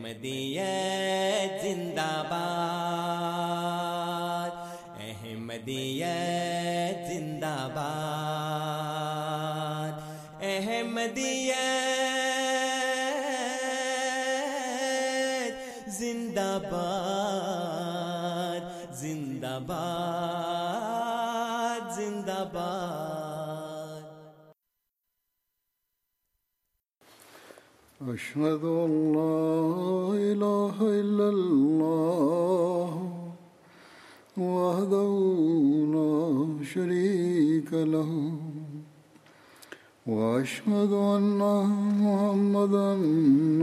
احمدیت 0.00 1.62
زندہ 1.62 2.22
باد 2.30 3.50
احمدیت 5.00 7.06
زندہ 7.08 7.56
باد 7.74 8.72
احمدیت 10.42 11.52
زندہ 15.98 16.50
باد 16.70 17.09
أشهد 28.08 28.64
أن 28.64 29.12
لا 29.12 30.16
إله 30.32 30.76
إلا 30.80 31.28
الله 31.28 32.90
وحده 34.38 35.12
لا 35.96 36.64
شريك 36.64 37.72
له 37.72 38.32
وأشهد 40.06 40.92
أن 40.92 41.40
محمدا 42.00 42.90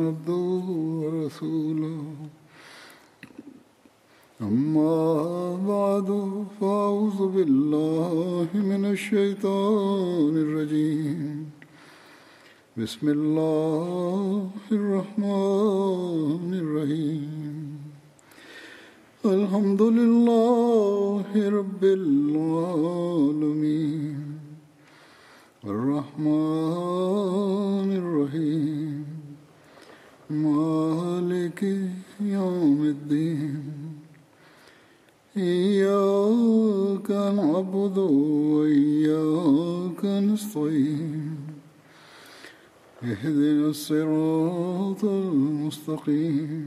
عبده 0.06 0.66
ورسوله. 1.02 2.04
أما 4.42 4.98
بعد، 5.68 6.10
فأعوذ 6.62 7.28
بالله 7.28 8.48
من 8.54 8.86
الشيطان 8.86 10.34
الرجيم. 10.46 11.57
بسم 12.78 13.10
الله 13.10 14.50
الرحمن 14.72 16.50
الرحيم 16.54 17.78
الحمد 19.26 19.82
لله 19.82 21.26
رب 21.34 21.84
العالمين 22.00 23.38
الرحمن 25.66 26.30
الرحيم 28.02 29.06
مالك 30.30 31.62
يوم 32.22 32.80
الدين 32.94 33.64
إياك 35.38 37.10
نعبد 37.12 37.98
وإياك 38.54 40.02
نستعين 40.06 41.47
اهدنا 43.02 43.68
الصراط 43.68 45.04
المستقيم. 45.04 46.66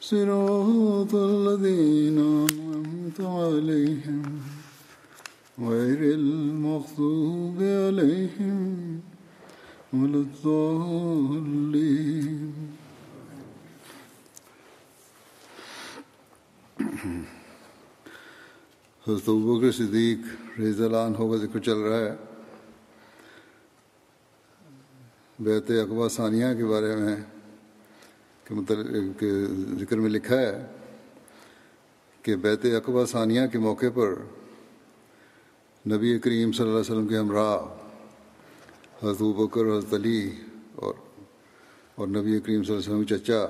صراط 0.00 1.14
الذين 1.14 2.18
أنعمت 2.50 3.20
عليهم 3.20 4.22
غير 5.68 6.14
المغضوب 6.14 7.62
عليهم 7.88 8.54
ولا 9.92 10.18
الضالين. 10.18 11.16
حضرت 19.08 19.28
ابوبکر 19.28 19.72
صدیق 19.72 20.18
رضی 20.60 20.84
اللہ 20.84 20.96
عنہ 20.96 21.16
کا 21.16 21.36
ذکر 21.36 21.58
چل 21.60 21.78
رہا 21.78 21.98
ہے۔ 21.98 22.35
بیت 25.38 25.70
اقبا 25.70 26.08
ثانیہ 26.08 26.46
کے 26.56 26.64
بارے 26.64 26.96
میں 26.96 27.16
کہ 28.44 28.54
مطلب 28.54 28.86
کہ 29.20 29.30
ذکر 29.80 29.96
میں 29.96 30.10
لکھا 30.10 30.40
ہے 30.40 30.66
کہ 32.22 32.36
بیت 32.36 32.64
اقبا 32.64 33.04
ثانیہ 33.06 33.40
کے 33.52 33.58
موقع 33.58 33.86
پر 33.94 34.14
نبی 35.88 36.18
کریم 36.18 36.52
صلی 36.52 36.66
اللہ 36.66 36.78
علیہ 36.78 36.92
وسلم 36.92 37.06
کے 37.06 37.18
ہمراہ 37.18 37.56
حضرت 39.02 39.22
بکر، 39.22 39.60
حضرت 39.60 39.94
علی 39.94 40.30
اور 40.74 40.94
اور 41.94 42.08
نبی 42.08 42.40
کریم 42.40 42.62
صلی 42.62 42.74
اللہ 42.74 42.84
علیہ 42.84 42.94
وسلم 42.94 43.04
کے 43.04 43.18
چچا 43.18 43.44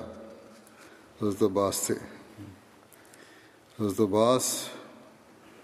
حضرت 1.23 1.43
عباس 1.43 1.81
تھے۔ 1.87 1.95
حضرت 3.81 4.01
عباس 4.01 4.69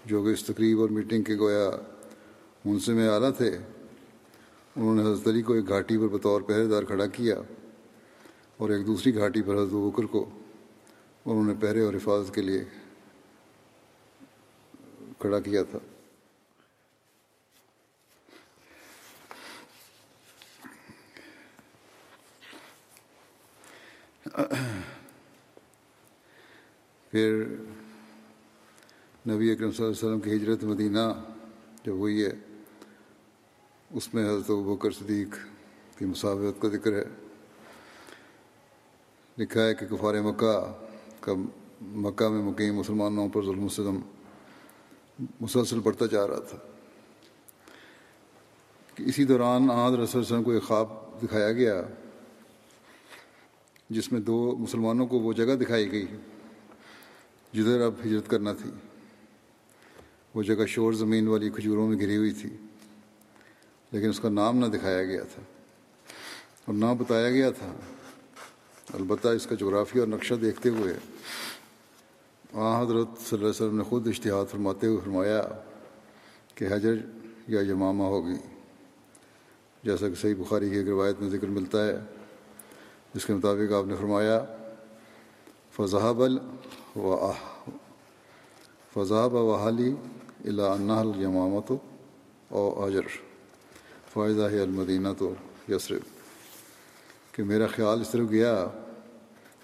جو 0.05 0.23
کہ 0.23 0.29
اس 0.29 0.43
تقریب 0.43 0.81
اور 0.81 0.89
میٹنگ 0.89 1.23
کے 1.23 1.35
گویا 1.35 1.69
منصب 2.65 2.93
میں 2.93 3.09
اعلیٰ 3.09 3.31
تھے 3.37 3.57
انہوں 4.75 4.95
نے 4.95 5.01
حضرت 5.01 5.27
علی 5.27 5.41
کو 5.41 5.53
ایک 5.53 5.67
گھاٹی 5.67 5.97
پر 5.97 6.07
بطور 6.07 6.41
پہرے 6.41 6.67
دار 6.67 6.83
کھڑا 6.83 7.05
کیا 7.05 7.35
اور 8.57 8.69
ایک 8.69 8.85
دوسری 8.87 9.15
گھاٹی 9.15 9.41
پر 9.41 9.55
حضرت 9.55 9.73
بکر 9.73 10.05
کو 10.05 10.29
انہوں 11.25 11.43
نے 11.43 11.53
پہرے 11.59 11.81
اور 11.81 11.93
حفاظت 11.93 12.33
کے 12.35 12.41
لیے 12.41 12.63
کھڑا 15.19 15.39
کیا 15.39 15.63
تھا۔ 15.63 15.79
پھر 27.13 27.43
نبی 29.25 29.51
اکرم 29.51 29.71
صلی 29.71 29.85
اللہ 29.85 29.95
علیہ 29.95 30.05
وسلم 30.05 30.19
کی 30.19 30.35
ہجرت 30.35 30.63
مدینہ 30.63 30.99
جب 31.83 31.93
ہوئی 31.93 32.23
ہے 32.25 32.31
اس 33.93 34.13
میں 34.13 34.29
حضرت 34.29 34.51
بکر 34.51 34.91
صدیق 34.91 35.35
کی 35.99 36.05
مساوت 36.05 36.61
کا 36.61 36.67
ذکر 36.67 36.93
ہے۔ 36.93 37.03
لکھا 39.37 39.65
ہے 39.65 39.75
کہ 39.75 39.85
کفار 39.85 40.21
مکہ 40.21 40.73
کا 41.19 41.31
مکہ 41.81 42.29
میں 42.29 42.43
مقیم 42.43 42.75
مسلمانوں 42.75 43.29
پر 43.29 43.45
ظلم 43.45 43.63
وسلم 43.63 43.99
مسلسل 45.41 45.79
بڑھتا 45.79 46.05
جا 46.05 46.27
رہا 46.27 46.39
تھا۔ 46.39 46.57
کہ 48.95 49.03
اسی 49.03 49.23
دوران 49.23 49.71
آحد 49.71 49.91
رسول 49.91 50.21
وسلم 50.21 50.43
کو 50.43 50.51
ایک 50.51 50.63
خواب 50.63 50.87
دکھایا 51.23 51.51
گیا، 51.51 51.81
جس 53.89 54.11
میں 54.11 54.19
دو 54.19 54.55
مسلمانوں 54.59 55.07
کو 55.07 55.19
وہ 55.19 55.33
جگہ 55.33 55.55
دکھائی 55.55 55.91
گئی، 55.91 56.05
جدھر 57.53 57.81
اب 57.81 57.93
ہجرت 58.05 58.29
کرنا 58.29 58.53
تھی۔ 58.53 58.71
وہ 60.35 60.43
جگہ 60.43 60.65
شور 60.67 60.93
زمین 60.93 61.27
والی 61.27 61.49
کھجوروں 61.49 61.87
میں 61.87 61.99
گھری 61.99 62.17
ہوئی 62.17 62.31
تھی۔ 62.31 62.49
لیکن 63.93 64.09
اس 64.09 64.19
کا 64.19 64.29
نام 64.29 64.57
نہ 64.57 64.65
دکھایا 64.65 65.03
گیا 65.03 65.23
تھا 65.23 65.41
اور 66.65 66.73
نہ 66.75 66.85
بتایا 66.97 67.29
گیا 67.31 67.51
تھا۔ 67.51 67.73
البتہ 68.93 69.27
اس 69.27 69.45
کا 69.45 69.55
جغرافیہ 69.55 69.99
اور 70.01 70.07
نقشہ 70.07 70.33
دیکھتے 70.33 70.69
ہوئے 70.69 70.93
آ 72.53 72.81
حضرت 72.81 73.07
صلی 73.07 73.27
اللہ 73.31 73.39
علیہ 73.39 73.47
وسلم 73.47 73.77
نے 73.77 73.83
خود 73.83 74.07
اشتہاد 74.07 74.45
فرماتے 74.51 74.87
ہوئے 74.87 75.01
فرمایا 75.03 75.41
کہ 76.55 76.65
حجر 76.71 76.93
یا 77.47 77.61
یمامہ 77.61 78.03
ہوگی۔ 78.03 78.35
جیسا 79.83 80.09
کہ 80.09 80.15
صحیح 80.15 80.35
بخاری 80.37 80.69
کی 80.69 80.75
ایک 80.75 80.87
روایت 80.87 81.21
میں 81.21 81.29
ذکر 81.29 81.47
ملتا 81.47 81.85
ہے، 81.87 81.99
جس 83.13 83.25
کے 83.25 83.33
مطابق 83.33 83.73
آپ 83.73 83.85
نے 83.85 83.95
فرمایا 83.95 84.45
فضحب 85.71 86.21
ال 86.23 86.37
و 86.95 87.31
فضحب 88.93 89.33
و 89.33 89.55
حالی 89.55 89.95
اللہ 90.45 90.91
المامت 90.91 91.71
او 92.49 92.85
حجر۔ 92.85 93.32
فائدہ 94.13 94.41
ہے 94.41 94.59
المدینہ 94.59 95.07
تو 95.17 95.33
یسرف 95.69 96.01
کہ 97.31 97.43
میرا 97.43 97.67
خیال 97.67 98.01
اس 98.01 98.09
طرف 98.09 98.29
گیا 98.29 98.67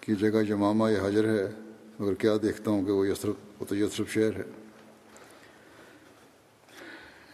کہ 0.01 0.15
جگہ 0.15 0.43
جمامہ 0.43 0.91
یا 0.91 1.07
حجر 1.07 1.27
ہے، 1.27 1.51
مگر 1.99 2.13
کیا 2.13 2.33
دیکھتا 2.41 2.71
ہوں 2.71 2.85
کہ 2.85 2.91
وہ 2.91 3.07
یسرف، 3.07 3.35
وہ 3.59 3.65
تو 3.65 3.75
یسرف 3.75 4.09
شہر 4.09 4.35
ہے۔ 4.35 4.43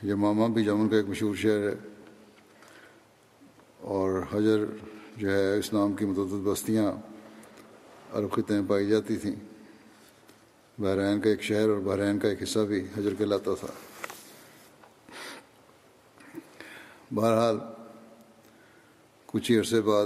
یمامہ 0.03 0.53
بھی 0.53 0.63
جمن 0.63 0.89
کا 0.89 0.95
ایک 0.95 1.09
مشہور 1.09 1.35
شہر 1.35 1.69
ہے۔ 1.69 1.75
اور 3.81 4.21
حجر 4.33 4.65
جو 5.17 5.31
ہے 5.31 5.57
اسلام 5.57 5.93
کی 5.93 6.05
متعدد 6.05 6.43
بستیاں 6.43 6.93
عرب 8.13 8.31
خطے 8.31 8.53
میں 8.53 8.69
پائی 8.69 8.87
جاتی 8.87 9.15
تھیں۔ 9.15 9.35
بحرین 10.79 11.21
کا 11.21 11.29
ایک 11.29 11.41
شہر 11.41 11.69
اور 11.69 11.77
بحرین 11.77 12.19
کا 12.19 12.27
ایک 12.27 12.43
حصہ 12.43 12.59
بھی 12.59 12.85
حجر 12.97 13.13
کہلاتا 13.17 13.51
تھا۔ 13.59 13.67
بہرحال 17.13 17.57
کچھ 19.25 19.51
ہی 19.51 19.59
عرصے 19.59 19.81
بعد 19.81 20.05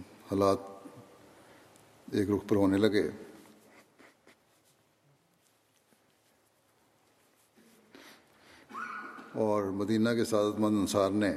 حالات 0.00 0.58
ایک 2.12 2.30
رخ 2.30 2.48
پر 2.48 2.56
ہونے 2.56 2.76
لگے۔ 2.76 3.10
اور 9.32 9.62
مدینہ 9.62 10.08
کے 10.08 10.24
سعادت 10.24 10.60
مند 10.60 10.76
انصار 10.76 11.10
نے 11.10 11.34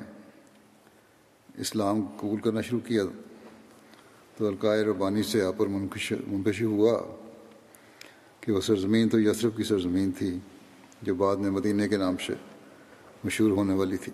اسلام 1.57 2.05
قبول 2.17 2.41
کرنا 2.41 2.61
شروع 2.61 2.79
کیا۔ 2.79 3.03
تو 4.37 4.47
القائے 4.47 4.83
ربانی 4.83 5.23
سے 5.23 5.41
آپ 5.41 5.53
پر 5.57 5.67
منکشف 5.67 6.61
ہوا 6.61 7.15
کہ 8.41 8.51
وہ 8.51 8.61
سرزمین 8.61 9.09
تو 9.09 9.19
یسرف 9.19 9.57
کی 9.57 9.63
سرزمین 9.63 10.11
تھی 10.11 10.39
جو 11.01 11.15
بعد 11.15 11.35
میں 11.35 11.51
مدینہ 11.51 11.87
کے 11.87 11.97
نام 11.97 12.17
سے 12.17 12.33
مشہور 13.23 13.51
ہونے 13.51 13.73
والی 13.73 13.97
تھی۔ 13.97 14.11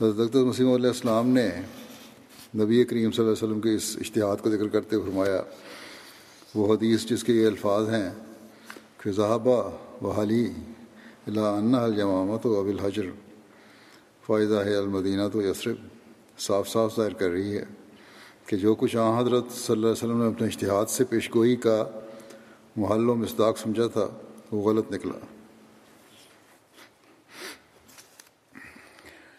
حضرت 0.00 0.36
مسیم 0.36 0.70
علیہ 0.72 0.88
السلام 0.88 1.28
نے 1.28 1.48
نبی 2.58 2.84
کریم 2.84 3.10
صلی 3.10 3.24
اللہ 3.24 3.32
علیہ 3.32 3.44
وسلم 3.44 3.60
کے 3.60 3.74
اس 3.74 3.96
اشتہاد 4.00 4.36
کو 4.42 4.50
ذکر 4.50 4.68
کرتے 4.68 4.96
ہوئے 4.96 5.04
فرمایا، 5.06 5.42
وہ 6.54 6.74
حدیث 6.74 7.04
جس 7.06 7.24
کے 7.24 7.32
یہ 7.32 7.46
الفاظ 7.46 7.88
ہیں، 7.88 8.10
کہ 9.02 9.12
صحابہ 9.12 9.56
و 10.02 10.10
حلی 10.10 10.44
اللہ 11.26 11.76
الجمامت 11.76 12.46
و 12.46 12.58
اب 12.60 12.66
الحجر 12.66 13.10
فائدہ 14.26 14.62
ہے 14.64 14.76
المدینہ 14.76 15.28
تو 15.32 15.42
یسرف 15.42 16.40
صاف 16.40 16.68
صاف 16.68 16.96
ظاہر 16.96 17.12
کر 17.12 17.30
رہی 17.30 17.56
ہے 17.58 17.64
کہ 18.46 18.56
جو 18.56 18.74
کچھ 18.74 18.96
آ 18.96 19.08
حضرت 19.20 19.52
صلی 19.52 19.74
اللہ 19.74 19.86
علیہ 19.86 20.04
وسلم 20.04 20.22
نے 20.22 20.28
اپنے 20.28 20.46
اشتہاد 20.46 20.90
سے 20.90 21.04
پیش 21.04 21.30
گوئی 21.34 21.56
کا 21.56 21.84
محل 22.76 23.08
و 23.08 23.14
مصداق 23.14 23.58
سمجھا 23.58 23.86
تھا، 23.86 24.08
وہ 24.52 24.62
غلط 24.70 24.92
نکلا۔ 24.92 25.18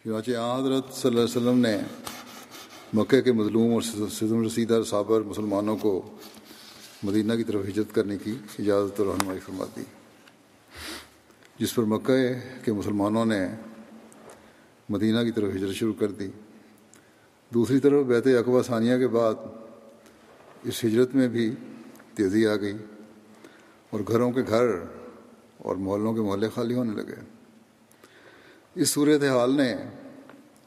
چنانچہ 0.06 0.32
حضرت 0.32 0.94
صلی 0.94 1.10
اللہ 1.10 1.22
علیہ 1.22 1.38
وسلم 1.38 1.60
نے 1.60 1.78
مکہ 2.94 3.22
کے 3.22 3.32
مظلوم 3.32 3.74
اور 3.74 3.82
سزم 4.12 4.46
رسیدہ 4.46 4.82
صابر 4.86 5.22
مسلمانوں 5.22 5.78
کو 5.78 6.18
مدینہ 7.04 7.34
کی 7.34 7.44
طرف 7.44 7.62
ہجرت 7.70 7.96
کرنے 7.96 8.18
کی 8.24 8.36
اجازت 8.60 9.00
اور 9.00 9.08
رہنمائی 9.08 9.40
فرما 9.40 9.66
دی 9.76 9.82
جس 11.60 11.76
پر 11.76 11.84
مکہ 11.84 12.18
کے 12.66 12.74
مسلمانوں 12.74 13.26
نے 13.26 13.48
مدینہ 14.90 15.24
کی 15.24 15.32
طرف 15.32 15.56
ہجرت 15.56 15.76
شروع 15.76 15.94
کر 15.94 16.12
دی۔ 16.12 16.28
دوسری 17.54 17.80
طرف 17.80 18.06
بیت 18.06 18.28
اقبا 18.28 18.62
ثانیہ 18.62 18.98
کے 18.98 19.08
بعد 19.08 19.34
اس 20.64 20.86
ہجرت 20.86 21.16
میں 21.16 21.28
بھی 21.28 21.52
تیزی 22.14 22.48
آ 22.48 22.56
گئی 22.56 22.78
اور 23.90 24.00
گھروں 24.08 24.32
کے 24.32 24.42
گھر 24.48 24.66
اور 25.58 25.76
محلوں 25.76 26.14
کے 26.14 26.22
محلے 26.22 26.50
خالی 26.50 26.74
ہونے 26.74 26.96
لگے۔ 26.96 27.31
اس 28.76 28.90
صورت 28.90 29.24
حال 29.24 29.52
نے 29.52 29.76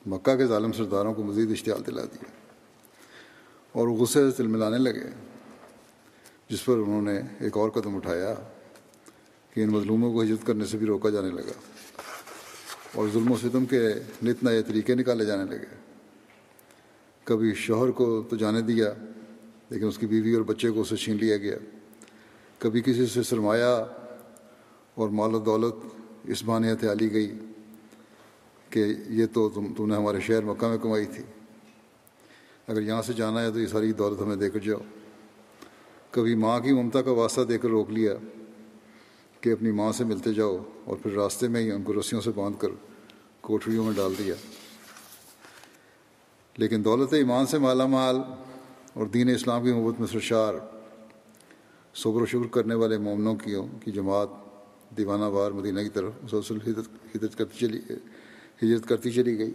مکہ 0.06 0.36
کے 0.36 0.46
ظالم 0.46 0.72
سرداروں 0.72 1.14
کو 1.14 1.22
مزید 1.22 1.50
اشتعال 1.50 1.86
دلا 1.86 2.04
دیا 2.04 2.24
اور 3.72 3.88
غصے 3.88 4.30
سے 4.30 4.36
تل 4.36 4.46
ملانے 4.46 4.78
لگے، 4.78 5.08
جس 6.48 6.64
پر 6.64 6.76
انہوں 6.76 7.02
نے 7.02 7.20
ایک 7.40 7.56
اور 7.56 7.70
قدم 7.70 7.96
اٹھایا 7.96 8.34
کہ 9.54 9.60
ان 9.60 9.70
مظلوموں 9.70 10.12
کو 10.12 10.22
ہجرت 10.22 10.46
کرنے 10.46 10.64
سے 10.64 10.78
بھی 10.78 10.86
روکا 10.86 11.10
جانے 11.10 11.30
لگا 11.30 11.52
اور 12.94 13.08
ظلم 13.12 13.32
و 13.32 13.36
ستم 13.36 13.66
کے 13.66 13.88
نت 14.22 14.44
نئے 14.44 14.62
طریقے 14.62 14.94
نکالے 14.94 15.24
جانے 15.24 15.50
لگے۔ 15.50 15.76
کبھی 17.24 17.54
شوہر 17.54 17.90
کو 17.90 18.22
تو 18.30 18.36
جانے 18.36 18.60
دیا، 18.60 18.92
لیکن 19.70 19.86
اس 19.86 19.98
کی 19.98 20.06
بیوی 20.06 20.34
اور 20.34 20.42
بچے 20.42 20.70
کو 20.70 20.80
اسے 20.80 20.96
چھین 20.96 21.16
لیا 21.16 21.36
گیا۔ 21.36 21.56
کبھی 22.58 22.80
کسی 22.80 23.06
سے 23.06 23.22
سرمایہ 23.22 23.84
اور 24.94 25.08
مال 25.08 25.34
و 25.34 25.38
دولت 25.38 25.74
اس 26.24 26.42
بہانے 26.44 26.72
ہتھیالی 26.72 27.12
گئی۔ 27.12 27.38
کہ 28.74 28.94
یہ 29.08 29.26
تو 29.32 29.48
تم 29.48 29.74
تم 29.76 29.86
نے 29.86 29.96
ہمارے 29.96 30.20
شہر 30.20 30.42
مکہ 30.42 30.66
میں 30.66 30.78
کمائی 30.78 31.06
تھی۔ 31.06 31.24
اگر 32.68 32.82
یہاں 32.82 33.02
سے 33.02 33.12
جانا 33.12 33.42
ہے 33.42 33.50
تو 33.50 33.60
یہ 33.60 33.66
ساری 33.66 33.92
دولت 33.92 34.20
ہمیں 34.20 34.36
دے 34.36 34.50
کر 34.50 34.58
جاؤ۔ 34.58 34.78
کبھی 36.10 36.34
ماں 36.34 36.60
کی 36.60 36.72
ممتا 36.72 37.02
کا 37.02 37.10
واسطہ 37.10 37.40
دے 37.40 37.58
کر 37.58 37.68
روک 37.68 37.90
لیا 37.90 38.14
کہ 39.40 39.52
اپنی 39.52 39.70
ماں 39.70 39.92
سے 39.92 40.04
ملتے 40.04 40.32
جاؤ 40.32 40.58
اور 40.84 40.96
پھر 40.96 41.12
راستے 41.12 41.48
میں 41.48 41.60
ہی 41.60 41.70
ان 41.70 41.82
کو 41.82 42.00
رسیوں 42.00 42.20
سے 42.20 42.30
باندھ 42.34 42.60
کر 42.60 42.68
کوٹریوں 43.40 43.84
میں 43.84 43.92
ڈال 43.92 44.14
دیا۔ 44.18 44.34
لیکن 46.56 46.84
دولت 46.84 47.12
ایمان 47.12 47.46
سے 47.46 47.58
مالا 47.58 47.86
مال 47.86 48.16
اور 48.92 49.06
دین 49.06 49.28
اسلام 49.28 49.64
کی 49.64 49.72
محبت 49.72 50.00
میں 50.00 50.08
سرشار 50.08 50.54
صبر 51.94 52.22
و 52.22 52.26
شکر 52.26 52.48
کرنے 52.48 52.74
والے 52.74 52.98
مومنوں 52.98 53.34
کی 53.34 53.54
کی 53.84 53.90
جماعت 53.90 54.28
دیوانہ 54.96 55.24
وار 55.24 55.50
مدینہ 55.50 55.80
کی 55.80 55.88
طرف 55.88 56.12
مسلسل 56.22 56.56
ہدت 56.70 57.38
کرتی 57.38 57.58
چلی 57.58 57.80
ہجرت 58.62 58.88
کرتی 58.88 59.10
چلی 59.12 59.38
گئی۔ 59.38 59.52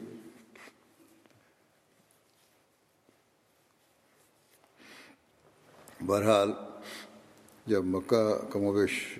بہرحال 6.06 6.52
جب 7.66 7.86
مکہ 7.86 8.24
کا 8.52 8.60
مویش 8.60 9.20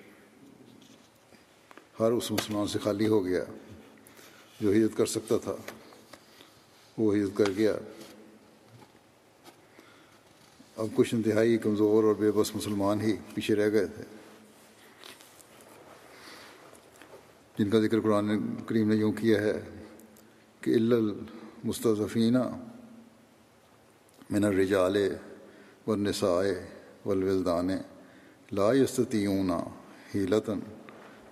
ہر 2.00 2.12
اس 2.12 2.30
مسلمان 2.30 2.66
سے 2.66 2.78
خالی 2.78 3.06
ہو 3.06 3.24
گیا 3.24 3.44
جو 4.60 4.72
ہجرت 4.72 4.96
کر 4.96 5.06
سکتا 5.06 5.36
تھا، 5.38 5.56
وہ 6.98 7.14
ہجرت 7.16 7.36
کر 7.36 7.50
گیا۔ 7.56 7.74
اب 10.76 10.86
کچھ 10.94 11.14
انتہائی 11.14 11.58
کمزور 11.58 12.04
اور 12.04 12.14
بے 12.14 12.30
بس 12.30 12.54
مسلمان 12.56 13.00
ہی 13.00 13.16
پیچھے 13.34 13.54
رہ 13.54 13.70
گئے 13.72 13.86
تھے۔ 13.86 14.19
جن 17.60 17.70
کا 17.70 17.78
ذکر 17.80 18.00
قرآن 18.00 18.28
کریم 18.66 18.88
نے 18.88 18.96
یوں 18.96 19.10
کیا 19.12 19.40
ہے 19.40 19.52
کہ 20.62 20.74
المستفین 20.74 22.36
من 24.30 24.44
الرجال 24.44 24.96
والنساء 25.86 26.44
والولدان 27.06 27.70
لا 28.52 28.72
یستطیعون 28.74 29.50
حیلتن 30.14 30.60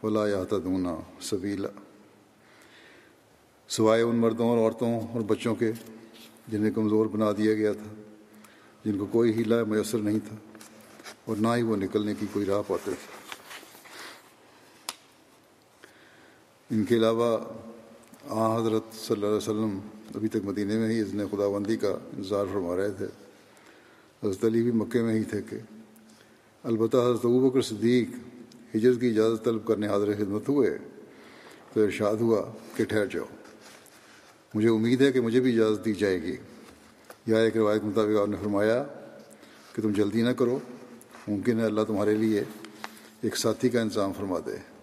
ولا 0.02 0.26
یاتدون 0.28 0.86
سبیلا 1.30 1.68
سوائے 3.68 4.02
ان 4.02 4.16
مردوں 4.16 4.48
اور 4.48 4.58
عورتوں 4.58 4.92
اور 5.00 5.20
بچوں 5.28 5.54
کے 5.54 5.72
جنہیں 6.48 6.70
کمزور 6.74 7.06
بنا 7.12 7.32
دیا 7.38 7.54
گیا 7.54 7.72
تھا، 7.72 7.90
جن 8.84 8.98
کو 8.98 9.06
کوئی 9.12 9.32
ہیلا 9.36 9.62
میسر 9.68 9.98
نہیں 9.98 10.18
تھا 10.28 10.36
اور 11.24 11.36
نہ 11.36 11.54
ہی 11.56 11.62
وہ 11.62 11.76
نکلنے 11.76 12.14
کی 12.20 12.26
کوئی 12.32 12.46
راہ 12.46 12.62
پاتے 12.66 12.90
تھے۔ 12.90 13.17
ان 16.70 16.84
کے 16.84 16.96
علاوہ، 16.96 17.38
آ، 18.28 18.60
حضرت 18.60 18.82
صلی 18.94 19.14
اللہ 19.14 19.26
علیہ 19.26 19.36
وسلم 19.36 19.78
ابھی 20.14 20.28
تک 20.28 20.36
مدینہ 20.44 20.72
میں 20.72 20.88
ہی 20.88 21.00
اذن 21.00 21.26
خدا 21.30 21.48
بندی 21.48 21.76
کا 21.76 21.98
انتظار 22.16 22.44
فرما 22.52 22.76
رہے 22.76 22.90
تھے۔ 22.90 23.06
حضرت 24.24 24.44
علی 24.44 24.62
بھی 24.62 24.70
مکے 24.70 25.02
میں 25.02 25.14
ہی 25.14 25.24
تھے 25.24 25.42
کہ 25.50 25.56
البتہ 26.62 26.96
حضرت 26.96 27.26
بکر 27.26 27.62
صدیق 27.62 28.08
ہجرت 28.76 29.00
کی 29.00 29.08
اجازت 29.08 29.44
طلب 29.44 29.66
کرنے 29.66 29.86
حاضر 29.86 30.14
خدمت 30.14 30.48
ہوئے 30.48 30.78
تو 31.72 31.84
ارشاد 31.84 32.16
ہوا 32.16 32.52
کہ 32.76 32.84
ٹھہر 32.84 33.06
جاؤ۔ 33.06 33.24
مجھے 34.54 34.68
امید 34.68 35.02
ہے 35.02 35.12
کہ 35.12 35.20
مجھے 35.20 35.40
بھی 35.40 35.54
اجازت 35.54 35.84
دی 35.84 35.92
جائے 35.92 36.22
گی۔ 36.22 36.36
یا 37.26 37.38
ایک 37.38 37.56
روایت 37.56 37.84
مطابق 37.84 38.20
آپ 38.20 38.28
نے 38.28 38.36
فرمایا 38.42 38.84
کہ 39.72 39.82
تم 39.82 39.92
جلدی 39.92 40.22
نہ 40.22 40.30
کرو، 40.30 40.58
ممکن 41.28 41.60
ہے 41.60 41.64
اللہ 41.64 41.80
تمہارے 41.86 42.14
لیے 42.14 42.42
ایک 43.20 43.36
ساتھی 43.36 43.68
کا 43.68 43.80
انتظام 43.80 44.12
فرما 44.12 44.38
دے۔ 44.46 44.77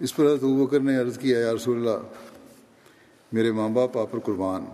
اس 0.00 0.16
پر 0.16 0.24
حضرت 0.24 0.42
بکر 0.42 0.80
نے 0.80 0.96
عرض 0.96 1.18
کیا، 1.18 1.38
یا 1.38 1.54
رسول 1.54 1.76
اللہ، 1.76 2.06
میرے 3.32 3.52
ماں 3.52 3.68
باپ 3.68 3.98
آپ 3.98 4.12
پر 4.12 4.18
قربان، 4.18 4.64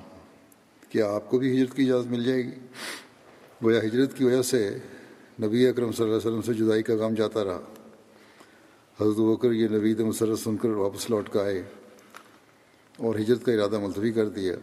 کیا 0.89 1.13
آپ 1.13 1.31
کو 1.31 1.39
بھی 1.39 1.57
ہجرت 1.57 1.77
کی 1.77 1.83
اجازت 1.83 2.07
مل 2.07 2.25
جائے 2.25 2.45
گی؟ 2.45 2.51
گویا 3.65 3.81
ہجرت 3.83 4.17
کی 4.17 4.25
وجہ 4.25 4.43
سے 4.43 4.79
نبی 5.43 5.67
اکرم 5.67 5.93
صلی 5.93 6.05
اللہ 6.05 6.17
علیہ 6.17 6.27
وسلم 6.27 6.43
سے 6.43 6.55
جدائی 6.55 6.83
کا 6.83 6.97
کام 6.97 7.15
جاتا 7.15 7.45
رہا۔ 7.45 7.61
حضرت 9.01 9.17
بکر 9.17 9.53
یہ 9.53 9.69
نوید 9.69 10.01
مسرت 10.01 10.39
سن 10.39 10.57
کر 10.57 10.69
واپس 10.69 11.11
لوٹ 11.11 11.29
کر 11.29 11.45
آئے 11.45 11.63
اور 12.97 13.15
ہجرت 13.15 13.45
کا 13.45 13.53
ارادہ 13.53 13.79
ملتوی 13.79 14.13
کر 14.13 14.29
دیا۔ 14.29 14.55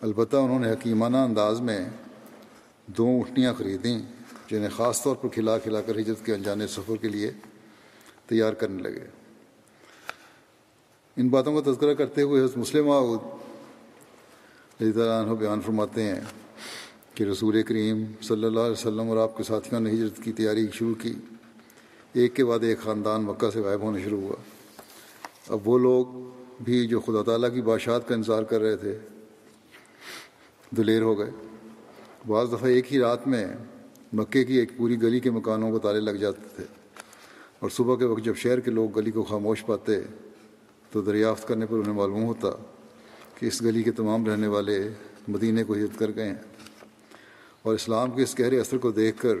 البتہ 0.00 0.36
انہوں 0.36 0.58
نے 0.58 0.72
حکیمانہ 0.72 1.16
انداز 1.16 1.60
میں 1.60 1.88
دو 2.86 3.08
اٹھنیاں 3.20 3.54
خریدیں، 3.58 3.98
جنہیں 4.50 4.68
خاص 4.68 5.02
طور 5.02 5.16
پر 5.16 5.28
کھلا 5.28 5.58
کھلا 5.58 5.80
کر 5.80 5.98
ہجرت 5.98 6.26
کے 6.26 6.34
انجانے 6.34 6.66
سفر 6.66 6.96
کے 6.96 7.08
لیے 7.08 7.30
تیار 8.26 8.52
کرنے 8.52 8.82
لگے۔ 8.82 9.23
ان 11.16 11.28
باتوں 11.28 11.60
کا 11.60 11.72
تذکرہ 11.72 11.94
کرتے 11.94 12.22
ہوئے 12.22 12.42
حضرت 12.42 12.56
مسلم 12.56 12.88
تعالیٰ 14.78 15.24
عنہ 15.24 15.34
بیان 15.34 15.60
فرماتے 15.60 16.02
ہیں 16.02 16.20
کہ 17.14 17.24
رسول 17.24 17.62
کریم 17.62 18.04
صلی 18.22 18.44
اللہ 18.44 18.60
علیہ 18.60 18.72
وسلم 18.72 19.08
اور 19.08 19.16
آپ 19.16 19.36
کے 19.36 19.42
ساتھیوں 19.42 19.80
نے 19.80 19.90
ہجرت 19.90 20.22
کی 20.24 20.32
تیاری 20.32 20.66
شروع 20.72 20.94
کی۔ 20.94 21.12
ایک 22.12 22.36
کے 22.36 22.44
بعد 22.44 22.58
ایک 22.62 22.78
خاندان 22.78 23.22
مکہ 23.22 23.50
سے 23.50 23.60
غائب 23.60 23.80
ہونا 23.80 23.98
شروع 24.04 24.20
ہوا۔ 24.20 24.36
اب 25.48 25.68
وہ 25.68 25.78
لوگ 25.78 26.06
بھی 26.64 26.86
جو 26.86 27.00
خدا 27.00 27.22
تعالیٰ 27.22 27.54
کی 27.54 27.62
بادشاہت 27.62 28.08
کا 28.08 28.14
انتظار 28.14 28.42
کر 28.42 28.60
رہے 28.60 28.76
تھے، 28.76 28.98
دلیر 30.76 31.02
ہو 31.02 31.18
گئے۔ 31.18 31.30
بعض 32.26 32.48
دفعہ 32.48 32.70
ایک 32.70 32.92
ہی 32.92 32.98
رات 32.98 33.28
میں 33.28 33.46
مکے 34.12 34.44
کی 34.44 34.58
ایک 34.58 34.76
پوری 34.76 35.02
گلی 35.02 35.20
کے 35.20 35.30
مکانوں 35.30 35.70
کو 35.70 35.78
تالے 35.78 36.00
لگ 36.00 36.10
جاتے 36.10 36.48
تھے 36.56 36.64
اور 37.58 37.70
صبح 37.70 37.96
کے 37.96 38.04
وقت 38.04 38.24
جب 38.24 38.36
شہر 38.36 38.60
کے 38.60 38.70
لوگ 38.70 38.98
گلی 38.98 39.10
کو 39.10 39.22
خاموش 39.22 39.66
پاتے 39.66 40.00
تو 40.94 41.02
دریافت 41.02 41.48
کرنے 41.48 41.66
پر 41.66 41.76
انہیں 41.76 41.92
معلوم 41.92 42.24
ہوتا 42.24 42.48
کہ 43.38 43.46
اس 43.46 43.62
گلی 43.62 43.82
کے 43.82 43.90
تمام 43.90 44.26
رہنے 44.26 44.46
والے 44.46 44.88
مدینے 45.28 45.64
کو 45.64 45.72
ہجرت 45.72 45.98
کر 45.98 46.10
گئے 46.16 46.28
ہیں۔ 46.28 46.34
اور 47.62 47.74
اسلام 47.74 48.10
کے 48.10 48.22
اس 48.22 48.40
گہرے 48.40 48.60
اثر 48.60 48.78
کو 48.78 48.90
دیکھ 48.90 49.22
کر 49.22 49.34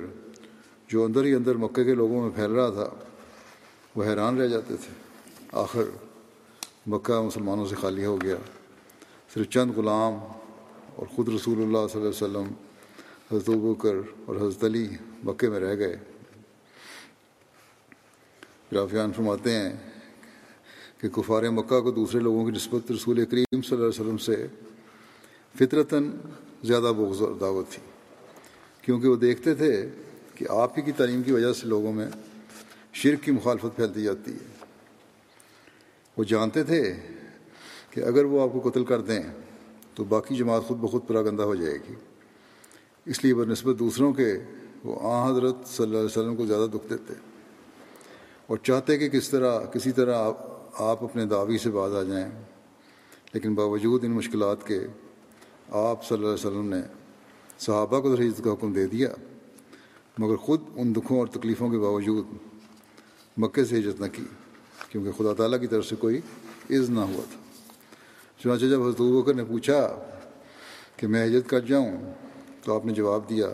جو 0.88 1.04
اندر 1.04 1.24
ہی 1.24 1.34
اندر 1.34 1.54
مکے 1.54 1.84
کے 1.84 1.94
لوگوں 1.94 2.22
میں 2.22 2.30
پھیل 2.30 2.50
رہا 2.50 2.70
تھا، 2.70 2.90
وہ 3.96 4.04
حیران 4.04 4.40
رہ 4.40 4.46
جاتے 4.46 4.76
تھے۔ 4.76 4.94
آخر 5.52 5.82
مکہ 6.86 7.20
مسلمانوں 7.20 7.66
سے 7.66 7.74
خالی 7.74 8.04
ہو 8.04 8.20
گیا۔ 8.22 8.36
صرف 9.34 9.48
چند 9.48 9.70
غلام 9.70 10.14
اور 10.96 11.06
خود 11.16 11.28
رسول 11.28 11.62
اللہ 11.62 11.88
صلی 11.92 12.02
اللہ 12.02 12.24
علیہ 12.24 12.38
وسلم، 12.38 12.52
حضرت 13.32 13.48
بکر 13.48 13.94
اور 14.26 14.36
حضرت 14.36 14.64
علی 14.64 14.88
مکے 15.24 15.48
میں 15.48 15.60
رہ 15.60 15.76
گئے۔ 15.78 15.96
رافیان 18.72 19.12
فرماتے 19.12 19.52
ہیں 19.52 19.93
کہ 21.00 21.08
کفار 21.08 21.42
مکہ 21.42 21.80
کو 21.80 21.90
دوسرے 21.90 22.20
لوگوں 22.20 22.44
کی 22.44 22.50
نسبت 22.50 22.92
رسول 22.92 23.24
کریم 23.24 23.62
صلی 23.62 23.76
اللہ 23.76 23.86
علیہ 23.86 24.00
وسلم 24.00 24.16
سے 24.16 24.46
فطرتاً 25.58 26.10
زیادہ 26.62 26.92
بغض 26.96 27.22
اور 27.22 27.32
دعوت 27.32 27.68
تھی۔ 27.68 27.82
کیونکہ 28.82 29.08
وہ 29.08 29.16
دیکھتے 29.16 29.54
تھے 29.54 29.88
کہ 30.34 30.46
آپ 30.50 30.78
ہی 30.78 30.82
کی 30.82 30.92
تعلیم 30.92 31.22
کی 31.22 31.32
وجہ 31.32 31.52
سے 31.52 31.66
لوگوں 31.66 31.92
میں 31.92 32.08
شرک 32.92 33.24
کی 33.24 33.32
مخالفت 33.32 33.76
پھیلتی 33.76 34.02
جاتی 34.02 34.32
ہے۔ 34.32 34.64
وہ 36.16 36.24
جانتے 36.24 36.64
تھے 36.64 36.94
کہ 37.90 38.00
اگر 38.00 38.24
وہ 38.24 38.42
آپ 38.42 38.48
کو 38.52 38.70
قتل 38.70 38.84
کر 38.84 39.00
دیں 39.00 39.22
تو 39.94 40.04
باقی 40.04 40.36
جماعت 40.36 40.62
خود 40.62 40.78
بخود 40.78 41.06
پراگندہ 41.06 41.42
ہو 41.42 41.54
جائے 41.54 41.74
گی۔ 41.74 41.94
اس 43.06 43.24
لیے 43.24 43.34
بہ 43.34 43.44
نسبت 43.44 43.78
دوسروں 43.78 44.12
کے 44.12 44.34
وہ 44.84 44.98
آ 45.02 45.30
حضرت 45.30 45.54
صلی 45.66 45.86
اللہ 45.86 45.96
علیہ 45.96 46.06
وسلم 46.06 46.36
کو 46.36 46.46
زیادہ 46.46 46.66
دکھ 46.70 46.90
دیتے 46.90 47.14
اور 48.46 48.56
چاہتے 48.56 48.98
کہ 48.98 49.08
کس 49.08 49.28
طرح 49.28 49.64
کسی 49.64 49.92
طرح 49.92 50.30
آپ 50.78 51.04
اپنے 51.04 51.26
دعوی 51.26 51.58
سے 51.58 51.70
باز 51.70 51.94
آ 51.94 52.02
جائیں۔ 52.02 52.30
لیکن 53.32 53.54
باوجود 53.54 54.04
ان 54.04 54.10
مشکلات 54.10 54.66
کے 54.66 54.80
آپ 55.68 56.04
صلی 56.04 56.16
اللہ 56.16 56.26
علیہ 56.26 56.46
وسلم 56.46 56.68
نے 56.68 56.80
صحابہ 57.58 58.00
کو 58.00 58.16
درجت 58.16 58.44
کا 58.44 58.52
حکم 58.52 58.72
دے 58.72 58.86
دیا، 58.86 59.08
مگر 60.18 60.36
خود 60.36 60.60
ان 60.76 60.94
دکھوں 60.94 61.18
اور 61.18 61.26
تکلیفوں 61.26 61.68
کے 61.68 61.78
باوجود 61.78 62.26
مکے 63.36 63.64
سے 63.64 63.78
ہجرت 63.78 64.00
نہ 64.00 64.06
کی، 64.12 64.24
کیونکہ 64.88 65.10
خدا 65.12 65.32
تعالیٰ 65.32 65.60
کی 65.60 65.66
طرف 65.66 65.86
سے 65.86 65.96
کوئی 65.96 66.20
عز 66.70 66.90
نہ 66.90 67.00
ہوا 67.00 67.24
تھا۔ 67.32 67.40
چنانچہ 68.42 68.66
جب 68.66 68.82
حضرت 68.82 69.00
بکر 69.00 69.34
نے 69.34 69.44
پوچھا 69.44 70.04
کہ 70.96 71.06
میں 71.06 71.26
ہجرت 71.26 71.48
کر 71.48 71.60
جاؤں، 71.60 71.96
تو 72.64 72.74
آپ 72.74 72.86
نے 72.86 72.92
جواب 72.92 73.28
دیا، 73.28 73.48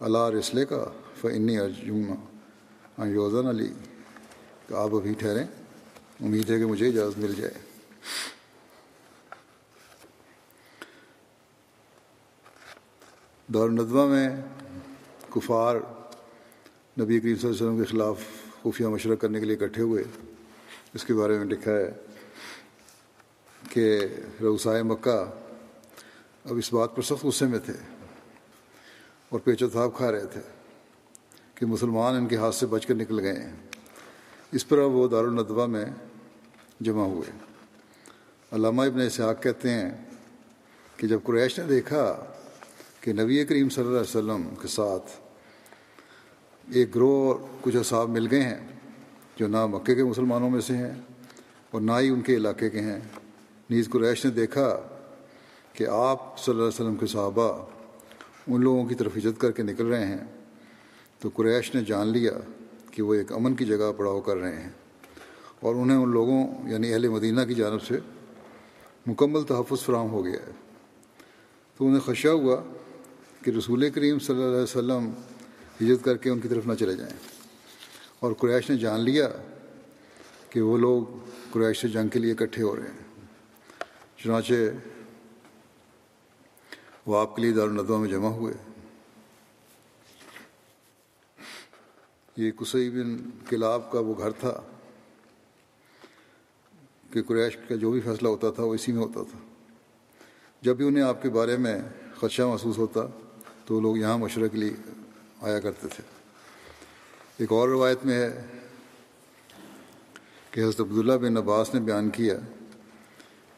اللہ 0.00 0.28
رسلے 0.38 0.64
کا 0.64 0.84
فنی 1.20 1.58
ارجونا 1.58 3.06
یوزن 3.06 3.46
علی 3.46 3.68
کہ 4.68 4.74
آپ 4.74 4.94
ابھی 4.94 5.12
ٹھہریں۔ 5.12 5.65
امید 6.20 6.50
ہے 6.50 6.58
کہ 6.58 6.66
مجھے 6.66 6.88
اجازت 6.88 7.18
مل 7.18 7.34
جائے۔ 7.34 7.52
دور 13.46 13.70
ندوہ 13.70 14.06
میں 14.06 14.28
کفار 15.30 15.76
نبی 17.00 17.20
کریم 17.20 17.36
صلی 17.36 17.48
اللہ 17.48 17.48
علیہ 17.48 17.48
وسلم 17.48 17.76
کے 17.76 17.84
خلاف 17.84 18.18
خفیہ 18.62 18.86
مشورہ 18.86 19.16
کرنے 19.16 19.40
کے 19.40 19.46
لیے 19.46 19.56
اکٹھے 19.56 19.82
ہوئے۔ 19.82 20.04
اس 20.94 21.04
کے 21.04 21.14
بارے 21.14 21.38
میں 21.38 21.44
لکھا 21.44 21.72
ہے 21.72 21.92
کہ 23.70 24.00
روسائے 24.40 24.82
مکہ 24.82 25.24
اب 26.44 26.56
اس 26.56 26.72
بات 26.72 26.96
پر 26.96 27.02
سخت 27.02 27.24
غصے 27.24 27.46
میں 27.46 27.58
تھے 27.58 27.72
اور 29.28 29.40
پیچ 29.40 29.62
و 29.62 29.68
تھاپ 29.68 29.96
کھا 29.96 30.12
رہے 30.12 30.26
تھے 30.26 30.40
کہ 31.54 31.66
مسلمان 31.66 32.14
ان 32.14 32.26
کے 32.26 32.36
ہاتھ 32.36 32.54
سے 32.54 32.66
بچ 32.66 32.86
کر 32.86 32.94
نکل 32.94 33.20
گئے 33.20 33.40
ہیں۔ 33.42 33.56
اس 34.56 34.66
پر 34.68 34.78
وہ 34.78 35.06
دارالندوہ 35.08 35.66
میں 35.66 35.84
جمع 36.80 37.04
ہوئے۔ 37.04 37.30
علامہ 38.52 38.82
ابن 38.82 39.00
اسحاق 39.00 39.42
کہتے 39.42 39.70
ہیں 39.70 39.90
کہ 40.96 41.06
جب 41.06 41.20
قریش 41.24 41.58
نے 41.58 41.64
دیکھا 41.64 42.04
کہ 43.00 43.12
نبی 43.12 43.44
کریم 43.44 43.68
صلی 43.68 43.84
اللہ 43.84 43.98
علیہ 43.98 44.08
وسلم 44.08 44.48
کے 44.62 44.68
ساتھ 44.68 45.10
ایک 46.68 46.94
گروہ 46.94 47.34
کچھ 47.60 47.76
اصحاب 47.76 48.10
مل 48.10 48.26
گئے 48.30 48.42
ہیں، 48.42 48.66
جو 49.36 49.48
نہ 49.48 49.66
مکے 49.66 49.94
کے 49.94 50.04
مسلمانوں 50.04 50.50
میں 50.50 50.60
سے 50.60 50.76
ہیں 50.76 50.92
اور 51.70 51.80
نہ 51.80 51.98
ہی 52.00 52.08
ان 52.08 52.20
کے 52.20 52.36
علاقے 52.36 52.70
کے 52.70 52.80
ہیں، 52.80 52.98
نیز 53.70 53.88
قریش 53.92 54.24
نے 54.24 54.30
دیکھا 54.30 54.68
کہ 55.72 55.86
آپ 55.86 56.38
صلی 56.38 56.52
اللہ 56.52 56.62
علیہ 56.62 56.74
وسلم 56.74 56.96
کے 56.96 57.06
صحابہ 57.06 57.52
ان 58.46 58.62
لوگوں 58.62 58.84
کی 58.84 58.94
طرف 58.94 59.16
عزت 59.16 59.40
کر 59.40 59.50
کے 59.50 59.62
نکل 59.62 59.86
رہے 59.86 60.06
ہیں، 60.06 60.24
تو 61.20 61.30
قریش 61.34 61.74
نے 61.74 61.84
جان 61.84 62.08
لیا 62.08 62.32
کہ 62.96 63.02
وہ 63.02 63.14
ایک 63.14 63.32
امن 63.32 63.54
کی 63.54 63.64
جگہ 63.64 63.92
پڑاؤ 63.96 64.20
کر 64.20 64.36
رہے 64.36 64.62
ہیں 64.62 64.70
اور 65.60 65.74
انہیں 65.74 65.96
ان 65.96 66.10
لوگوں 66.10 66.68
یعنی 66.70 66.92
اہل 66.92 67.08
مدینہ 67.08 67.40
کی 67.40 67.54
جانب 67.54 67.82
سے 67.82 67.98
مکمل 69.06 69.42
تحفظ 69.42 69.84
فراہم 69.84 70.10
ہو 70.10 70.24
گیا 70.24 70.46
ہے۔ 70.46 70.52
تو 71.76 71.86
انہیں 71.86 72.00
خدشہ 72.00 72.28
ہوا 72.28 72.62
کہ 73.44 73.50
رسول 73.50 73.90
کریم 73.90 74.18
صلی 74.18 74.36
اللہ 74.36 74.46
علیہ 74.46 74.62
وسلم 74.62 75.10
ہجرت 75.82 76.04
کر 76.04 76.16
کے 76.16 76.30
ان 76.30 76.40
کی 76.40 76.48
طرف 76.48 76.66
نہ 76.66 76.74
چلے 76.74 76.94
جائیں۔ 76.94 77.16
اور 78.20 78.32
قریش 78.32 78.70
نے 78.70 78.76
جان 78.76 79.00
لیا 79.00 79.28
کہ 80.50 80.60
وہ 80.60 80.78
لوگ 80.78 81.04
قریش 81.52 81.80
سے 81.80 81.88
جنگ 81.88 82.08
کے 82.08 82.18
لیے 82.18 82.32
اکٹھے 82.32 82.62
ہو 82.62 82.76
رہے 82.76 82.82
ہیں۔ 82.82 83.24
چنانچہ 84.24 84.54
وہ 87.06 87.18
آپ 87.18 87.36
کے 87.36 87.42
لیے 87.42 87.52
دارالندوہ 87.52 87.98
میں 87.98 88.08
جمع 88.08 88.28
ہوئے۔ 88.28 88.54
یہ 92.36 92.50
کسی 92.50 92.90
بن 92.90 93.30
کلاب 93.48 93.90
کا 93.90 94.00
وہ 94.00 94.14
گھر 94.18 94.30
تھا 94.30 94.62
کہ 97.12 97.22
قریش 97.22 97.58
کا 97.68 97.74
جو 97.74 97.90
بھی 97.90 98.00
فیصلہ 98.00 98.28
ہوتا 98.28 98.50
تھا 98.50 98.62
وہ 98.62 98.74
اسی 98.74 98.92
میں 98.92 99.02
ہوتا 99.02 99.22
تھا۔ 99.22 99.38
جب 100.62 100.76
بھی 100.76 100.86
انہیں 100.86 101.04
آپ 101.04 101.22
کے 101.22 101.30
بارے 101.30 101.56
میں 101.56 101.78
خدشہ 102.20 102.42
محسوس 102.42 102.78
ہوتا 102.78 103.00
تو 103.64 103.80
لوگ 103.80 103.96
یہاں 103.96 104.18
مشورے 104.18 104.48
کے 104.48 104.58
لیے 104.58 104.72
آیا 105.40 105.60
کرتے 105.60 105.88
تھے۔ 105.88 106.02
ایک 107.36 107.52
اور 107.52 107.68
روایت 107.68 107.98
میں 108.04 108.14
ہے 108.14 108.46
کہ 110.50 110.60
حضرت 110.60 110.80
عبداللہ 110.80 111.12
بن 111.12 111.36
عباس 111.36 111.74
نے 111.74 111.80
بیان 111.80 112.10
کیا 112.10 112.38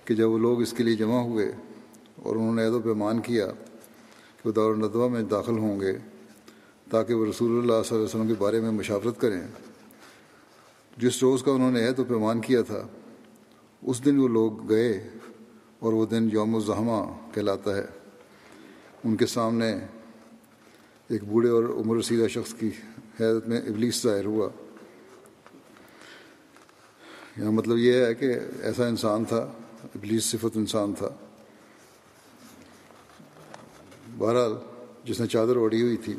کہ 0.04 0.14
جب 0.14 0.30
وہ 0.30 0.38
لوگ 0.38 0.60
اس 0.60 0.74
کے 0.76 0.82
لیے 0.82 0.96
جمع 0.96 1.22
ہوئے 1.22 1.52
اور 2.16 2.36
انہوں 2.36 2.54
نے 2.54 2.62
عید 2.62 2.72
و 2.72 2.80
پیمان 2.80 3.20
کیا 3.20 3.46
کہ 4.36 4.48
وہ 4.48 4.52
دور 4.52 4.74
ندوہ 4.74 5.08
میں 5.08 5.22
داخل 5.22 5.58
ہوں 5.58 5.80
گے 5.80 5.98
تاکہ 6.90 7.14
وہ 7.14 7.26
رسول 7.26 7.50
اللہ 7.50 7.66
صلی 7.66 7.72
اللہ 7.72 7.94
علیہ 7.94 8.02
وسلم 8.02 8.26
کے 8.26 8.34
بارے 8.38 8.60
میں 8.60 8.70
مشاورت 8.70 9.20
کریں۔ 9.20 9.40
جس 10.96 11.22
روز 11.22 11.42
کا 11.42 11.52
انہوں 11.52 11.70
نے 11.70 11.86
عید 11.86 11.98
و 11.98 12.04
پیمان 12.04 12.40
کیا 12.40 12.62
تھا، 12.62 12.88
اس 13.82 14.04
دن 14.04 14.18
وہ 14.18 14.28
لوگ 14.28 14.68
گئے 14.68 15.10
اور 15.78 15.92
وہ 15.92 16.06
دن 16.06 16.28
یوم 16.32 16.54
الزحمہ 16.54 17.34
کہلاتا 17.34 17.76
ہے۔ 17.76 17.84
ان 19.04 19.16
کے 19.16 19.26
سامنے 19.26 19.78
ایک 21.08 21.24
بوڑھے 21.24 21.50
اور 21.50 21.64
عمر 21.64 21.96
رسیدہ 21.96 22.28
شخص 22.28 22.54
کی 22.54 22.70
حیرت 23.20 23.48
میں 23.48 23.58
ابلیس 23.58 24.02
ظاہر 24.02 24.24
ہوا۔ 24.24 24.48
یہاں 27.36 27.52
مطلب 27.52 27.78
یہ 27.78 27.92
ہے 27.92 28.14
کہ 28.14 28.34
ایسا 28.62 28.86
انسان 28.86 29.24
تھا، 29.24 29.52
ابلیس 29.82 30.24
صفت 30.24 30.56
انسان 30.56 30.92
تھا۔ 30.92 31.08
بہرحال 34.18 34.52
جس 35.04 35.20
نے 35.20 35.26
چادر 35.26 35.56
اوڑی 35.56 35.82
ہوئی 35.82 35.96
تھی 35.96 36.14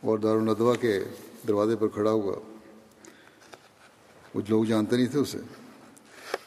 اور 0.00 0.18
دارالندوا 0.18 0.74
کے 0.74 1.04
دروازے 1.48 1.76
پر 1.76 1.88
کھڑا 1.88 2.10
ہوا۔ 2.10 2.34
کچھ 4.32 4.50
لوگ 4.50 4.64
جانتے 4.64 4.96
نہیں 4.96 5.06
تھے 5.06 5.18
اسے۔ 5.18 5.38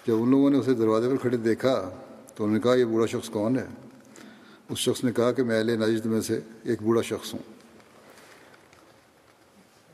جب 0.07 0.15
ان 0.21 0.29
لوگوں 0.29 0.49
نے 0.49 0.57
اسے 0.57 0.73
دروازے 0.73 1.09
پر 1.09 1.17
کھڑے 1.17 1.37
دیکھا 1.37 1.89
تو 2.35 2.43
انہوں 2.43 2.57
نے 2.57 2.61
کہا، 2.61 2.75
یہ 2.75 2.85
بوڑھا 2.85 3.05
شخص 3.05 3.29
کون 3.29 3.59
ہے؟ 3.59 3.67
اس 4.69 4.77
شخص 4.77 5.03
نے 5.03 5.11
کہا 5.11 5.31
کہ 5.31 5.43
میں 5.43 5.57
اہل 5.57 5.89
نجد 5.89 6.05
میں 6.05 6.21
سے 6.21 6.39
ایک 6.63 6.81
بوڑھا 6.81 7.01
شخص 7.01 7.33
ہوں۔ 7.33 7.53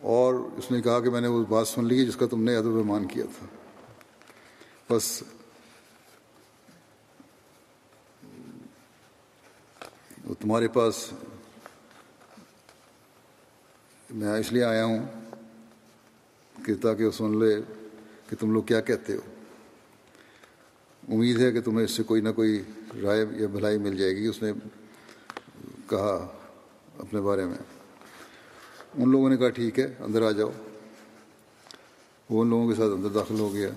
اور 0.01 0.33
اس 0.33 0.71
نے 0.71 0.81
کہا 0.81 0.99
کہ 0.99 1.09
میں 1.09 1.21
نے 1.21 1.27
وہ 1.27 1.45
بات 1.49 1.67
سن 1.67 1.85
لی 1.85 2.05
جس 2.05 2.15
کا 2.15 2.27
تم 2.27 2.43
نے 2.43 2.55
ادب 2.55 2.85
مان 2.85 3.07
کیا 3.07 3.25
تھا۔ 3.39 3.45
بس۔ 4.95 5.23
تمہارے 10.39 10.67
پاس 10.67 11.09
میں 14.09 14.39
اس 14.39 14.51
لیے 14.51 14.63
آیا 14.63 14.85
ہوں 14.85 15.05
کہ 16.65 16.73
تاکہ 16.81 17.05
وہ 17.05 17.11
سن 17.11 17.39
لے 17.39 17.55
کہ 18.29 18.35
تم 18.39 18.51
لوگ 18.53 18.63
کیا 18.63 18.81
کہتے 18.81 19.13
ہو۔ 19.13 19.19
امید 21.13 21.39
ہے 21.39 21.51
کہ 21.51 21.61
تمہیں 21.61 21.85
اس 21.85 21.91
سے 21.91 22.03
کوئی 22.03 22.21
نہ 22.21 22.29
کوئی 22.35 22.63
رائے 23.03 23.25
یا 23.31 23.47
بھلائی 23.47 23.77
مل 23.77 23.97
جائے 23.97 24.15
گی، 24.15 24.27
اس 24.27 24.43
نے 24.43 24.51
کہا 25.89 26.27
اپنے 26.97 27.21
بارے 27.21 27.45
میں۔ 27.45 27.57
ان 28.95 29.11
لوگوں 29.11 29.29
نے 29.29 29.37
کہا، 29.37 29.49
ٹھیک 29.49 29.79
ہے، 29.79 29.93
اندر 29.99 30.21
آ 30.21 30.31
جاؤ۔ 30.31 30.51
وہ 32.29 32.41
ان 32.41 32.49
لوگوں 32.49 32.67
کے 32.69 32.75
ساتھ 32.75 32.93
اندر 32.93 33.09
داخل 33.09 33.39
ہو 33.39 33.53
گیا۔ 33.53 33.69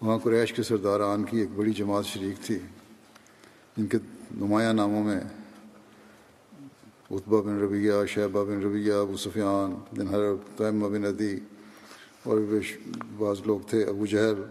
وہاں 0.00 0.18
قریش 0.18 0.52
کے 0.52 0.62
سرداران 0.62 1.24
کی 1.24 1.38
ایک 1.38 1.48
بڑی 1.54 1.72
جماعت 1.72 2.04
شریک 2.04 2.46
تھی، 2.46 2.58
جن 3.76 3.86
کے 3.86 3.98
نمایاں 4.34 4.74
ناموں 4.74 5.04
میں 5.04 5.20
اتبا 7.10 7.40
بن 7.40 7.58
ربیہ 7.60 7.92
شہبہ 8.08 8.44
بن 8.44 8.62
ربیہ 8.62 8.92
ابو 8.92 9.16
سفیان 9.16 9.74
بن 9.96 10.08
حرب، 10.08 10.36
تیمہ 10.58 10.88
بن 10.88 11.04
ادی 11.04 11.36
اور 12.22 12.38
بعض 13.18 13.40
لوگ 13.46 13.60
تھے، 13.68 13.84
ابو 13.84 14.06
جہل 14.06 14.42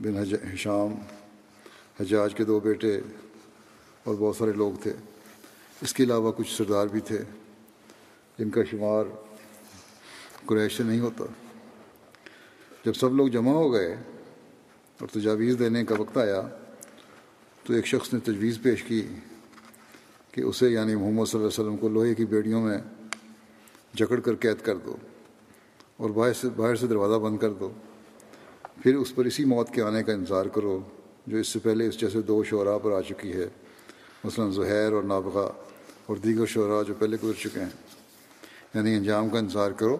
بن 0.00 0.16
حشام، 0.52 0.94
حجاج 2.00 2.34
کے 2.34 2.44
دو 2.44 2.60
بیٹے 2.60 3.00
اور 4.04 4.14
بہت 4.18 4.36
سارے 4.36 4.52
لوگ 4.52 4.72
تھے۔ 4.82 4.92
اس 5.80 5.94
کے 5.94 6.02
علاوہ 6.04 6.32
کچھ 6.36 6.56
سردار 6.56 6.86
بھی 6.86 7.00
تھے 7.00 7.18
جن 8.38 8.50
کا 8.50 8.64
شمار 8.70 9.04
قریش 10.46 10.76
سے 10.76 10.82
نہیں 10.82 11.00
ہوتا۔ 11.00 11.24
جب 12.84 12.92
سب 12.92 13.14
لوگ 13.14 13.28
جمع 13.28 13.52
ہو 13.52 13.72
گئے 13.72 13.96
اور 14.98 15.08
تجاویز 15.08 15.58
دینے 15.58 15.84
کا 15.84 15.94
وقت 15.98 16.16
آیا 16.16 16.40
تو 17.64 17.72
ایک 17.72 17.86
شخص 17.86 18.14
نے 18.14 18.20
تجویز 18.20 18.58
پیش 18.62 18.82
کی۔ 18.82 19.02
کہ 20.32 20.40
اسے 20.40 20.68
یعنی 20.68 20.94
محمد 20.94 21.24
صلی 21.26 21.40
اللہ 21.40 21.50
علیہ 21.50 21.64
وسلم 21.64 21.76
کو 21.76 21.88
لوہے 21.88 22.14
کی 22.14 22.24
بیڑیوں 22.24 22.62
میں 22.62 22.78
جکڑ 23.94 24.20
کر 24.20 24.34
قید 24.34 24.56
کر 24.62 24.76
دو 24.76 24.96
اور 25.96 26.10
باہر 26.10 26.32
سے 26.32 26.48
باہر 26.56 26.74
سے 26.74 26.86
دروازہ 26.86 27.18
بند 27.18 27.38
کر 27.38 27.52
دو۔ 27.52 27.70
پھر 28.82 28.96
اس 28.96 29.14
پر 29.14 29.24
اسی 29.24 29.44
موت 29.44 29.70
کے 29.70 29.82
آنے 29.82 30.02
کا 30.02 30.12
انتظار 30.12 30.46
کرو 30.46 30.80
جو 31.26 31.36
اس 31.36 31.48
سے 31.48 31.58
پہلے 31.58 31.86
اس 31.86 32.00
جیسے 32.00 32.22
دو 32.22 32.44
شعراء 32.44 32.78
پر 32.78 32.92
آ 32.92 33.00
چکی 33.00 33.32
ہے۔ 33.32 33.48
مثلا 34.24 34.50
زہیر 34.50 34.92
اور 34.92 35.02
نابغہ 35.02 35.52
اور 36.06 36.16
دیگر 36.16 36.46
شعراء 36.46 36.82
جو 36.82 36.94
پہلے 36.98 37.16
گزر 37.24 37.40
چکے 37.40 37.60
ہیں۔ 37.60 37.68
یعنی 38.74 38.94
انجام 38.94 39.28
کا 39.28 39.38
انتظار 39.38 39.70
کرو۔ 39.70 39.96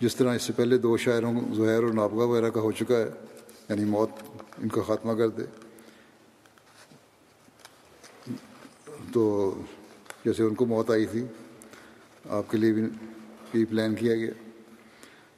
جس 0.00 0.16
طرح 0.16 0.34
اس 0.34 0.42
سے 0.42 0.52
پہلے 0.52 0.78
دو 0.78 0.96
شاعروں 0.96 1.54
زہیر 1.54 1.82
اور 1.82 1.92
نابغہ 1.92 2.26
وغیرہ 2.26 2.50
کا 2.50 2.60
ہو 2.60 2.72
چکا 2.72 2.98
ہے 2.98 3.10
یعنی 3.68 3.84
موت 3.84 4.10
ان 4.58 4.68
کا 4.68 4.82
خاتمہ 4.86 5.12
کر 5.12 5.28
دے۔ 5.28 5.42
تو 9.12 9.54
جیسے 10.24 10.42
ان 10.42 10.54
کو 10.54 10.66
موت 10.66 10.90
آئی 10.90 11.06
تھی، 11.06 11.24
آپ 12.28 12.50
کے 12.50 12.58
لیے 12.58 12.72
بھی 12.72 13.64
پلان 13.64 13.94
کیا 13.94 14.14
گیا۔ 14.14 14.30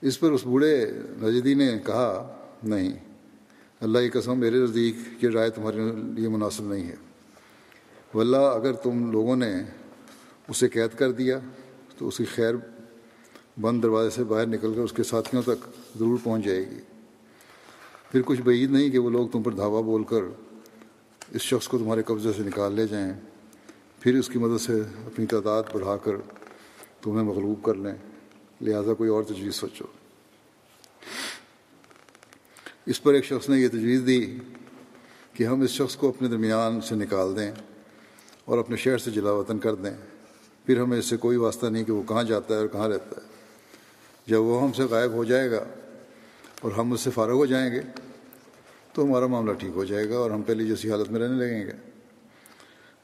اس 0.03 0.21
پر 0.21 0.31
اس 0.31 0.45
بوڑھے 0.45 0.91
نجدی 1.23 1.55
نے 1.55 1.79
کہا، 1.87 2.37
نہیں، 2.63 2.93
اللہ 3.81 3.99
کی 3.99 4.09
قسم 4.09 4.39
میرے 4.39 4.57
نزدیک 4.57 5.25
یہ 5.25 5.29
رائے 5.29 5.51
تمہارے 5.51 5.77
لیے 6.15 6.29
مناسب 6.29 6.65
نہیں 6.65 6.87
ہے۔ 6.87 6.97
واللہ، 8.15 8.37
اگر 8.37 8.73
تم 8.73 9.11
لوگوں 9.11 9.37
نے 9.37 9.63
اسے 10.49 10.69
قید 10.69 10.99
کر 10.99 11.13
دیا، 11.13 11.39
تو 11.99 12.09
اس 12.09 12.17
کی 12.17 12.25
خیر 12.25 12.55
بند 13.61 13.83
دروازے 13.83 14.11
سے 14.11 14.25
باہر 14.25 14.47
نکل 14.47 14.75
کر 14.75 14.81
اس 14.81 14.93
کے 14.93 15.03
ساتھیوں 15.03 15.43
تک 15.43 15.67
ضرور 15.99 16.19
پہنچ 16.25 16.45
جائے 16.45 16.71
گی۔ 16.71 16.81
پھر 18.13 18.23
کچھ 18.25 18.41
بعید 18.41 18.71
نہیں 18.71 18.91
کہ 18.91 18.99
وہ 18.99 19.11
لوگ 19.11 19.29
تم 19.29 19.43
پر 19.43 19.53
دھاوا 19.53 19.81
بول 19.81 20.05
کر 20.05 20.23
اس 21.31 21.43
شخص 21.43 21.69
کو 21.69 21.79
تمہارے 21.79 22.03
قبضے 22.03 22.33
سے 22.37 22.43
نکال 22.43 22.73
لے 22.73 22.87
جائیں۔ 22.87 23.13
پھر 24.03 24.15
اس 24.15 24.29
کی 24.29 24.39
مدد 24.39 24.61
سے 24.61 24.73
اپنی 25.07 25.27
تعداد 25.27 25.63
بڑھا 25.73 25.97
کر 25.97 26.13
تمہیں 27.03 27.25
مغلوب 27.25 27.65
کر 27.65 27.75
لیں۔ 27.75 27.95
لہٰذا 28.61 28.95
کوئی 28.95 29.11
اور 29.11 29.23
تجویز 29.23 29.55
سوچو۔ 29.55 29.85
اس 32.87 33.03
پر 33.03 33.15
ایک 33.15 33.25
شخص 33.25 33.49
نے 33.49 33.61
یہ 33.61 33.69
تجویز 33.69 34.03
دی 34.07 34.39
کہ 35.33 35.45
ہم 35.45 35.61
اس 35.61 35.71
شخص 35.71 35.97
کو 35.97 36.09
اپنے 36.09 36.29
درمیان 36.29 36.81
سے 36.81 36.95
نکال 36.95 37.37
دیں 37.37 37.53
اور 38.45 38.59
اپنے 38.59 38.77
شہر 38.77 38.99
سے 38.99 39.11
جلا 39.11 39.31
وطن 39.31 39.59
کر 39.59 39.75
دیں۔ 39.75 39.95
پھر 40.67 40.81
ہمیں 40.81 40.99
اس 40.99 41.07
سے 41.07 41.17
کوئی 41.17 41.37
واسطہ 41.37 41.67
نہیں 41.67 41.85
کہ 41.85 41.93
وہ 41.93 42.03
کہاں 42.03 42.25
جاتا 42.25 42.55
ہے 42.55 42.59
اور 42.59 42.69
کہاں 42.69 42.89
رہتا 42.89 43.23
ہے۔ 43.23 43.27
جب 44.27 44.43
وہ 44.43 44.63
ہم 44.63 44.73
سے 44.73 44.83
غائب 44.83 45.13
ہو 45.13 45.25
جائے 45.25 45.51
گا 45.51 45.65
اور 46.61 46.73
ہم 46.73 46.93
اس 46.93 47.01
سے 47.01 47.11
فارغ 47.11 47.33
ہو 47.33 47.47
جائیں 47.47 47.75
گے 47.75 47.81
تو 48.93 49.05
ہمارا 49.05 49.27
معاملہ 49.27 49.53
ٹھیک 49.53 49.73
ہو 49.75 49.85
جائے 49.85 50.11
گا 50.11 50.17
اور 50.17 50.31
ہم 50.31 50.43
پہلی 50.43 50.67
جیسی 50.67 50.91
حالت 50.91 51.11
میں 51.11 51.21
رہنے 51.21 51.37
لگیں 51.37 51.67
گے۔ 51.67 51.92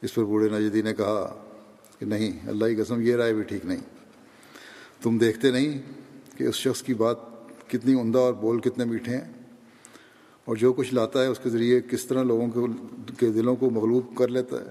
اس 0.01 0.13
پر 0.13 0.23
بوڑھے 0.23 0.49
نجدی 0.49 0.81
نے 0.81 0.93
کہا 0.93 1.33
کہ 1.99 2.05
نہیں، 2.05 2.47
اللہ 2.47 2.65
کی 2.65 2.75
قسم، 2.75 3.01
یہ 3.01 3.15
رائے 3.15 3.33
بھی 3.33 3.43
ٹھیک 3.43 3.65
نہیں۔ 3.65 3.81
تم 5.01 5.17
دیکھتے 5.17 5.51
نہیں 5.51 5.79
کہ 6.37 6.43
اس 6.43 6.55
شخص 6.55 6.81
کی 6.83 6.93
بات 6.93 7.17
کتنی 7.69 7.93
عمدہ 8.01 8.19
اور 8.19 8.33
بول 8.41 8.59
کتنے 8.61 8.85
میٹھے 8.85 9.15
ہیں، 9.15 9.31
اور 10.47 10.55
جو 10.55 10.71
کچھ 10.73 10.93
لاتا 10.93 11.23
ہے 11.23 11.27
اس 11.27 11.39
کے 11.43 11.49
ذریعے 11.49 11.79
کس 11.89 12.05
طرح 12.05 12.23
لوگوں 12.23 12.65
کے 13.17 13.29
دلوں 13.31 13.55
کو 13.55 13.69
مغلوب 13.69 14.15
کر 14.17 14.27
لیتا 14.27 14.59
ہے۔ 14.59 14.69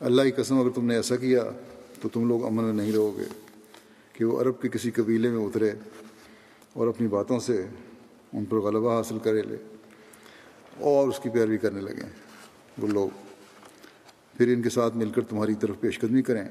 اللہ 0.00 0.22
کی 0.22 0.30
قسم، 0.32 0.58
اگر 0.58 0.70
تم 0.70 0.86
نے 0.86 0.96
ایسا 0.96 1.16
کیا 1.16 1.42
تو 2.02 2.08
تم 2.08 2.28
لوگ 2.28 2.44
امن 2.44 2.64
میں 2.64 2.72
نہیں 2.72 2.92
رہو 2.92 3.16
گے 3.18 3.24
کہ 4.12 4.24
وہ 4.24 4.40
عرب 4.40 4.60
کے 4.62 4.68
کسی 4.68 4.90
قبیلے 4.90 5.30
میں 5.30 5.44
اترے 5.44 5.70
اور 6.72 6.88
اپنی 6.88 7.06
باتوں 7.08 7.38
سے 7.40 7.64
ان 8.32 8.44
پر 8.44 8.60
غلبہ 8.60 8.96
حاصل 8.96 9.18
کرے 9.18 9.42
لے 9.42 9.56
اور 10.80 11.08
اس 11.08 11.18
کی 11.22 11.30
پیروی 11.30 11.58
کرنے 11.58 11.80
لگیں 11.80 12.08
وہ 12.78 12.88
لوگ 12.88 13.21
پھر 14.36 14.48
ان 14.48 14.62
کے 14.62 14.70
ساتھ 14.70 14.96
مل 14.96 15.10
کر 15.10 15.22
تمہاری 15.22 15.54
طرف 15.54 15.80
پیش 15.80 16.00
قدمی 16.00 16.22
کریں 16.22 16.48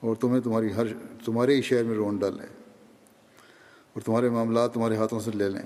اور 0.00 0.16
تمہیں 0.16 0.40
تمہاری 0.40 0.72
ہر 0.76 0.86
تمہارے 1.24 1.56
ہی 1.56 1.62
شہر 1.62 1.84
میں 1.84 1.94
رون 1.94 2.16
ڈالیں 2.16 2.46
اور 3.92 4.00
تمہارے 4.00 4.28
معاملات 4.28 4.74
تمہارے 4.74 4.96
ہاتھوں 4.96 5.20
سے 5.20 5.30
لے 5.34 5.48
لیں 5.48 5.62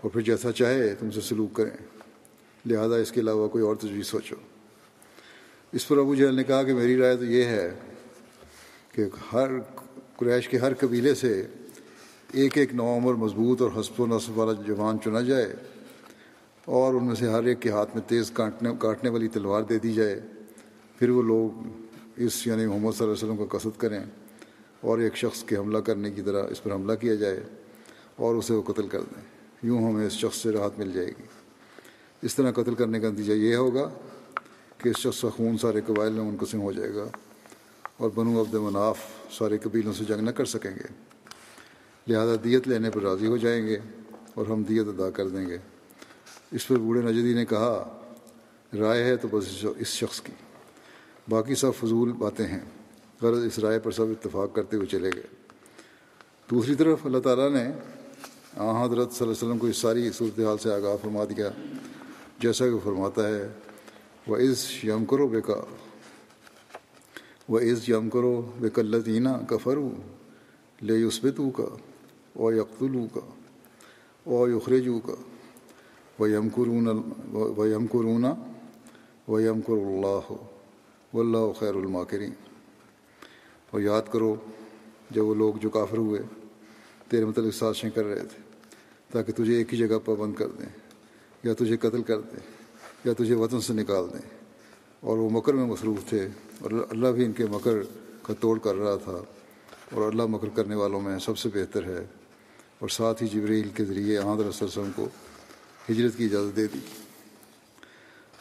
اور 0.00 0.10
پھر 0.10 0.20
جیسا 0.20 0.52
چاہے 0.52 0.94
تم 0.94 1.10
سے 1.10 1.20
سلوک 1.20 1.56
کریں۔ 1.56 1.76
لہذا 2.66 2.96
اس 2.96 3.12
کے 3.12 3.20
علاوہ 3.20 3.48
کوئی 3.48 3.64
اور 3.64 3.76
تجویز 3.76 4.06
سوچو۔ 4.06 4.36
اس 5.72 5.88
پر 5.88 5.98
ابو 5.98 6.14
جہل 6.14 6.34
نے 6.34 6.44
کہا 6.44 6.62
کہ 6.62 6.74
میری 6.74 6.96
رائے 6.96 7.16
تو 7.16 7.24
یہ 7.24 7.44
ہے 7.44 7.74
کہ 8.92 9.04
ہر 9.32 9.48
قریش 10.16 10.48
کے 10.48 10.58
ہر 10.58 10.74
قبیلے 10.74 11.14
سے 11.14 11.46
ایک 12.32 12.58
ایک 12.58 12.74
نوعمر 12.74 13.14
مضبوط 13.14 13.62
اور 13.62 13.70
حسب 13.80 14.00
و 14.00 14.06
نصب 14.06 14.38
والا 14.38 14.62
جوان 14.66 14.98
چنا 15.04 15.20
جائے۔ 15.20 15.54
اور 16.64 16.94
ان 16.94 17.04
میں 17.04 17.14
سے 17.14 17.28
ہر 17.28 17.44
ایک 17.44 17.60
کے 17.60 17.70
ہاتھ 17.70 17.96
میں 17.96 18.08
تیز 18.08 18.30
کاٹنے 18.30 18.70
کاٹنے 18.78 19.10
والی 19.10 19.28
تلوار 19.28 19.62
دے 19.62 19.78
دی 19.78 19.92
جائے۔ 19.92 20.20
پھر 20.98 21.08
وہ 21.08 21.22
لوگ 21.22 21.68
اس 22.16 22.46
یعنی 22.46 22.66
محمد 22.66 22.92
صلی 22.98 23.06
اللہ 23.06 23.14
علیہ 23.14 23.32
وسلم 23.32 23.46
کا 23.46 23.58
قصد 23.58 23.80
کریں 23.80 24.00
اور 24.80 24.98
ایک 24.98 25.16
شخص 25.16 25.44
کے 25.44 25.56
حملہ 25.56 25.78
کرنے 25.78 26.10
کی 26.10 26.22
طرح 26.22 26.46
اس 26.50 26.62
پر 26.62 26.72
حملہ 26.72 26.92
کیا 26.92 27.14
جائے 27.14 27.40
اور 28.16 28.34
اسے 28.34 28.54
وہ 28.54 28.62
قتل 28.62 28.88
کر 28.88 29.00
دیں۔ 29.00 29.22
یوں 29.62 29.88
ہمیں 29.88 30.06
اس 30.06 30.12
شخص 30.12 30.36
سے 30.36 30.50
راحت 30.50 30.78
مل 30.78 30.92
جائے 30.92 31.06
گی۔ 31.06 31.22
اس 32.22 32.34
طرح 32.34 32.52
قتل 32.52 32.74
کرنے 32.74 33.00
کا 33.00 33.10
نتیجہ 33.10 33.32
یہ 33.32 33.56
ہوگا 33.56 33.90
کہ 34.78 34.88
اس 34.88 34.96
شخص 34.96 35.20
کا 35.20 35.28
خون 35.28 35.58
سارے 35.58 35.80
قبائل 35.86 36.12
میں 36.12 36.24
منقسم 36.24 36.60
ہو 36.60 36.72
جائے 36.72 36.94
گا 36.94 37.04
اور 37.96 38.10
بنو 38.14 38.40
عبد 38.40 38.54
مناف 38.54 38.98
سارے 39.30 39.58
قبیلوں 39.58 39.92
سے 39.92 40.04
جنگ 40.04 40.20
نہ 40.20 40.30
کر 40.30 40.44
سکیں 40.44 40.70
گے۔ 40.70 40.94
لہذا 42.08 42.34
دیت 42.44 42.68
لینے 42.68 42.90
پر 42.90 43.02
راضی 43.02 43.26
ہو 43.26 43.36
جائیں 43.36 43.66
گے 43.66 43.78
اور 44.34 44.46
ہم 44.46 44.62
دیت 44.62 44.88
ادا 44.88 45.10
کر 45.10 45.28
دیں 45.28 45.46
گے۔ 45.46 45.58
اس 46.52 46.68
پر 46.68 46.76
بوڑھے 46.76 47.02
نجدی 47.02 47.34
نے 47.34 47.44
کہا، 47.44 47.98
رائے 48.78 49.04
ہے 49.04 49.16
تو 49.16 49.28
بس 49.30 49.66
اس 49.78 49.86
شخص 49.86 50.20
کی۔ 50.20 50.32
باقی 51.28 51.54
سب 51.54 51.70
فضول 51.80 52.12
باتیں 52.12 52.46
ہیں۔ 52.46 52.60
غرض 53.22 53.44
اس 53.44 53.58
رائے 53.58 53.78
پر 53.78 53.90
سب 53.90 54.02
اتفاق 54.02 54.54
کرتے 54.54 54.76
ہوئے 54.76 54.86
چلے 54.86 55.10
گئے۔ 55.14 55.22
دوسری 56.50 56.74
طرف 56.74 56.98
اللہ 57.04 57.18
تعالیٰ 57.18 57.50
نے 57.50 57.64
آ 58.56 58.84
حضرت 58.84 59.12
صلی 59.12 59.18
اللہ 59.20 59.22
علیہ 59.22 59.30
وسلم 59.30 59.58
کو 59.58 59.66
اس 59.66 59.76
ساری 59.76 60.12
صورتحال 60.12 60.58
سے 60.58 60.72
آگاہ 60.72 60.96
فرما 61.02 61.24
دیا، 61.24 61.48
جیسا 62.38 62.68
کہ 62.68 62.78
فرماتا 62.84 63.28
ہے 63.28 63.48
وہ 64.26 64.36
عز 64.36 64.84
یم 64.84 65.04
کرو 65.04 65.28
بے 65.28 65.40
کا 65.40 65.64
وہ 67.48 67.60
عز 67.60 67.88
یم 67.88 68.10
کرو 68.10 68.52
بے 68.58 68.68
کلینہ 68.70 69.28
کا 69.48 69.56
فرو 69.56 69.90
لے 70.82 71.02
اس 71.02 71.20
بے 71.22 71.30
تو 71.30 71.50
کا 71.50 71.76
و 72.40 72.52
یکلو 72.52 73.06
کا 73.14 73.20
و 74.30 74.48
یخرجو 74.48 75.00
کا 75.00 75.14
و 76.22 76.28
یم 76.28 76.48
قرون 76.54 76.88
و 77.56 77.66
یم 77.66 77.86
قرون 77.90 78.24
و 79.28 79.40
یم 79.40 79.60
کر 79.60 79.72
اللہ 79.72 80.32
و 81.14 81.20
اللہ 81.20 81.52
خیر 81.58 81.74
الماکرین 81.74 82.32
اور 83.70 83.80
یاد 83.80 84.02
کرو، 84.10 84.34
جب 85.10 85.24
وہ 85.24 85.34
لوگ 85.34 85.54
جو 85.54 85.70
کافر 85.70 85.96
ہوئے، 85.96 86.20
تیرے 87.08 87.24
متعلق 87.24 87.54
سازشیں 87.54 87.90
کر 87.90 88.04
رہے 88.04 88.24
تھے، 88.24 88.42
تاکہ 89.10 89.32
تجھے 89.32 89.56
ایک 89.56 89.72
ہی 89.74 89.78
جگہ 89.78 89.98
پر 90.04 90.14
بند 90.14 90.34
کر 90.34 90.48
دیں، 90.48 90.68
یا 91.42 91.54
تجھے 91.54 91.76
قتل 91.76 92.02
کر 92.02 92.20
دیں، 92.20 92.40
یا 93.04 93.12
تجھے 93.18 93.34
وطن 93.34 93.60
سے 93.60 93.72
نکال 93.72 94.04
دیں۔ 94.12 94.28
اور 95.00 95.18
وہ 95.18 95.30
مکر 95.30 95.52
میں 95.52 95.66
مصروف 95.66 96.08
تھے، 96.08 96.28
اور 96.60 96.70
اللہ 96.90 97.08
بھی 97.08 97.24
ان 97.24 97.32
کے 97.32 97.46
مکر 97.46 97.82
کا 98.22 98.34
توڑ 98.40 98.58
کر 98.58 98.74
رہا 98.74 98.96
تھا، 98.96 99.18
اور 99.92 100.02
اللہ 100.02 100.26
مکر 100.26 100.48
کرنے 100.48 100.74
والوں 100.74 101.00
میں 101.00 101.18
سب 101.18 101.38
سے 101.38 101.48
بہتر 101.54 101.84
ہے۔ 101.84 102.04
اور 102.78 102.88
ساتھ 102.88 103.22
ہی 103.22 103.28
جبریل 103.28 103.68
کے 103.68 103.84
ذریعے 103.84 104.18
احمد 104.18 104.40
وسلم 104.40 104.90
کو 104.96 105.08
ہجرت 105.90 106.16
کی 106.16 106.24
اجازت 106.24 106.56
دے 106.56 106.66
دی۔ 106.66 106.78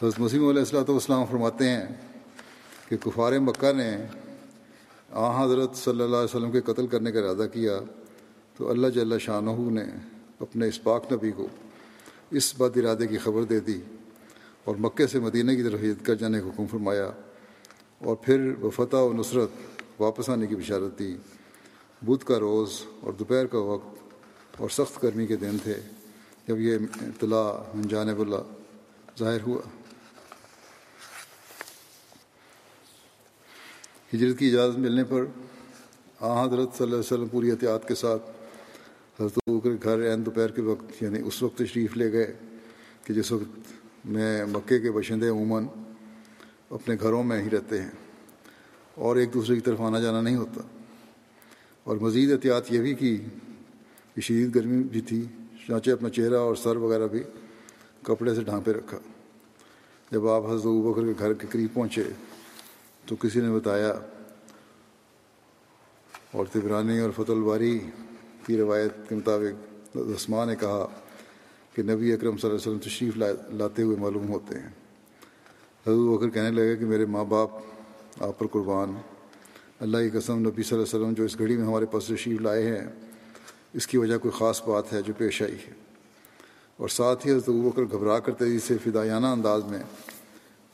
حضرت 0.02 0.20
مسیم 0.20 0.48
علیہ 0.48 0.60
السلاۃ 0.60 0.90
والسلام 0.90 1.26
فرماتے 1.26 1.70
ہیں 1.70 1.86
کہ 2.90 2.98
کفار 2.98 3.40
مکہ 3.40 3.72
نے 3.74 3.98
آ 5.10 5.46
حضرت 5.46 5.76
صلی 5.76 6.02
اللہ 6.02 6.16
علیہ 6.16 6.36
وسلم 6.36 6.52
کے 6.52 6.62
قتل 6.62 6.88
کرنے 6.88 7.12
کا 7.12 7.20
ارادہ 7.20 7.48
کیا 7.54 7.80
تو 8.58 8.70
اللہ 8.70 8.88
جل 8.88 9.20
شاہ 9.20 9.42
نے 9.58 9.84
اپنے 10.40 10.68
اس 10.68 10.84
پاک 10.84 11.14
نبی 11.14 11.32
کو 11.32 11.48
اس 12.32 12.54
بد 12.58 12.78
ارادے 12.78 13.08
کی 13.08 13.18
خبر 13.18 13.44
دے 13.44 13.60
دی 13.60 13.82
اور 14.64 14.76
مکے 14.80 15.08
سے 15.08 15.20
مدینہ 15.20 15.52
کی 15.52 15.64
طرف 15.64 15.80
ہجرت 15.80 16.06
کر 16.06 16.16
جانے 16.16 16.40
کا 16.40 16.48
حکم 16.48 16.66
فرمایا 16.68 17.10
اور 18.00 18.16
پھر 18.16 18.54
وہ 18.60 18.70
فتح 18.70 18.98
و 18.98 19.14
نصرت 19.14 19.50
واپس 20.02 20.30
آنے 20.30 20.48
کی 20.48 20.56
بشارت 20.56 21.00
دی۔ 21.00 21.16
بدھ 22.02 22.26
کا 22.26 22.40
روز 22.40 22.82
اور 23.00 23.14
دوپہر 23.14 23.46
کا 23.46 23.58
وقت 23.58 24.00
اور 24.58 24.70
سخت 24.70 25.04
گرمی 25.04 25.28
کے 25.28 25.36
دن 25.36 25.58
تھے۔ 25.64 25.80
جب 26.48 26.60
یہ 26.60 26.78
اطلاع 27.02 27.78
جانب 27.90 28.22
اللہ 28.22 28.42
ظاہر 29.20 29.42
ہوا۔ 29.42 29.62
ہجرت 34.16 34.40
کی 34.40 34.48
اجازت 34.48 34.80
ملنے 34.80 35.04
پر 35.04 35.26
آ 36.20 36.44
حضرت 36.44 36.70
صلی 36.74 36.84
اللہ 36.84 36.96
علیہ 36.96 37.00
وسلم 37.00 37.28
پوری 37.28 37.52
احتیاط 37.52 37.88
کے 37.88 37.96
ساتھ 37.96 38.24
حضرت 39.22 39.40
کے 39.64 39.70
گھر 39.84 40.12
عین 40.12 40.26
دوپہر 40.26 40.52
کے 40.52 40.62
وقت 40.62 41.04
یعنی 41.04 41.20
اس 41.26 41.44
وقت 41.44 41.58
تشریف 41.58 41.98
لے 41.98 42.12
گئے 42.12 42.34
کہ 43.04 43.14
جس 43.14 43.32
وقت 43.32 43.72
میں 44.06 44.46
مکے 44.46 44.80
کے 44.80 44.92
باشندے 44.92 45.28
عموماً 45.28 45.66
اپنے 46.70 46.96
گھروں 47.02 47.24
میں 47.24 47.44
ہی 47.44 47.50
رہتے 47.50 47.82
ہیں 47.82 47.90
اور 48.96 49.16
ایک 49.16 49.34
دوسرے 49.34 49.56
کی 49.56 49.62
طرف 49.62 49.82
آنا 49.82 50.00
جانا 50.00 50.22
نہیں 50.22 50.36
ہوتا۔ 50.36 50.62
اور 51.84 51.98
مزید 51.98 52.32
احتیاط 52.32 52.72
یہ 52.72 52.82
بھی 52.82 52.94
کی 52.94 53.18
کہ 54.16 54.22
شدید 54.22 54.56
گرمی 54.56 54.84
بھی 54.84 55.02
تھی 55.02 55.26
چانچہ 55.68 55.92
اپنا 55.92 56.10
چہرہ 56.10 56.36
اور 56.36 56.56
سر 56.56 56.76
وغیرہ 56.76 57.08
بھی 57.08 57.24
کپڑے 58.04 58.36
سے 58.36 58.44
ڈھانپے 58.44 58.72
رکھا۔ 58.74 58.98
جب 60.12 60.28
آپ 60.28 60.44
حضرت 60.46 60.66
بکر 60.66 61.02
کے 61.02 61.14
گھر 61.20 61.34
کے 61.34 61.48
قریب 61.50 61.74
پہنچے 61.74 62.04
تو 63.06 63.16
کسی 63.16 63.42
نے 63.42 63.52
بتایا 63.52 63.94
اور 66.32 66.46
تبرانی 66.52 67.00
اور 67.00 67.12
فتح 67.16 67.32
الباری 67.32 67.80
کی 68.46 68.58
روایت 68.58 69.10
کے 69.10 69.16
مطابق 69.16 69.98
رسما 69.98 70.46
نے 70.46 70.56
کہا 70.56 70.88
کہ 71.74 71.84
نبی 71.84 72.14
اکرم 72.14 72.38
صلی 72.38 72.50
اللہ 72.50 72.62
علیہ 72.62 72.72
وسلم 72.72 72.78
تشریف 72.78 73.18
لاتے 73.54 73.84
ہوئے 73.84 73.98
معلوم 73.98 74.30
ہوتے 74.30 74.60
ہیں۔ 74.60 74.70
حضرت 75.88 76.18
بکر 76.18 76.30
کہنے 76.30 76.52
لگے 76.52 76.76
کہ 76.78 76.86
میرے 76.86 77.06
ماں 77.06 77.26
باپ 77.26 77.50
آپ 78.20 78.40
پر 78.40 78.48
قربان 78.48 78.96
اللہ 79.80 79.98
کی 79.98 80.10
قسم 80.10 80.40
نبی 80.40 80.64
صلی 80.64 80.78
اللہ 80.78 80.90
علیہ 80.90 81.02
وسلم 81.02 81.14
جو 81.14 81.24
اس 81.24 81.40
گھڑی 81.40 81.58
میں 81.58 81.66
ہمارے 81.66 81.86
پاس 81.86 82.06
تشریف 82.06 82.42
لائے 82.42 82.66
ہیں 82.66 82.88
اس 83.74 83.88
کی 83.88 83.98
وجہ 83.98 84.18
کوئی 84.18 84.38
خاص 84.38 84.62
بات 84.68 84.94
ہے 84.94 85.02
جو 85.02 85.14
پیش 85.18 85.42
آئی 85.42 85.56
ہے۔ 85.56 85.74
اور 86.78 86.90
ساتھ 86.90 87.28
ہی 87.28 87.32
حضرت 87.32 87.50
بکر 87.50 87.82
گھبرا 87.82 88.20
کر 88.20 88.34
تیزی 88.34 88.60
سے 88.60 88.78
فدایانہ 88.78 89.28
انداز 89.28 89.64
میں 89.66 89.80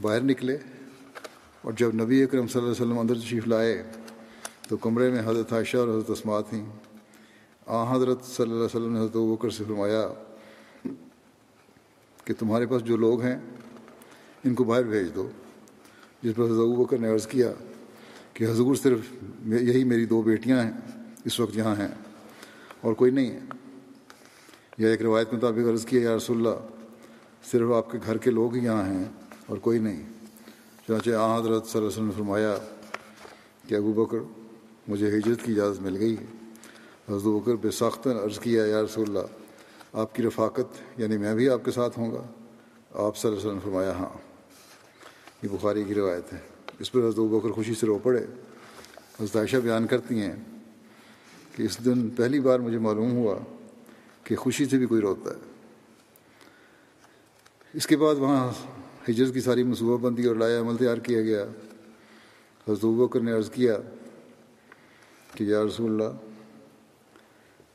باہر 0.02 0.22
نکلے 0.22 0.58
اور 1.62 1.74
جب 1.74 1.96
نبی 1.96 2.24
اکرم 2.24 2.48
صلی 2.48 2.62
اللہ 2.62 2.74
علیہ 2.74 2.86
وسلم 2.86 3.00
اندر 3.00 3.16
تشریف 3.16 3.48
لائے 3.48 3.84
تو 4.70 4.78
کمرے 4.78 5.10
میں 5.10 5.22
حضرت 5.26 5.54
عائشہ 5.54 5.78
اور 5.78 5.88
حضرت 5.88 6.10
اسمات 6.10 6.50
تھیں۔ 6.50 6.66
آ، 7.66 7.96
حضرت 7.96 8.24
صلی 8.24 8.44
اللہ 8.44 8.56
علیہ 8.56 8.64
وسلم 8.64 8.94
نے 8.94 9.00
حضرت 9.00 9.16
بکر 9.16 9.50
سے 9.50 9.64
فرمایا 9.68 10.08
کہ 12.26 12.34
تمہارے 12.40 12.66
پاس 12.66 12.84
جو 12.84 12.98
لوگ 12.98 13.22
ہیں، 13.22 13.40
ان 14.44 14.54
کو 14.54 14.64
باہر 14.64 14.84
بھیج 14.84 15.16
دو۔ 15.16 15.30
جس 16.22 16.36
پر 16.36 16.44
حضرت 16.44 16.78
بکر 16.78 16.98
نے 16.98 17.10
عرض 17.10 17.28
کیا 17.28 17.52
کہ 18.34 18.44
حضور 18.44 18.76
صرف 18.76 19.00
یہی 19.46 19.84
میری 19.84 20.06
دو 20.06 20.22
بیٹیاں 20.22 20.64
ہیں، 20.64 20.72
اس 21.26 21.40
وقت 21.40 21.58
یہاں 21.58 21.76
ہیں۔ 21.76 22.07
اور 22.82 22.94
کوئی 22.94 23.12
نہیں 23.12 23.32
ہے۔ 23.32 23.40
یا 24.78 24.90
ایک 24.90 25.02
روایت 25.02 25.30
کے 25.30 25.36
مطابق 25.36 25.70
عرض 25.70 25.86
کیا، 25.86 26.02
یا 26.02 26.18
رسول 26.18 26.38
اللہ، 26.38 26.68
صرف 27.52 27.72
آپ 27.72 27.92
کے 27.92 27.98
گھر 28.06 28.18
کے 28.18 28.32
لوگ 28.32 28.56
ہی 28.56 28.64
یہاں 28.64 28.86
ہیں 28.86 29.06
اور 29.46 29.58
کوئی 29.58 29.80
نہیں۔ 29.80 30.04
چنانچہ 30.88 31.10
آ 31.10 31.36
حضرت 31.36 31.48
صلی 31.48 31.52
اللہ 31.52 31.78
علیہ 31.78 31.88
وسلم 31.88 32.06
نے 32.06 32.12
فرمایا 32.12 32.58
کہ 33.68 33.76
ابو 33.76 33.94
بکر، 33.94 34.18
مجھے 34.88 35.08
ہجرت 35.10 35.46
کی 35.46 35.52
اجازت 35.52 35.82
مل 35.82 35.98
گئی 35.98 36.16
ہے۔ 36.18 36.26
حضرت 37.10 37.24
بکر 37.24 37.56
بے 37.56 37.72
سخت 37.72 38.08
عرض 38.08 38.40
کیا، 38.40 38.66
یا 38.66 38.82
رسول 38.82 39.08
اللہ، 39.08 39.28
آپ 39.94 40.16
کی 40.16 40.24
رفاقت 40.24 41.00
یعنی 41.00 41.18
میں 41.18 41.36
بھی 41.36 41.50
آپ 41.50 41.66
کے 41.66 41.72
ساتھ 41.72 42.00
ہوں 42.00 42.12
گا؟ 42.12 42.24
آپ 42.94 43.18
صلی 43.18 43.30
اللہ 43.30 43.42
علیہ 43.42 43.50
وسلم 43.50 43.54
نے 43.54 43.60
فرمایا 43.60 43.92
ہاں۔ 43.92 44.18
یہ 45.44 45.50
بخاری 45.52 45.84
کی 45.84 45.94
روایت 45.94 46.34
ہے۔ 46.34 46.40
اس 46.80 46.92
پر 46.92 47.00
حضرت 47.00 47.16
بکر 47.16 47.50
خوشی 47.50 47.74
سے 47.76 47.86
رو 47.86 48.00
پڑے۔ 48.04 48.26
حضرت 49.22 49.36
عائشہ 49.36 49.58
بیان 49.58 49.88
کرتی 49.88 50.22
ہیں 50.22 50.36
کہ 51.58 51.64
اس 51.64 51.86
دن 51.86 52.10
پہلی 52.10 52.40
بار 52.40 52.60
مجھے 52.60 52.78
معلوم 52.78 53.12
ہوا 53.12 53.40
کہ 54.24 54.36
خوشی 54.36 54.66
سے 54.66 54.78
بھی 54.78 54.86
کوئی 54.86 55.02
روتا 55.02 55.30
ہے۔ 55.30 55.36
اس 57.74 57.88
کے 57.88 57.98
بعد 57.98 58.16
وہاں 58.16 58.52
ہجرت 59.10 59.34
کی 59.34 59.42
ساری 59.42 59.64
منصوبہ 59.64 59.98
بندی 59.98 60.26
اور 60.26 60.36
لایا 60.36 60.60
عمل 60.60 60.78
تیار 60.78 60.98
کیا 60.98 61.22
گیا۔ 61.22 61.44
حضرت 62.68 62.86
بکر 62.86 63.20
نے 63.20 63.32
عرض 63.32 63.50
کیا 63.50 63.78
کہ 65.36 65.44
یا 65.44 65.64
رسول 65.64 65.92
اللہ، 65.92 66.18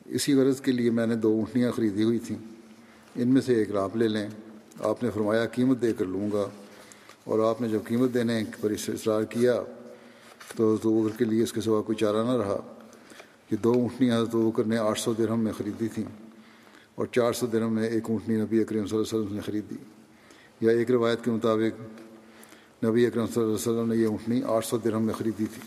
اسی 0.05 0.35
غرض 0.35 0.61
کے 0.61 0.73
لیے 0.73 0.91
میں 0.91 1.07
نے 1.07 1.15
دو 1.15 1.29
اونٹنیاں 1.29 1.73
خریدی 1.73 2.03
ہوئی 2.03 2.19
تھیں۔ 2.19 2.39
ان 3.17 3.29
میں 3.29 3.41
سے 3.41 3.55
ایک 3.55 3.77
آپ 3.77 3.97
لے 3.97 4.09
لیں۔ 4.09 4.29
آپ 4.81 5.03
نے 5.03 5.11
فرمایا 5.11 5.47
قیمت 5.47 5.83
دے 5.83 5.93
کر 5.93 6.05
لوں 6.05 6.33
گا۔ 6.33 6.49
اور 7.25 7.39
آپ 7.39 7.61
نے 7.61 7.69
جب 7.69 7.81
قیمت 7.85 8.15
دینے 8.15 8.45
پر 8.61 8.71
اصرار 8.71 9.23
کیا 9.23 9.63
تو 10.57 10.73
حضرت 10.73 10.87
بکر 10.87 11.19
کے 11.19 11.25
لیے 11.25 11.43
اس 11.43 11.53
کے 11.53 11.61
سوا 11.61 11.83
کوئی 11.83 11.97
چارہ 11.97 12.25
نہ 12.25 12.37
رہا۔ 12.37 12.79
کہ 13.53 13.59
دو 13.59 13.73
اونٹنیاں 13.73 14.19
حضرت 14.19 14.35
بکر 14.35 14.65
نے 14.65 14.79
آٹھ 14.79 15.01
سو 15.01 15.13
درہم 15.13 15.41
میں 15.41 15.53
خریدی 15.53 15.89
تھیں 15.89 16.05
اور 16.95 17.07
چار 17.07 17.33
سو 17.33 17.47
درہم 17.47 17.75
میں 17.75 17.89
ایک 17.89 18.05
اونٹنی 18.09 18.37
نبی 18.37 18.61
اکرم 18.61 18.87
صلی 18.87 18.99
اللہ 18.99 19.09
علیہ 19.11 19.23
وسلم 19.23 19.35
نے 19.35 19.41
خریدی۔ 19.41 19.75
یا 20.61 20.71
ایک 20.71 20.91
روایت 20.91 21.25
کے 21.25 21.31
مطابق 21.31 21.81
نبی 22.85 23.07
اکرم 23.07 23.27
صلی 23.27 23.43
اللہ 23.43 23.57
علیہ 23.57 23.73
وسلم 23.73 23.89
نے 23.89 23.97
یہ 23.97 24.07
اونٹنی 24.07 24.41
آٹھ 24.47 24.67
سو 24.67 24.77
درہم 24.77 25.03
میں 25.03 25.15
خریدی 25.15 25.45
تھی۔ 25.55 25.63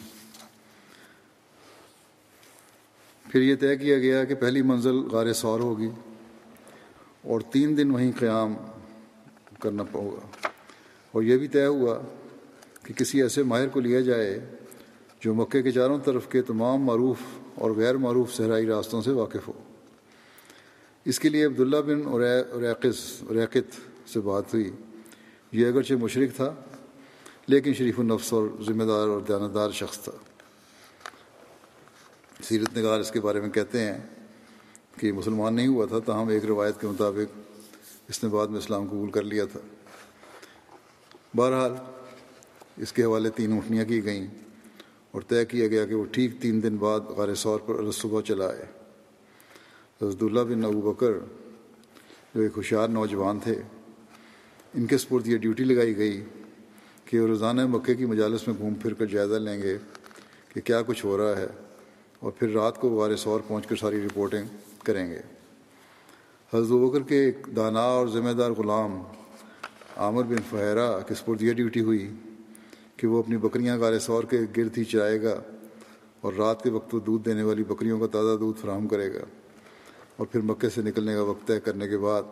پھر 3.31 3.41
یہ 3.41 3.55
طے 3.55 3.77
کیا 3.77 3.99
گیا 3.99 4.23
کہ 4.23 4.35
پہلی 4.35 4.61
منزل 4.61 4.95
غار 4.95 5.33
سور 5.33 5.59
ہوگی 5.59 5.89
اور 7.21 7.41
تین 7.41 7.77
دن 7.77 7.91
وہیں 7.91 8.11
قیام 8.19 8.53
کرنا 9.59 9.83
ہوگا۔ 9.93 10.47
اور 11.11 11.23
یہ 11.23 11.37
بھی 11.37 11.47
طے 11.47 11.65
ہوا 11.65 11.99
کہ 12.83 12.93
کسی 12.93 13.21
ایسے 13.21 13.43
ماہر 13.43 13.67
کو 13.67 13.79
لیا 13.79 14.01
جائے 14.01 14.39
جو 15.19 15.33
مکے 15.33 15.61
کے 15.61 15.71
چاروں 15.71 15.99
طرف 16.05 16.27
کے 16.27 16.41
تمام 16.41 16.81
معروف 16.81 17.17
اور 17.55 17.71
غیر 17.71 17.97
معروف 17.97 18.33
صحرائی 18.33 18.65
راستوں 18.65 19.01
سے 19.01 19.11
واقف 19.11 19.47
ہو۔ 19.47 19.53
اس 21.05 21.19
کے 21.19 21.29
لیے 21.29 21.45
عبداللہ 21.45 21.77
بن 21.77 22.21
ریقص 22.61 23.23
ریقت 23.31 23.81
سے 24.09 24.19
بات 24.19 24.53
ہوئی۔ 24.53 24.71
یہ 25.51 25.67
اگرچہ 25.67 25.93
مشرق 25.93 26.35
تھا، 26.35 26.55
لیکن 27.47 27.73
شریف 27.73 27.99
النفس 27.99 28.33
اور 28.33 28.47
ذمہ 28.67 28.83
دار 28.83 29.07
اور 29.07 29.21
دیانتدار 29.21 29.71
شخص 29.71 29.99
تھا۔ 29.99 30.11
سیرت 32.43 32.77
نگار 32.77 32.99
اس 32.99 33.11
کے 33.11 33.19
بارے 33.19 33.41
میں 33.41 33.49
کہتے 33.49 33.79
ہیں 33.79 33.97
کہ 34.99 35.11
مسلمان 35.11 35.55
نہیں 35.55 35.67
ہوا 35.67 35.85
تھا، 35.85 35.99
تاہم 35.99 36.27
ایک 36.27 36.45
روایت 36.45 36.81
کے 36.81 36.87
مطابق 36.87 37.39
اس 38.07 38.23
نے 38.23 38.29
بعد 38.29 38.47
میں 38.47 38.57
اسلام 38.57 38.87
قبول 38.87 39.11
کر 39.11 39.23
لیا 39.23 39.45
تھا۔ 39.45 39.59
بہرحال 41.35 41.71
اس 42.77 42.93
کے 42.93 43.03
حوالے 43.03 43.29
تین 43.29 43.57
اٹھنیاں 43.57 43.85
کی 43.85 44.05
گئیں۔ 44.05 44.27
اور 45.15 45.23
طے 45.27 45.45
کیا 45.45 45.67
گیا 45.67 45.85
کہ 45.85 45.95
وہ 45.95 46.05
ٹھیک 46.05 46.31
تین 46.41 46.63
دن 46.63 46.77
بعد 46.77 46.99
غار 47.17 47.33
سور 47.35 47.59
پر 47.65 47.91
صبح 47.91 48.21
چلا 48.21 48.45
آئے۔ 48.45 48.65
حضرت 50.01 50.23
اللہ 50.23 50.39
بن 50.39 50.65
ابو 50.65 50.81
بکر 50.81 51.11
جو 52.35 52.41
ایک 52.41 52.51
ہوشیار 52.57 52.87
نوجوان 52.87 53.39
تھے، 53.39 53.61
ان 54.73 54.85
کے 54.85 54.97
سپرد 54.97 55.27
یہ 55.27 55.37
ڈیوٹی 55.37 55.63
لگائی 55.63 55.97
گئی 55.97 56.23
کہ 57.05 57.19
وہ 57.19 57.27
روزانہ 57.27 57.65
مکے 57.65 57.95
کی 57.95 58.05
مجالس 58.05 58.47
میں 58.47 58.55
گھوم 58.57 58.73
پھر 58.73 58.93
کر 58.93 59.05
جائزہ 59.05 59.35
لیں 59.35 59.61
گے 59.61 59.77
کہ 60.53 60.61
کیا 60.61 60.81
کچھ 60.81 61.05
ہو 61.05 61.17
رہا 61.17 61.37
ہے 61.37 61.47
اور 62.19 62.31
پھر 62.31 62.49
رات 62.49 62.81
کو 62.81 62.89
غار 62.89 63.15
سور 63.15 63.39
پہنچ 63.47 63.67
کر 63.67 63.75
ساری 63.75 64.05
رپورٹنگ 64.05 64.45
کریں 64.83 65.09
گے۔ 65.11 65.19
حضرت 66.53 66.69
بکر 66.69 67.01
کے 67.01 67.23
ایک 67.23 67.47
دانا 67.55 67.79
اور 67.79 68.07
ذمہ 68.07 68.31
دار 68.31 68.51
غلام 68.51 69.01
عامر 69.97 70.23
بن 70.23 70.41
فہرا 70.49 70.99
کے 70.99 71.13
سپرد 71.13 71.41
یہ 71.41 71.53
ڈیوٹی 71.53 71.81
ہوئی 71.81 72.09
کہ 72.97 73.07
وہ 73.07 73.19
اپنی 73.19 73.37
بکریاں 73.37 73.77
غار 73.77 73.99
سور 73.99 74.23
کے 74.23 74.39
گرد 74.57 74.77
ہی 74.77 74.83
چرائے 74.83 75.21
گا 75.23 75.41
اور 76.21 76.33
رات 76.33 76.63
کے 76.63 76.69
وقت 76.69 76.95
وہ 76.95 76.99
دودھ 76.99 77.25
دینے 77.25 77.43
والی 77.43 77.63
بکریوں 77.63 77.99
کا 77.99 78.07
تازہ 78.07 78.37
دودھ 78.37 78.59
فراہم 78.59 78.87
کرے 78.87 79.13
گا 79.13 79.25
اور 80.17 80.27
پھر 80.27 80.41
مکے 80.41 80.69
سے 80.69 80.81
نکلنے 80.81 81.13
کا 81.13 81.21
وقت 81.21 81.47
طے 81.47 81.59
کرنے 81.59 81.87
کے 81.87 81.97
بعد 81.97 82.23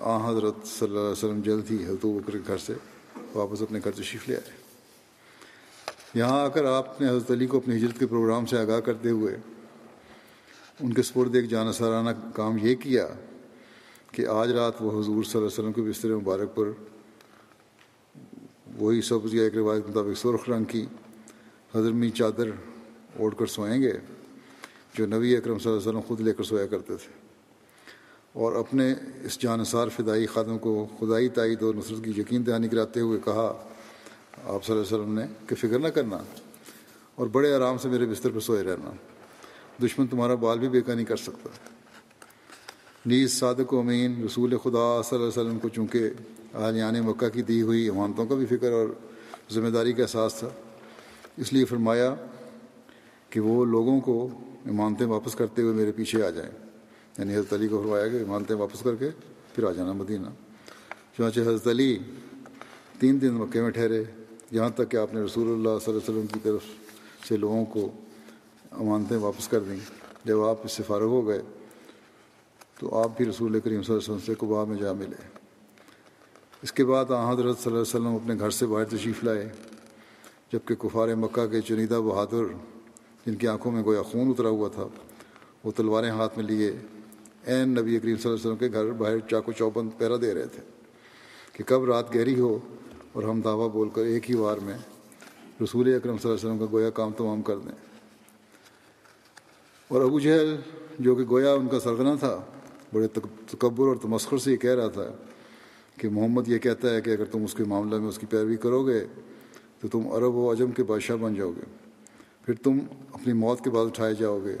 آ 0.00 0.30
حضرت 0.30 0.66
صلی 0.66 0.88
اللہ 0.88 1.00
علیہ 1.00 1.08
وسلم 1.08 1.40
جلد 1.40 1.70
ہی 1.70 1.84
حضرت 1.84 2.06
بکر 2.06 2.32
کے 2.32 2.38
گھر 2.46 2.58
سے 2.58 2.72
واپس 3.34 3.62
اپنے 3.62 3.78
گھر 3.84 3.90
تشریف 3.90 4.28
لے 4.28 4.36
آئے۔ 4.36 4.52
یہاں 6.14 6.40
آ 6.40 6.48
کر 6.48 6.64
آپ 6.64 7.00
نے 7.00 7.08
حضرت 7.08 7.30
علی 7.30 7.46
کو 7.46 7.56
اپنی 7.56 7.76
ہجرت 7.76 7.98
کے 7.98 8.06
پروگرام 8.06 8.46
سے 8.46 8.58
آگاہ 8.58 8.80
کرتے 8.80 9.10
ہوئے 9.10 9.36
ان 10.80 10.92
کے 10.92 11.02
سپرد 11.02 11.34
ایک 11.34 11.48
جانا 11.48 11.72
سارانہ 11.72 12.10
کام 12.34 12.56
یہ 12.62 12.74
کیا 12.74 13.06
کہ 14.12 14.26
آج 14.26 14.52
رات 14.52 14.74
وہ 14.80 14.90
حضور 14.90 15.22
صلی 15.24 15.32
اللہ 15.34 15.36
علیہ 15.36 15.46
وسلم 15.46 15.72
کے 15.72 15.82
بستر 15.82 16.08
مبارک 16.08 16.54
پر 16.54 16.70
وہی 18.78 19.02
سبز 19.02 19.34
یا 19.34 19.42
ایک 19.42 19.54
روایت 19.54 19.88
مطابق 19.88 20.18
سرخ 20.18 20.48
رنگ 20.48 20.64
کی 20.64 20.86
حضرمی 21.74 22.10
چادر 22.10 22.48
اوڑھ 23.18 23.34
کر 23.38 23.46
سوئیں 23.46 23.82
گے، 23.82 23.92
جو 24.94 25.06
نبی 25.06 25.36
اکرم 25.36 25.58
صلی 25.58 25.72
اللہ 25.72 25.80
علیہ 25.80 25.88
وسلم 25.88 26.00
خود 26.00 26.20
لے 26.20 26.32
کر 26.32 26.44
سویا 26.44 26.66
کرتے 26.66 26.96
تھے۔ 26.96 27.12
اور 28.32 28.52
اپنے 28.52 28.94
اس 29.24 29.38
جانصار 29.38 29.88
فدائی 29.88 30.26
خادم 30.26 30.58
کو 30.58 30.86
خدائی 31.00 31.28
تائید 31.28 31.62
اور 31.62 31.74
نصرت 31.74 32.04
کی 32.04 32.10
یقین 32.20 32.46
دہانی 32.46 32.68
کراتے 32.68 33.00
ہوئے 33.00 33.18
کہا، 33.24 33.64
آپ 34.44 34.64
صلی 34.64 34.76
اللہ 34.76 34.86
علیہ 34.86 34.98
وسلم 34.98 35.18
نے 35.18 35.26
کہ 35.46 35.54
فکر 35.54 35.78
نہ 35.78 35.88
کرنا 35.88 36.18
اور 37.14 37.26
بڑے 37.26 37.54
آرام 37.54 37.78
سے 37.78 37.88
میرے 37.88 38.06
بستر 38.06 38.30
پہ 38.30 38.38
سوئے 38.38 38.62
رہنا۔ 38.62 38.90
دشمن 39.84 40.06
تمہارا 40.06 40.34
بال 40.34 40.58
بھی 40.58 40.68
بیکا 40.68 40.94
نہیں 40.94 41.06
کر 41.06 41.16
سکتا۔ 41.16 41.48
نیز 43.06 43.38
صادق 43.38 43.74
و 43.74 43.78
امین 43.78 44.24
رسول 44.24 44.50
خدا 44.50 45.02
صلی 45.02 45.16
اللہ 45.16 45.16
علیہ 45.16 45.26
وسلم 45.26 45.58
کو 45.58 45.68
چونکہ 45.68 46.10
اہلیان 46.54 46.96
یعنی 46.96 47.00
مکہ 47.00 47.28
کی 47.28 47.42
دی 47.42 47.62
ہوئی 47.62 47.88
امانتوں 47.88 48.26
کا 48.26 48.34
بھی 48.34 48.46
فکر 48.46 48.72
اور 48.72 48.86
ذمہ 49.50 49.68
داری 49.68 49.92
کا 49.92 50.02
احساس 50.02 50.34
تھا، 50.34 50.48
اس 51.36 51.52
لیے 51.52 51.64
فرمایا 51.64 52.14
کہ 53.30 53.40
وہ 53.40 53.64
لوگوں 53.64 54.00
کو 54.00 54.28
امانتیں 54.66 55.06
واپس 55.06 55.34
کرتے 55.34 55.62
ہوئے 55.62 55.74
میرے 55.74 55.92
پیچھے 55.92 56.26
آ 56.26 56.30
جائیں۔ 56.30 56.50
یعنی 57.18 57.34
حضرت 57.34 57.52
علی 57.52 57.68
کو 57.68 57.82
فرمایا 57.82 58.08
کہ 58.08 58.16
امانتیں 58.16 58.56
واپس 58.56 58.80
کر 58.80 58.94
کے 58.94 59.08
پھر 59.54 59.64
آ 59.64 59.72
جانا 59.72 59.92
مدینہ۔ 59.92 60.28
چنانچہ 61.16 61.40
حضرت 61.40 61.66
علی 61.66 61.98
تین 62.98 63.20
دن 63.20 63.32
مکے 63.32 63.62
میں 63.62 63.70
ٹھہرے۔ 63.70 64.04
یہاں 64.50 64.70
تک 64.70 64.90
کہ 64.90 64.96
آپ 64.96 65.14
نے 65.14 65.20
رسول 65.20 65.46
اللہ 65.46 65.78
صلی 65.84 65.94
اللہ 65.94 66.10
علیہ 66.10 66.18
وسلم 66.18 66.26
کی 66.26 66.40
طرف 66.42 66.60
سے 67.28 67.36
لوگوں 67.36 67.64
کو 67.64 67.90
امانتیں 68.70 69.16
واپس 69.16 69.48
کر 69.48 69.60
دیں۔ 69.60 69.78
جب 70.24 70.40
آپ 70.40 70.56
اس 70.64 70.72
سے 70.72 70.82
فارغ 70.86 71.04
ہو 71.04 71.28
گئے 71.28 71.42
تو 72.78 72.98
آپ 73.02 73.16
بھی 73.16 73.24
رسول 73.26 73.60
کریم 73.60 73.82
صلی 73.82 73.94
اللہ 73.94 74.04
علیہ 74.04 74.14
وسلم 74.14 74.18
سے 74.18 74.34
قبا 74.34 74.64
میں 74.64 74.76
جا 74.76 74.92
ملے۔ 74.92 75.22
اس 76.62 76.72
کے 76.72 76.84
بعد 76.84 77.10
آ 77.10 77.32
حضرت 77.32 77.58
صلی 77.58 77.66
اللہ 77.66 77.68
علیہ 77.68 77.80
وسلم 77.80 78.14
اپنے 78.14 78.34
گھر 78.38 78.50
سے 78.50 78.66
باہر 78.66 78.84
تشریف 78.84 79.24
لائے، 79.24 79.48
جبکہ 80.52 80.74
کفار 80.74 81.08
مکہ 81.14 81.46
کے 81.46 81.60
چنیدہ 81.60 81.94
بہادر، 81.94 82.44
جن 83.26 83.34
کی 83.34 83.48
آنکھوں 83.48 83.72
میں 83.72 83.82
گویا 83.84 84.02
خون 84.02 84.30
اترا 84.30 84.48
ہوا 84.48 84.68
تھا، 84.68 84.86
وہ 85.64 85.72
تلواریں 85.76 86.10
ہاتھ 86.10 86.38
میں 86.38 86.46
لیے 86.46 86.72
عین 87.46 87.68
نبی 87.68 87.98
کریم 87.98 88.16
صلی 88.16 88.30
اللہ 88.30 88.40
علیہ 88.40 88.46
وسلم 88.46 88.56
کے 88.56 88.68
گھر 88.72 88.90
باہر 88.90 89.18
چاقو 89.18 89.52
چوبند 89.52 89.90
پیرا 89.98 90.16
دے 90.20 90.34
رہے 90.34 90.46
تھے 90.46 90.62
کہ 91.52 91.64
کب 91.66 91.84
رات 91.84 92.14
گہری 92.14 92.40
ہو 92.40 92.58
اور 93.12 93.22
ہم 93.22 93.40
دعویٰ 93.40 93.68
بول 93.68 93.88
کر 93.88 94.04
ایک 94.04 94.30
ہی 94.30 94.36
وار 94.36 94.56
میں 94.56 94.78
رسول 95.62 95.94
اکرم 95.94 96.16
صلی 96.18 96.30
اللہ 96.30 96.40
علیہ 96.40 96.50
وسلم 96.50 96.58
کا 96.58 96.66
گویا 96.72 96.90
کام 96.90 97.12
تمام 97.12 97.42
کر 97.42 97.58
دیں۔ 97.58 97.72
اور 99.88 100.00
ابو 100.00 100.20
جہل، 100.20 100.56
جو 100.98 101.14
کہ 101.14 101.24
گویا 101.30 101.52
ان 101.52 101.68
کا 101.68 101.80
سرگنا 101.80 102.14
تھا 102.14 102.40
بڑے 102.94 103.08
تکبر 103.50 103.86
اور 103.86 103.96
تمسخر 103.96 104.38
سے 104.38 104.52
یہ 104.52 104.56
کہہ 104.56 104.74
رہا 104.74 104.88
تھا 104.88 105.06
کہ 105.98 106.08
محمد 106.08 106.48
یہ 106.48 106.58
کہتا 106.58 106.90
ہے 106.90 107.00
کہ 107.00 107.10
اگر 107.10 107.24
تم 107.24 107.44
اس 107.44 107.54
کے 107.54 107.64
معاملہ 107.64 107.98
میں 107.98 108.08
اس 108.08 108.18
کی 108.18 108.26
پیروی 108.26 108.56
کرو 108.56 108.86
گے 108.86 109.04
تو 109.80 109.88
تم 109.88 110.08
عرب 110.08 110.34
و 110.34 110.52
عجم 110.52 110.70
کے 110.70 110.82
بادشاہ 110.82 111.16
بن 111.16 111.34
جاؤ 111.34 111.50
گے 111.50 111.62
پھر 112.42 112.54
تم 112.54 112.78
اپنی 113.12 113.32
موت 113.32 113.64
کے 113.64 113.70
بعد 113.70 113.86
اٹھائے 113.86 114.14
جاؤ 114.14 114.38
گے 114.44 114.56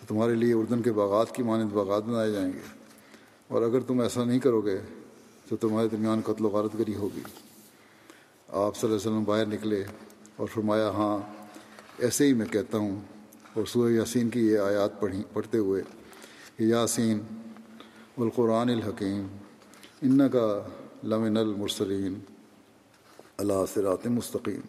تو 0.00 0.06
تمہارے 0.08 0.34
لیے 0.34 0.52
اردن 0.52 0.82
کے 0.82 0.92
باغات 0.92 1.34
کی 1.34 1.42
مانند 1.42 1.70
باغات 1.72 2.04
بنائے 2.04 2.32
جائیں 2.32 2.52
گے۔ 2.52 2.58
اور 3.48 3.62
اگر 3.62 3.80
تم 3.80 4.00
ایسا 4.00 4.24
نہیں 4.24 4.38
کرو 4.38 4.60
گے 4.60 4.78
تو 5.48 5.56
تمہارے 5.56 5.88
درمیان 5.88 6.20
قتل 6.24 6.44
و 6.44 6.48
غارت 6.48 6.78
گری 6.78 6.94
ہوگی۔ 6.94 7.20
آپ 8.48 8.76
صلی 8.76 8.90
اللہ 8.90 9.00
علیہ 9.00 9.10
وسلم 9.10 9.24
باہر 9.24 9.46
نکلے 9.46 9.84
اور 10.36 10.46
فرمایا 10.54 10.90
ہاں 10.90 11.18
ایسے 11.98 12.26
ہی 12.26 12.32
میں 12.32 12.46
کہتا 12.46 12.78
ہوں۔ 12.78 13.00
اور 13.54 13.66
سورہ 13.66 13.92
یاسین 13.92 14.28
کی 14.28 14.40
یہ 14.40 14.58
آیات 14.58 15.00
پڑھی 15.00 15.22
پڑھتے 15.32 15.58
ہوئے 15.58 15.82
کہ، 16.56 16.62
یاسین 16.62 17.18
القرآن 18.18 18.68
الحکیم 18.68 19.26
ان 20.02 20.28
کا 20.28 20.62
لمن 21.04 21.36
المرسلین 21.36 22.18
اللہ 23.36 23.64
سرات 23.74 24.06
مستقیم۔ 24.06 24.60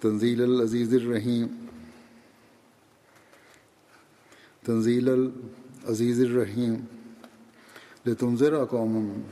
تنزیل 0.00 0.42
العزیز 0.42 0.94
الرحیم۔ 0.94 1.46
تنزیل 4.66 5.08
العزیز 5.08 6.20
الرحیم۔ 6.20 6.74
لتنذر 8.06 8.64
قوم 8.64 9.22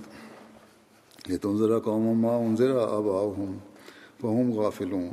لتنذر 1.29 1.79
قوم 1.79 2.21
ما 2.21 2.37
انذر 2.37 2.71
آباؤهم 2.71 3.59
فهم 4.21 4.53
غافلون۔ 4.53 5.09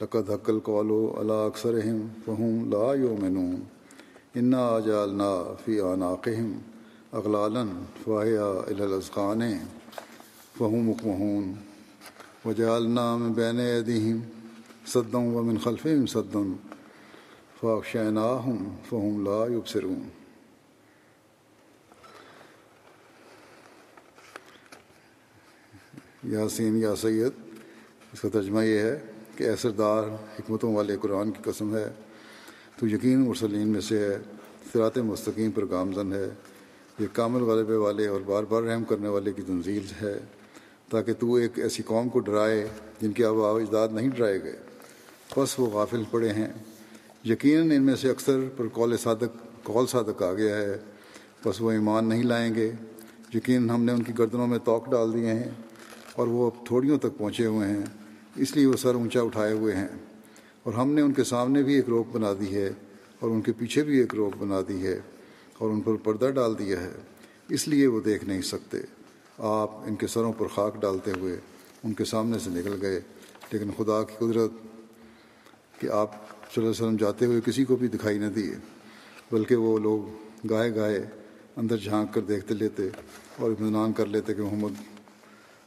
لقد 0.00 0.30
حق 0.30 0.50
القول 0.50 0.90
على 1.18 1.46
اکثرهم 1.46 2.08
فهم 2.24 2.70
لا 2.70 2.94
يؤمنون 2.94 3.77
انا 4.36 4.80
جعلنا 4.80 5.54
في 5.64 5.80
اعناقهم 5.80 6.60
اغلالا 7.14 7.68
فهي 8.06 8.38
الى 8.70 8.84
الاذقان 8.84 9.60
فهم 10.58 10.90
مقمحون 10.90 11.56
وجعلنا 12.44 13.16
من 13.16 13.32
بين 13.32 13.60
ايديهم 13.60 14.22
صدا 14.86 15.18
ومن 15.18 15.58
خلفهم 15.58 16.06
صدا 16.06 16.44
فاغشيناهم 17.60 18.76
فهم 18.90 19.24
لا 19.24 19.46
يبصرون 19.54 20.08
یاسین 26.24 26.76
یا 26.76 26.96
سید، 26.96 27.32
اس 28.12 28.20
کا 28.20 28.28
ترجمہ 28.32 28.64
یہ 28.64 28.78
ہے 28.78 29.00
کہ 29.36 29.50
اثردار 29.50 30.04
حکمتوں 30.38 30.74
والے 30.74 30.96
قرآن 30.96 31.30
کی 31.30 31.40
قسم 31.44 31.76
ہے۔ 31.76 31.88
تو 32.78 32.88
یقین 32.88 33.20
مرسلین 33.20 33.68
میں 33.68 33.80
سے 33.80 33.98
ہے، 33.98 34.18
صراط 34.72 34.98
مستقیم 34.98 35.50
پر 35.50 35.64
گامزن 35.70 36.12
ہے۔ 36.12 36.28
یہ 36.98 37.06
کامل 37.12 37.42
غلبے 37.42 37.76
والے 37.76 38.06
اور 38.06 38.20
بار 38.20 38.42
بار 38.42 38.62
رحم 38.62 38.84
کرنے 38.84 39.08
والے 39.08 39.32
کی 39.32 39.42
تنزیل 39.42 39.84
ہے۔ 40.02 40.18
تاکہ 40.90 41.12
تو 41.12 41.34
ایک 41.34 41.58
ایسی 41.58 41.82
قوم 41.82 42.08
کو 42.08 42.20
ڈرائے 42.20 42.68
جن 43.00 43.12
کے 43.12 43.24
آبا 43.24 43.50
اجداد 43.50 43.88
نہیں 43.92 44.08
ڈرائے 44.08 44.42
گئے۔ 44.42 44.56
بس 45.36 45.60
وہ 45.60 45.66
غافل 45.66 46.02
پڑے 46.10 46.28
ہیں۔ 46.28 46.52
یقیناً 47.24 47.70
ان 47.70 47.82
میں 47.82 47.96
سے 47.96 48.10
اکثر 48.10 48.40
پر 48.56 48.68
قول 48.68 48.96
صادق 48.96 49.62
قول 49.62 49.86
صادق 49.86 50.22
آ 50.22 50.32
گیا 50.32 50.56
ہے۔ 50.56 50.78
بس 51.44 51.60
وہ 51.60 51.70
ایمان 51.70 52.08
نہیں 52.08 52.22
لائیں 52.22 52.54
گے۔ 52.54 52.72
یقیناً 53.34 53.70
ہم 53.70 53.84
نے 53.84 53.92
ان 53.92 54.02
کی 54.02 54.12
گردنوں 54.18 54.46
میں 54.46 54.58
توق 54.58 54.90
ڈال 54.90 55.14
دیے 55.14 55.26
ہیں 55.26 55.50
اور 56.12 56.26
وہ 56.26 56.50
اب 56.50 56.66
تھوڑیوں 56.66 56.98
تک 56.98 57.18
پہنچے 57.18 57.46
ہوئے 57.46 57.68
ہیں۔ 57.68 57.82
اس 58.36 58.56
لیے 58.56 58.66
وہ 58.66 58.76
سر 58.76 58.94
اونچا 58.94 59.20
اٹھائے 59.20 59.52
ہوئے 59.52 59.76
ہیں۔ 59.76 59.88
اور 60.68 60.76
ہم 60.76 60.90
نے 60.90 61.00
ان 61.00 61.12
کے 61.12 61.24
سامنے 61.24 61.62
بھی 61.62 61.74
ایک 61.74 61.88
روک 61.88 62.06
بنا 62.12 62.32
دی 62.40 62.54
ہے 62.54 62.70
اور 63.20 63.30
ان 63.30 63.40
کے 63.40 63.52
پیچھے 63.52 63.82
بھی 63.82 63.98
ایک 63.98 64.14
روک 64.14 64.36
بنا 64.38 64.60
دی 64.68 64.86
ہے 64.86 65.00
اور 65.58 65.70
ان 65.70 65.80
پر 65.80 65.94
پردہ 65.94 66.30
ڈال 66.34 66.58
دیا 66.58 66.80
ہے۔ 66.80 66.92
اس 67.48 67.68
لیے 67.68 67.86
وہ 67.86 68.00
دیکھ 68.00 68.24
نہیں 68.24 68.42
سکتے۔ 68.42 68.78
آپ 69.38 69.70
ان 69.72 69.96
کے 69.96 70.06
سروں 70.06 70.32
پر 70.32 70.46
خاک 70.46 70.80
ڈالتے 70.80 71.10
ہوئے 71.10 71.36
ان 71.84 71.92
کے 71.92 72.04
سامنے 72.04 72.38
سے 72.38 72.50
نکل 72.50 72.78
گئے۔ 72.80 73.00
لیکن 73.52 73.70
خدا 73.76 74.02
کی 74.02 74.14
قدرت 74.18 74.50
کہ 75.80 75.86
آپ 75.86 76.10
صلی 76.12 76.52
اللہ 76.56 76.60
علیہ 76.60 76.68
وسلم 76.68 76.96
جاتے 76.96 77.26
ہوئے 77.26 77.40
کسی 77.44 77.64
کو 77.64 77.76
بھی 77.76 77.88
دکھائی 77.88 78.18
نہ 78.18 78.26
دیے، 78.26 78.54
بلکہ 79.32 79.56
وہ 79.56 79.78
لوگ 79.78 80.00
گائے 80.50 80.74
گائے 80.74 81.06
اندر 81.56 81.76
جھانک 81.76 82.14
کر 82.14 82.20
دیکھتے 82.20 82.54
لیتے 82.54 82.88
اور 83.38 83.50
اطمینان 83.50 83.92
کر 83.92 84.06
لیتے 84.06 84.34
کہ 84.34 84.42
محمد 84.42 84.74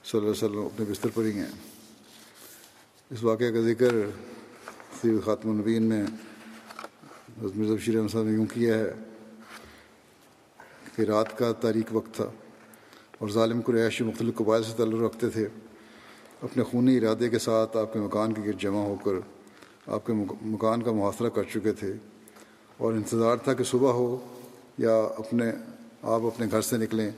صلی 0.04 0.20
اللہ 0.20 0.20
علیہ 0.20 0.46
وسلم 0.46 0.66
اپنے 0.66 0.86
بستر 0.90 1.10
پر 1.14 1.26
ہی 1.26 1.32
ہیں۔ 1.32 1.52
اس 3.12 3.24
واقعہ 3.24 3.52
کا 3.52 3.62
ذکر 3.62 3.96
سید 5.02 5.26
خاتم 5.26 5.50
النبین 5.50 5.84
میں 5.84 6.04
مرزا 7.38 7.74
بشیر 7.74 7.98
احمد 7.98 8.10
صاحب 8.10 8.24
نے 8.24 8.32
یوں 8.32 8.46
کیا 8.46 8.78
ہے 8.78 8.94
کہ 10.96 11.02
رات 11.02 11.38
کا 11.38 11.52
تاریخ 11.52 11.86
وقت 11.92 12.14
تھا 12.14 12.30
اور 13.18 13.30
ظالم 13.30 13.62
قریش 13.62 14.02
مختلف 14.02 14.36
قبائل 14.36 14.64
سے 14.64 14.74
تعلق 14.78 15.02
رکھتے 15.02 15.30
تھے۔ 15.30 15.48
اپنے 16.42 16.64
خونی 16.64 16.98
ارادے 16.98 17.30
کے 17.30 17.40
ساتھ 17.40 17.78
آپ 17.78 17.94
کے 17.94 18.00
مکان 18.00 18.34
کے 18.34 18.42
گرد 18.46 18.60
جمع 18.60 18.84
ہو 18.84 18.96
کر 19.04 19.12
آپ 19.88 20.06
کے 20.06 20.14
مکان 20.42 20.82
کا 20.82 20.92
محاصرہ 20.92 21.30
کر 21.30 21.44
چکے 21.44 21.72
تھے 21.72 21.94
اور 22.78 22.94
انتظار 22.94 23.38
تھا 23.38 23.54
کہ 23.54 23.64
صبح 23.64 23.92
ہو 23.92 24.18
یا 24.78 24.98
اپنے، 24.98 25.52
آپ 26.02 26.22
اپنے 26.22 26.46
گھر 26.52 26.62
سے 26.62 26.78
نکلیں 26.78 27.12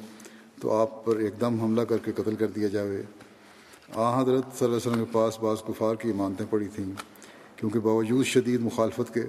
تو 0.62 0.78
آپ 0.78 1.06
پر 1.06 1.16
ایک 1.16 1.42
دم 1.42 1.60
حملہ 1.60 1.82
کر 1.82 1.98
کے 1.98 2.12
قتل 2.12 2.36
کر 2.36 2.48
دیا 2.48 2.68
جاوے۔ 2.68 3.02
آ 3.94 4.22
حضرت 4.22 4.60
صلی 4.60 4.66
اللہ 4.66 4.66
علیہ 4.66 4.76
وسلم 4.76 5.06
کے 5.06 5.12
پاس 5.12 5.40
بعض 5.40 5.58
کفار 5.68 5.96
کی 5.96 6.10
امانتیں 6.10 6.46
پڑی 6.50 6.68
تھیں۔ 6.68 7.13
کیونکہ 7.64 7.80
باوجود 7.80 8.26
شدید 8.26 8.62
مخالفت 8.62 9.14
کے 9.14 9.22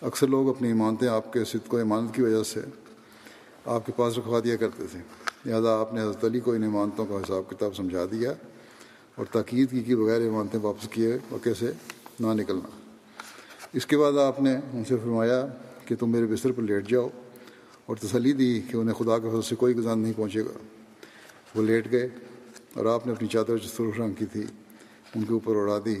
اکثر 0.00 0.26
لوگ 0.26 0.48
اپنی 0.48 0.68
ایمانتیں 0.68 1.08
آپ 1.08 1.32
کے 1.32 1.44
صدق 1.44 1.74
و 1.74 1.76
امانت 1.76 2.14
کی 2.14 2.22
وجہ 2.22 2.42
سے 2.42 2.60
آپ 3.66 3.86
کے 3.86 3.92
پاس 3.96 4.18
رکھوا 4.18 4.40
دیا 4.44 4.56
کرتے 4.56 4.86
تھے۔ 4.86 4.98
لہٰذا 5.46 5.80
آپ 5.80 5.94
نے 5.94 6.02
حضرت 6.02 6.24
علی 6.24 6.40
کو 6.40 6.52
ان 6.52 6.62
ایمانتوں 6.62 7.06
کا 7.06 7.16
حساب 7.16 7.50
کتاب 7.50 7.76
سمجھا 7.76 8.04
دیا 8.04 8.32
اور 9.14 9.26
تاکید 9.32 9.70
کی 9.70 9.82
کہ 9.82 9.96
بغیر 9.96 10.20
ایمانتیں 10.20 10.60
واپس 10.60 10.88
کیے 10.88 11.18
موقع 11.30 11.50
سے 11.58 11.72
نہ 12.20 12.26
نکلنا۔ 12.26 12.68
اس 13.72 13.86
کے 13.86 13.98
بعد 13.98 14.12
آپ 14.12 14.42
نے 14.42 14.56
ان 14.72 14.84
سے 14.84 14.96
فرمایا 14.96 15.46
کہ 15.86 15.96
تم 15.96 16.10
میرے 16.10 16.26
بستر 16.26 16.52
پر 16.52 16.62
لیٹ 16.62 16.88
جاؤ 16.88 17.08
اور 17.86 17.96
تسلی 17.96 18.32
دی 18.32 18.60
کہ 18.68 18.76
انہیں 18.76 18.94
خدا 18.94 19.18
کے 19.18 19.28
فضل 19.30 19.42
سے 19.42 19.56
کوئی 19.56 19.76
گزان 19.76 19.98
نہیں 19.98 20.12
پہنچے 20.16 20.40
گا۔ 20.40 20.58
وہ 21.54 21.62
لیٹ 21.62 21.92
گئے 21.92 22.08
اور 22.74 22.86
آپ 22.86 23.06
نے 23.06 23.12
اپنی 23.12 23.28
چادر 23.28 23.56
جو 23.56 23.68
سرخ 23.68 24.00
رنگ 24.00 24.12
کی 24.12 24.26
تھی، 24.26 24.42
ان 25.14 25.22
کے 25.24 25.32
اوپر 25.32 25.56
اڑا 25.56 25.78
دی۔ 25.84 25.96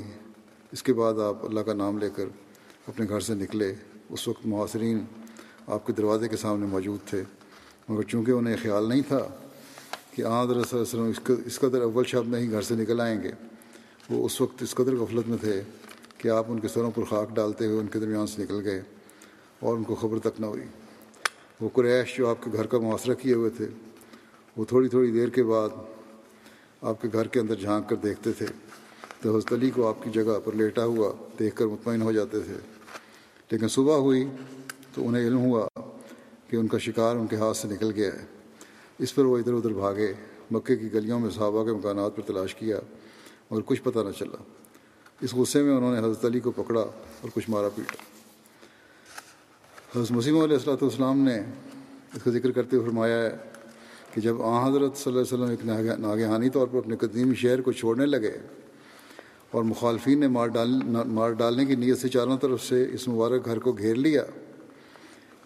اس 0.72 0.82
کے 0.82 0.92
بعد 0.92 1.18
آپ 1.20 1.44
اللہ 1.44 1.60
کا 1.60 1.72
نام 1.72 1.98
لے 1.98 2.08
کر 2.16 2.28
اپنے 2.88 3.06
گھر 3.08 3.20
سے 3.20 3.34
نکلے۔ 3.34 3.72
اس 4.08 4.26
وقت 4.28 4.46
محاصرین 4.46 5.04
آپ 5.66 5.86
کے 5.86 5.92
دروازے 5.92 6.28
کے 6.28 6.36
سامنے 6.36 6.66
موجود 6.66 7.08
تھے، 7.08 7.22
مگر 7.88 8.02
چونکہ 8.02 8.30
انہیں 8.30 8.56
خیال 8.62 8.88
نہیں 8.88 9.02
تھا 9.08 9.26
کہ 10.10 10.22
آن 10.22 10.32
حضرت 10.32 10.68
صلی 10.68 10.78
اللہ 10.78 10.94
علیہ 10.94 11.10
وسلم 11.10 11.42
اس 11.46 11.58
قدر 11.60 11.82
اول 11.82 12.04
شب 12.06 12.26
میں 12.26 12.40
ہی 12.40 12.50
گھر 12.50 12.62
سے 12.62 12.74
نکل 12.74 13.00
آئیں 13.00 13.22
گے، 13.22 13.30
وہ 14.10 14.24
اس 14.26 14.40
وقت 14.40 14.62
اس 14.62 14.74
قدر 14.74 14.96
غفلت 14.96 15.28
میں 15.28 15.38
تھے 15.40 15.60
کہ 16.18 16.28
آپ 16.28 16.44
ان 16.48 16.60
کے 16.60 16.68
سروں 16.68 16.90
پر 16.90 17.04
خاک 17.04 17.34
ڈالتے 17.34 17.66
ہوئے 17.66 17.80
ان 17.80 17.86
کے 17.86 17.98
درمیان 17.98 18.26
سے 18.26 18.42
نکل 18.42 18.60
گئے 18.64 18.82
اور 19.60 19.76
ان 19.76 19.82
کو 19.82 19.94
خبر 19.94 20.18
تک 20.18 20.40
نہ 20.40 20.46
ہوئی۔ 20.46 20.64
وہ 21.60 21.68
قریش 21.72 22.16
جو 22.16 22.28
آپ 22.28 22.44
کے 22.44 22.50
گھر 22.52 22.66
کا 22.66 22.78
محاصرہ 22.78 23.14
کیے 23.14 23.34
ہوئے 23.34 23.50
تھے، 23.50 23.66
وہ 24.56 24.64
تھوڑی 24.64 24.88
تھوڑی 24.88 25.10
دیر 25.10 25.28
کے 25.28 25.42
بعد 25.42 25.68
آپ 26.82 27.02
کے 27.02 27.08
گھر 27.12 27.26
کے 27.26 27.40
اندر 27.40 27.54
جھانک 27.54 27.88
کر 27.88 27.96
دیکھتے 27.96 28.32
تھے۔ 28.32 28.46
حضرت 29.30 29.52
علی 29.52 29.70
کو 29.70 29.88
آپ 29.88 30.02
کی 30.02 30.10
جگہ 30.10 30.38
پر 30.44 30.52
لیٹا 30.52 30.84
ہوا 30.84 31.12
دیکھ 31.38 31.56
کر 31.56 31.66
مطمئن 31.66 32.02
ہو 32.02 32.12
جاتے 32.12 32.40
تھے۔ 32.40 32.54
لیکن 33.50 33.68
صبح 33.68 33.96
ہوئی 33.96 34.24
تو 34.94 35.08
انہیں 35.08 35.26
علم 35.26 35.38
ہوا 35.38 35.66
کہ 36.50 36.56
ان 36.56 36.66
کا 36.66 36.78
شکار 36.78 37.16
ان 37.16 37.26
کے 37.26 37.36
ہاتھ 37.36 37.56
سے 37.56 37.68
نکل 37.68 37.92
گیا 37.96 38.12
ہے۔ 38.12 38.24
اس 38.98 39.14
پر 39.14 39.24
وہ 39.24 39.38
ادھر 39.38 39.52
ادھر 39.52 39.70
بھاگے، 39.70 40.12
مکے 40.50 40.76
کی 40.76 40.92
گلیوں 40.92 41.20
میں 41.20 41.30
صحابہ 41.30 41.64
کے 41.64 41.72
مکانات 41.72 42.16
پر 42.16 42.22
تلاش 42.22 42.54
کیا 42.54 42.78
اور 43.48 43.62
کچھ 43.66 43.82
پتہ 43.82 43.98
نہ 43.98 44.10
چلا۔ 44.18 44.42
اس 45.20 45.34
غصے 45.34 45.62
میں 45.62 45.76
انہوں 45.76 45.92
نے 45.92 45.98
حضرت 45.98 46.24
علی 46.24 46.40
کو 46.40 46.50
پکڑا 46.50 46.80
اور 46.80 47.28
کچھ 47.34 47.50
مارا 47.50 47.68
پیٹا۔ 47.68 48.02
حضرت 49.96 50.10
مسیم 50.10 50.38
علیہ 50.38 50.56
السلاۃ 50.56 50.82
والسلام 50.82 51.18
نے 51.18 51.38
اس 52.14 52.22
کا 52.22 52.30
ذکر 52.30 52.50
کرتے 52.50 52.76
ہوئے 52.76 52.88
فرمایا 52.88 53.22
ہے 53.22 53.36
کہ 54.14 54.20
جب 54.20 54.42
آ 54.42 54.68
حضرت 54.68 54.96
صلی 54.96 55.12
اللہ 55.12 55.20
علیہ 55.20 55.54
وسلم 55.54 55.76
ایک 55.76 56.00
ناگہانی 56.00 56.50
طور 56.50 56.66
پر 56.66 56.78
اپنے 56.78 56.96
قدیمی 56.96 57.34
شہر 57.34 57.60
کو 57.60 57.72
چھوڑنے 57.72 58.06
لگے 58.06 58.32
اور 59.52 59.62
مخالفین 59.62 60.20
نے 60.20 60.28
مار 60.28 60.48
ڈال، 60.48 60.70
مار 61.06 61.30
ڈالنے 61.30 61.64
کی 61.64 61.74
نیت 61.74 61.98
سے 61.98 62.08
چاروں 62.08 62.38
طرف 62.38 62.64
سے 62.64 62.86
اس 62.92 63.08
مبارک 63.08 63.44
گھر 63.44 63.58
کو 63.58 63.72
گھیر 63.72 63.94
لیا۔ 63.94 64.22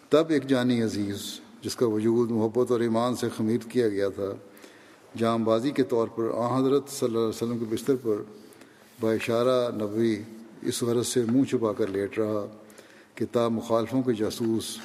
تب 0.09 0.23
ایک 0.29 0.47
جانی 0.47 0.81
عزیز، 0.81 1.39
جس 1.61 1.75
کا 1.75 1.87
وجود 1.87 2.31
محبت 2.31 2.71
اور 2.71 2.79
ایمان 2.79 3.15
سے 3.15 3.29
خمیر 3.37 3.57
کیا 3.57 3.89
گیا 3.89 4.09
تھا، 4.09 4.33
جام 5.17 5.43
بازی 5.43 5.71
کے 5.71 5.83
طور 5.83 6.07
پر 6.07 6.29
آ 6.33 6.59
حضرت 6.59 6.89
صلی 6.89 7.07
اللہ 7.07 7.19
علیہ 7.19 7.27
وسلم 7.27 7.57
کے 7.57 7.65
بستر 7.69 7.95
پر 8.01 8.15
باشارہ 9.01 9.71
نبوی 9.75 10.15
اس 10.61 10.83
غرض 10.83 11.07
سے 11.07 11.23
منہ 11.31 11.43
چھپا 11.43 11.73
کر 11.73 11.87
لیٹ 11.87 12.19
رہا 12.19 12.45
کہ 13.15 13.25
تا 13.31 13.47
مخالفوں 13.47 14.01
کے 14.01 14.13
جاسوس 14.13 14.77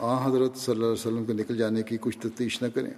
آ 0.00 0.26
حضرت 0.26 0.56
صلی 0.56 0.72
اللہ 0.72 0.84
علیہ 0.84 0.92
وسلم 0.92 1.24
کے 1.24 1.32
نکل 1.32 1.56
جانے 1.56 1.82
کی 1.82 1.96
کچھ 2.00 2.18
تفتیش 2.18 2.62
نہ 2.62 2.68
کریں۔ 2.74 2.90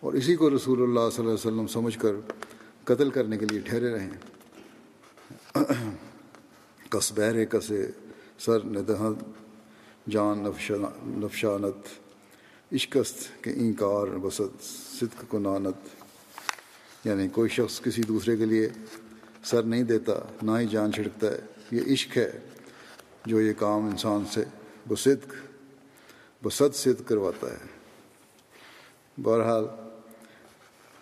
اور 0.00 0.12
اسی 0.12 0.36
کو 0.36 0.50
رسول 0.50 0.82
اللہ 0.82 1.00
صلی 1.00 1.26
اللہ 1.26 1.34
علیہ 1.34 1.52
وسلم 1.52 1.66
سمجھ 1.66 1.98
کر 1.98 2.12
قتل 2.84 3.10
کرنے 3.10 3.36
کے 3.36 3.46
لیے 3.50 3.60
ٹھہرے 3.60 3.94
رہیں۔ 3.94 4.10
کس 6.90 7.12
کسے 7.50 7.90
سر 8.38 8.64
ندہد 8.64 9.22
جان 10.08 10.48
نفشانت، 11.06 11.86
عشقست 12.72 13.44
کے 13.44 13.50
اینکار 13.50 14.06
بسط 14.06 14.62
صدق 15.00 15.24
کو 15.28 15.38
نانت۔ 15.38 15.88
یعنی 17.06 17.28
کوئی 17.28 17.48
شخص 17.48 17.80
کسی 17.80 18.02
دوسرے 18.02 18.36
کے 18.36 18.44
لیے 18.44 18.68
سر 19.44 19.62
نہیں 19.62 19.82
دیتا، 19.82 20.12
نہ 20.42 20.50
ہی 20.58 20.66
جان 20.66 20.92
چھڑکتا 20.92 21.26
ہے۔ 21.26 21.38
یہ 21.70 21.92
عشق 21.92 22.16
ہے 22.16 22.30
جو 23.26 23.40
یہ 23.40 23.52
کام 23.52 23.86
انسان 23.86 24.24
سے 24.32 24.44
بصدق 24.88 25.34
بصد 26.44 26.76
صدق 26.76 27.08
کرواتا 27.08 27.50
ہے۔ 27.50 27.58
بہرحال 29.22 29.64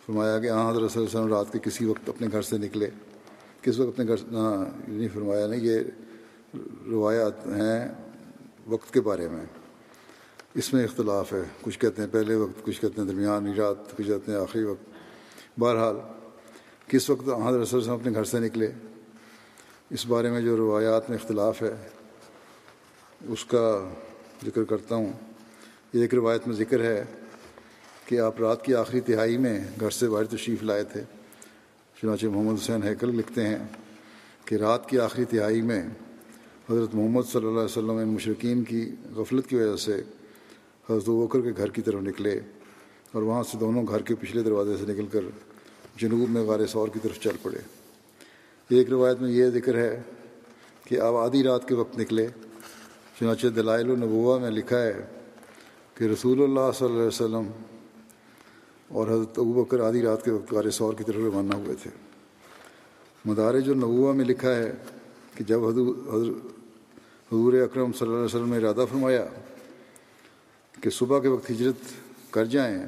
فرمایا 0.06 0.40
کہ 0.40 0.50
ہاں 0.50 0.70
حضرت 0.70 0.92
صلی 0.92 1.02
اللہ 1.02 1.18
علیہ 1.18 1.20
وسلم 1.20 1.36
رات 1.36 1.52
کے 1.52 1.58
کسی 1.58 1.84
وقت 1.84 2.08
اپنے 2.08 2.26
گھر 2.32 2.42
سے 2.42 2.58
نکلے۔ 2.58 2.90
کس 3.62 3.80
وقت 3.80 4.00
اپنے 4.00 4.12
گھر 4.12 4.16
نہیں 4.88 5.08
فرمایا 5.14 5.46
نہیں 5.46 5.60
یہ 5.60 5.80
روایات 6.86 7.46
ہیں 7.46 7.88
وقت 8.66 8.94
کے 8.94 9.00
بارے 9.00 9.28
میں۔ 9.28 9.46
اس 10.54 10.74
میں 10.74 10.84
اختلاف 10.84 11.32
ہے۔ 11.32 11.42
کچھ 11.62 11.78
کہتے 11.78 12.02
ہیں 12.02 12.08
پہلے 12.12 12.34
وقت، 12.34 12.64
کچھ 12.64 12.80
کہتے 12.80 13.00
ہیں 13.00 13.08
درمیانی 13.08 13.54
رات، 13.54 13.96
کچھ 13.96 14.06
کہتے 14.06 14.32
ہیں 14.32 14.38
آخری 14.38 14.64
وقت۔ 14.64 14.90
بہرحال، 15.60 15.96
کس 16.86 17.10
وقت 17.10 17.28
حضرت 17.46 17.68
صلی 17.68 17.80
اللہ 17.80 17.92
اپنے 17.92 18.12
گھر 18.12 18.24
سے 18.24 18.38
نکلے؟ 18.38 18.72
اس 19.90 20.06
بارے 20.06 20.30
میں 20.30 20.40
جو 20.40 20.56
روایات 20.56 21.10
میں 21.10 21.18
اختلاف 21.22 21.62
ہے، 21.62 21.88
اس 23.28 23.44
کا 23.44 23.88
ذکر 24.46 24.64
کرتا 24.64 24.94
ہوں۔ 24.94 25.12
ایک 25.92 26.14
روایت 26.14 26.48
میں 26.48 26.56
ذکر 26.56 26.80
ہے 26.80 27.04
کہ 28.04 28.20
آپ 28.20 28.40
رات 28.40 28.64
کی 28.64 28.74
آخری 28.74 29.00
تہائی 29.00 29.38
میں 29.38 29.64
گھر 29.80 29.90
سے 29.90 30.08
باہر 30.08 30.24
تشریف 30.24 30.62
لائے 30.62 30.84
تھے۔ 30.84 31.04
چنانچہ 32.02 32.26
محمد 32.26 32.54
حسین 32.62 32.82
ہیکل 32.82 33.16
لکھتے 33.16 33.46
ہیں 33.46 33.58
کہ 34.44 34.54
رات 34.54 34.88
کی 34.88 34.98
آخری 34.98 35.24
تہائی 35.24 35.62
میں 35.62 35.82
حضرت 36.70 36.94
محمد 36.94 37.22
صلی 37.32 37.46
اللہ 37.46 37.58
علیہ 37.58 37.64
وسلم 37.64 38.10
مشرقین 38.12 38.64
کی 38.64 38.90
غفلت 39.16 39.46
کی 39.46 39.56
وجہ 39.56 39.76
سے 39.76 40.02
حضرت 40.90 41.08
وکر 41.08 41.40
کے 41.40 41.50
گھر 41.56 41.70
کی 41.70 41.82
طرف 41.82 42.00
نکلے 42.02 42.40
اور 43.12 43.22
وہاں 43.22 43.42
سے 43.42 43.58
دونوں 43.58 43.86
گھر 43.88 44.02
کے 44.02 44.14
پچھلے 44.14 44.42
دروازے 44.42 44.76
سے 44.76 44.92
نکل 44.92 45.06
کر 45.06 45.20
جنوب 45.96 46.30
میں 46.30 46.42
غار 46.42 46.66
سور 46.66 46.88
کی 46.88 46.98
طرف 47.02 47.20
چل 47.20 47.36
پڑے۔ 47.42 47.58
ایک 48.68 48.90
روایت 48.90 49.20
میں 49.20 49.30
یہ 49.30 49.46
ذکر 49.46 49.74
ہے 49.74 50.02
کہ 50.84 51.00
آپ 51.00 51.14
آدھی 51.14 51.42
رات 51.42 51.68
کے 51.68 51.74
وقت 51.74 51.98
نکلے۔ 51.98 52.26
چنانچہ 53.20 53.46
دلائل 53.46 53.90
النبوہ 53.90 54.38
میں 54.38 54.50
لکھا 54.50 54.82
ہے 54.82 55.06
کہ 55.94 56.04
رسول 56.04 56.42
اللہ 56.42 56.70
صلی 56.78 56.86
اللہ 56.86 56.98
علیہ 56.98 57.06
وسلم 57.06 57.50
اور 58.90 59.08
حضرت 59.08 59.38
ابو 59.38 59.64
بکر 59.64 59.80
آدھی 59.80 60.02
رات 60.02 60.24
کے 60.24 60.30
وقت 60.30 60.52
غار 60.52 60.70
سور 60.70 60.94
کی 60.94 61.04
طرف 61.04 61.16
روانہ 61.16 61.54
ہوئے 61.54 61.74
تھے۔ 61.82 61.90
مدارج 63.24 63.68
النبوہ 63.70 64.12
میں 64.12 64.24
لکھا 64.24 64.54
ہے 64.54 64.72
کہ 65.34 65.44
جب 65.44 65.64
حضور 65.64 65.94
حضور 67.32 67.52
اکرم 67.52 67.92
صلی 67.92 68.06
اللہ 68.06 68.16
علیہ 68.16 68.24
وسلم 68.24 68.50
نے 68.50 68.56
ارادہ 68.56 68.84
فرمایا 68.90 69.26
کہ 70.80 70.90
صبح 70.90 71.20
کے 71.20 71.28
وقت 71.28 71.50
ہجرت 71.50 71.92
کر 72.32 72.44
جائیں، 72.44 72.86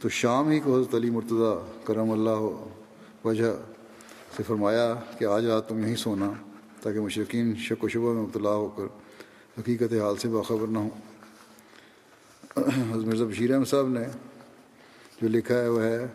تو 0.00 0.08
شام 0.08 0.48
ہی 0.48 0.60
کو 0.60 0.76
حضرت 0.76 0.94
علی 0.94 1.10
مرتضیٰ 1.10 1.54
کرم 1.84 2.10
اللہ 2.10 2.40
وجہ 3.24 3.52
سے 4.36 4.42
فرمایا 4.42 4.94
کہ 5.18 5.24
آج 5.24 5.46
رات 5.46 5.68
تم 5.68 5.78
یہیں 5.78 5.96
سونا 5.96 6.32
تاکہ 6.82 7.00
مشرقین 7.00 7.56
شک 7.56 7.84
و 7.84 7.88
شبہ 7.88 8.12
میں 8.12 8.22
مبتلا 8.22 8.50
ہو 8.50 8.68
کر 8.68 8.84
حقیقت 9.60 9.92
حال 9.92 10.16
سے 10.16 10.28
باخبر 10.28 10.66
نہ 10.66 10.78
ہوں۔ 10.78 10.90
حضرت 12.56 13.06
مرزا 13.06 13.24
بشیر 13.24 13.54
احمد 13.54 13.64
صاحب 13.64 13.88
نے 13.88 14.04
جو 15.22 15.28
لکھا 15.28 15.58
ہے 15.60 15.68
وہ 15.68 15.82
ہے 15.82 16.06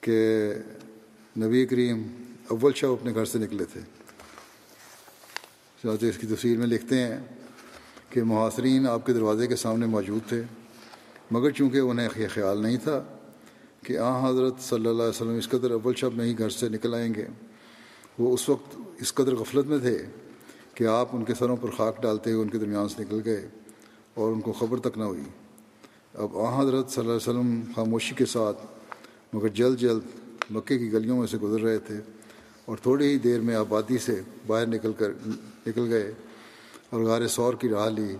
کہ 0.00 0.52
نبی 1.38 1.66
کریم 1.66 2.02
اول 2.48 2.72
شاہ 2.74 2.90
اپنے 2.90 3.14
گھر 3.14 3.24
سے 3.24 3.38
نکلے 3.38 3.64
تھے۔ 3.64 3.80
چنانچہ 5.82 6.06
اس 6.06 6.18
کی 6.18 6.26
تصویر 6.26 6.58
میں 6.58 6.66
لکھتے 6.66 6.98
ہیں 6.98 7.18
کہ 8.10 8.22
محاصرین 8.22 8.86
آپ 8.86 9.06
کے 9.06 9.12
دروازے 9.12 9.46
کے 9.46 9.56
سامنے 9.56 9.86
موجود 9.86 10.28
تھے، 10.28 10.42
مگر 11.30 11.50
چونکہ 11.50 11.78
انہیں 11.78 12.08
یہ 12.16 12.26
خیال 12.34 12.62
نہیں 12.62 12.76
تھا 12.76 13.02
کہ 13.82 13.98
آ 13.98 14.30
حضرت 14.30 14.60
صلی 14.60 14.86
اللہ 14.86 15.02
علیہ 15.02 15.16
وسلم 15.16 15.36
اس 15.36 15.48
قدر 15.48 15.70
اول 15.70 15.94
شب 15.94 16.14
میں 16.14 16.24
ہی 16.24 16.38
گھر 16.38 16.48
سے 16.48 16.68
نکل 16.68 16.94
آئیں 16.94 17.14
گے، 17.14 17.26
وہ 18.18 18.34
اس 18.34 18.48
وقت 18.48 18.76
اس 19.00 19.14
قدر 19.14 19.34
غفلت 19.34 19.66
میں 19.66 19.78
تھے 19.78 19.98
کہ 20.74 20.84
آپ 20.86 21.08
ان 21.12 21.24
کے 21.24 21.34
سروں 21.34 21.56
پر 21.56 21.70
خاک 21.70 22.02
ڈالتے 22.02 22.32
ہوئے 22.32 22.42
ان 22.42 22.48
کے 22.48 22.58
درمیان 22.58 22.88
سے 22.88 23.02
نکل 23.02 23.20
گئے 23.24 23.48
اور 24.14 24.32
ان 24.32 24.40
کو 24.40 24.52
خبر 24.52 24.80
تک 24.80 24.98
نہ 24.98 25.04
ہوئی۔ 25.04 25.22
اب 26.14 26.36
آ 26.38 26.60
حضرت 26.60 26.90
صلی 26.90 27.00
اللہ 27.00 27.12
علیہ 27.12 27.28
وسلم 27.28 27.60
خاموشی 27.76 28.14
کے 28.14 28.26
ساتھ، 28.26 28.58
مگر 29.32 29.48
جلد 29.48 29.78
جلد 29.78 30.02
مکے 30.50 30.78
کی 30.78 30.92
گلیوں 30.92 31.18
میں 31.18 31.26
سے 31.26 31.38
گزر 31.38 31.60
رہے 31.60 31.78
تھے 31.78 31.98
اور 32.64 32.76
تھوڑی 32.82 33.06
ہی 33.06 33.18
دیر 33.18 33.40
میں 33.40 33.54
آبادی 33.54 33.98
سے 33.98 34.20
باہر 34.46 34.66
نکل 34.66 34.92
کر 34.92 35.10
نکل 35.66 35.88
گئے 35.88 36.12
اور 36.90 37.00
غار 37.00 37.26
سور 37.26 37.54
کی 37.54 37.68
راہ 37.68 37.88
لی۔ 37.88 38.14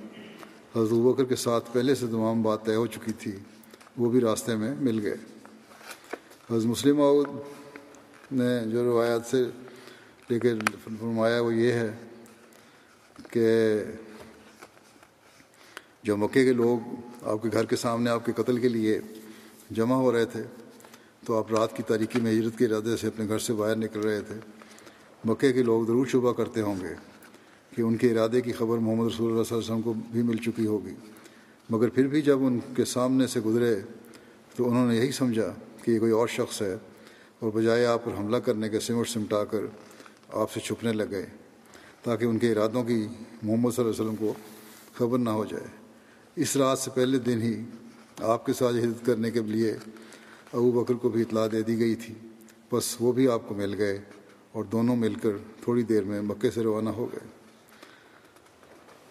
حضرت 0.76 0.98
بکر 1.04 1.24
کے 1.24 1.36
ساتھ 1.36 1.70
پہلے 1.72 1.94
سے 1.94 2.06
تمام 2.06 2.42
بات 2.42 2.64
طے 2.64 2.74
ہو 2.74 2.86
چکی 2.86 3.12
تھی، 3.12 3.32
وہ 3.98 4.10
بھی 4.10 4.20
راستے 4.20 4.56
میں 4.56 4.74
مل 4.80 5.00
گئے۔ 5.06 5.16
حضرت 6.50 6.66
مسلم 6.66 7.00
عود 7.00 7.28
نے 8.32 8.60
جو 8.72 8.84
روایات 8.84 9.26
سے 9.26 9.44
لے 10.30 10.40
کے 10.40 10.54
فرمایا 10.84 11.40
وہ 11.40 11.54
یہ 11.54 11.72
ہے 11.72 11.90
کہ 13.30 13.48
جو 16.02 16.16
مکے 16.16 16.44
کے 16.44 16.52
لوگ 16.52 16.94
آپ 17.24 17.42
کے 17.42 17.48
گھر 17.52 17.64
کے 17.64 17.76
سامنے 17.76 18.10
آپ 18.10 18.26
کے 18.26 18.32
قتل 18.32 18.58
کے 18.58 18.68
لیے 18.68 19.00
جمع 19.70 19.94
ہو 19.94 20.12
رہے 20.12 20.24
تھے، 20.24 20.42
تو 21.26 21.38
آپ 21.38 21.52
رات 21.52 21.76
کی 21.76 21.82
تاریکی 21.82 22.20
میں 22.20 22.32
ہجرت 22.32 22.58
کے 22.58 22.64
ارادے 22.64 22.96
سے 22.96 23.06
اپنے 23.06 23.28
گھر 23.28 23.38
سے 23.38 23.52
باہر 23.52 23.76
نکل 23.76 24.00
رہے 24.00 24.20
تھے۔ 24.20 24.34
مکے 25.24 25.52
کے 25.52 25.62
لوگ 25.62 25.86
ضرور 25.86 26.06
شبہ 26.06 26.32
کرتے 26.32 26.60
ہوں 26.60 26.76
گے 26.80 26.94
کہ 27.76 27.82
ان 27.82 27.96
کے 27.96 28.10
ارادے 28.10 28.40
کی 28.40 28.52
خبر 28.52 28.78
محمد 28.78 29.06
رسول 29.06 29.30
اللہ 29.30 29.42
صلی 29.42 29.56
اللہ 29.56 29.64
علیہ 29.64 29.74
وسلم 29.74 29.80
کو 29.80 29.92
بھی 30.12 30.22
مل 30.22 30.36
چکی 30.36 30.66
ہوگی۔ 30.66 30.94
مگر 31.70 31.88
پھر 31.88 32.06
بھی 32.06 32.22
جب 32.22 32.44
ان 32.44 32.58
کے 32.76 32.84
سامنے 32.84 33.26
سے 33.26 33.40
گزرے، 33.40 33.80
تو 34.56 34.70
انہوں 34.70 34.88
نے 34.88 34.96
یہی 34.96 35.12
سمجھا 35.12 35.52
کہ 35.82 35.90
یہ 35.90 35.98
کوئی 35.98 36.12
اور 36.12 36.28
شخص 36.28 36.62
ہے 36.62 36.76
اور 37.38 37.50
بجائے 37.54 37.86
آپ 37.86 38.04
پر 38.04 38.12
حملہ 38.18 38.36
کرنے 38.36 38.68
کے 38.68 38.80
سمٹ 38.80 39.08
سمٹا 39.08 39.44
کر 39.44 39.58
آپ 40.32 40.52
سے 40.52 40.60
چھپنے 40.60 40.92
لگ 40.92 41.10
گئے 41.10 41.26
تاکہ 42.02 42.24
ان 42.24 42.38
کے 42.38 42.52
ارادوں 42.52 42.84
کی 42.84 43.06
محمد 43.42 43.70
صلی 43.70 43.84
اللہ 43.84 43.94
علیہ 43.94 44.04
وسلم 44.04 44.16
کو 44.16 44.34
خبر 44.94 45.18
نہ 45.18 45.30
ہو 45.30 45.44
جائے۔ 45.44 45.83
اس 46.36 46.56
رات 46.56 46.78
سے 46.78 46.90
پہلے 46.94 47.18
دن 47.18 47.42
ہی 47.42 47.54
آپ 48.22 48.46
کے 48.46 48.52
ساتھ 48.52 48.76
ہدت 48.76 49.06
کرنے 49.06 49.30
کے 49.30 49.40
لیے 49.40 49.70
ابو 50.52 50.70
بکر 50.72 50.94
کو 50.94 51.08
بھی 51.08 51.20
اطلاع 51.22 51.46
دے 51.52 51.62
دی 51.62 51.78
گئی 51.78 51.94
تھی۔ 51.94 52.14
بس 52.72 52.96
وہ 53.00 53.12
بھی 53.12 53.28
آپ 53.28 53.48
کو 53.48 53.54
مل 53.54 53.74
گئے 53.78 53.98
اور 54.52 54.64
دونوں 54.64 54.96
مل 54.96 55.14
کر 55.14 55.36
تھوڑی 55.64 55.82
دیر 55.82 56.04
میں 56.04 56.20
مکے 56.22 56.50
سے 56.50 56.62
روانہ 56.62 56.90
ہو 56.90 57.06
گئے۔ 57.12 57.26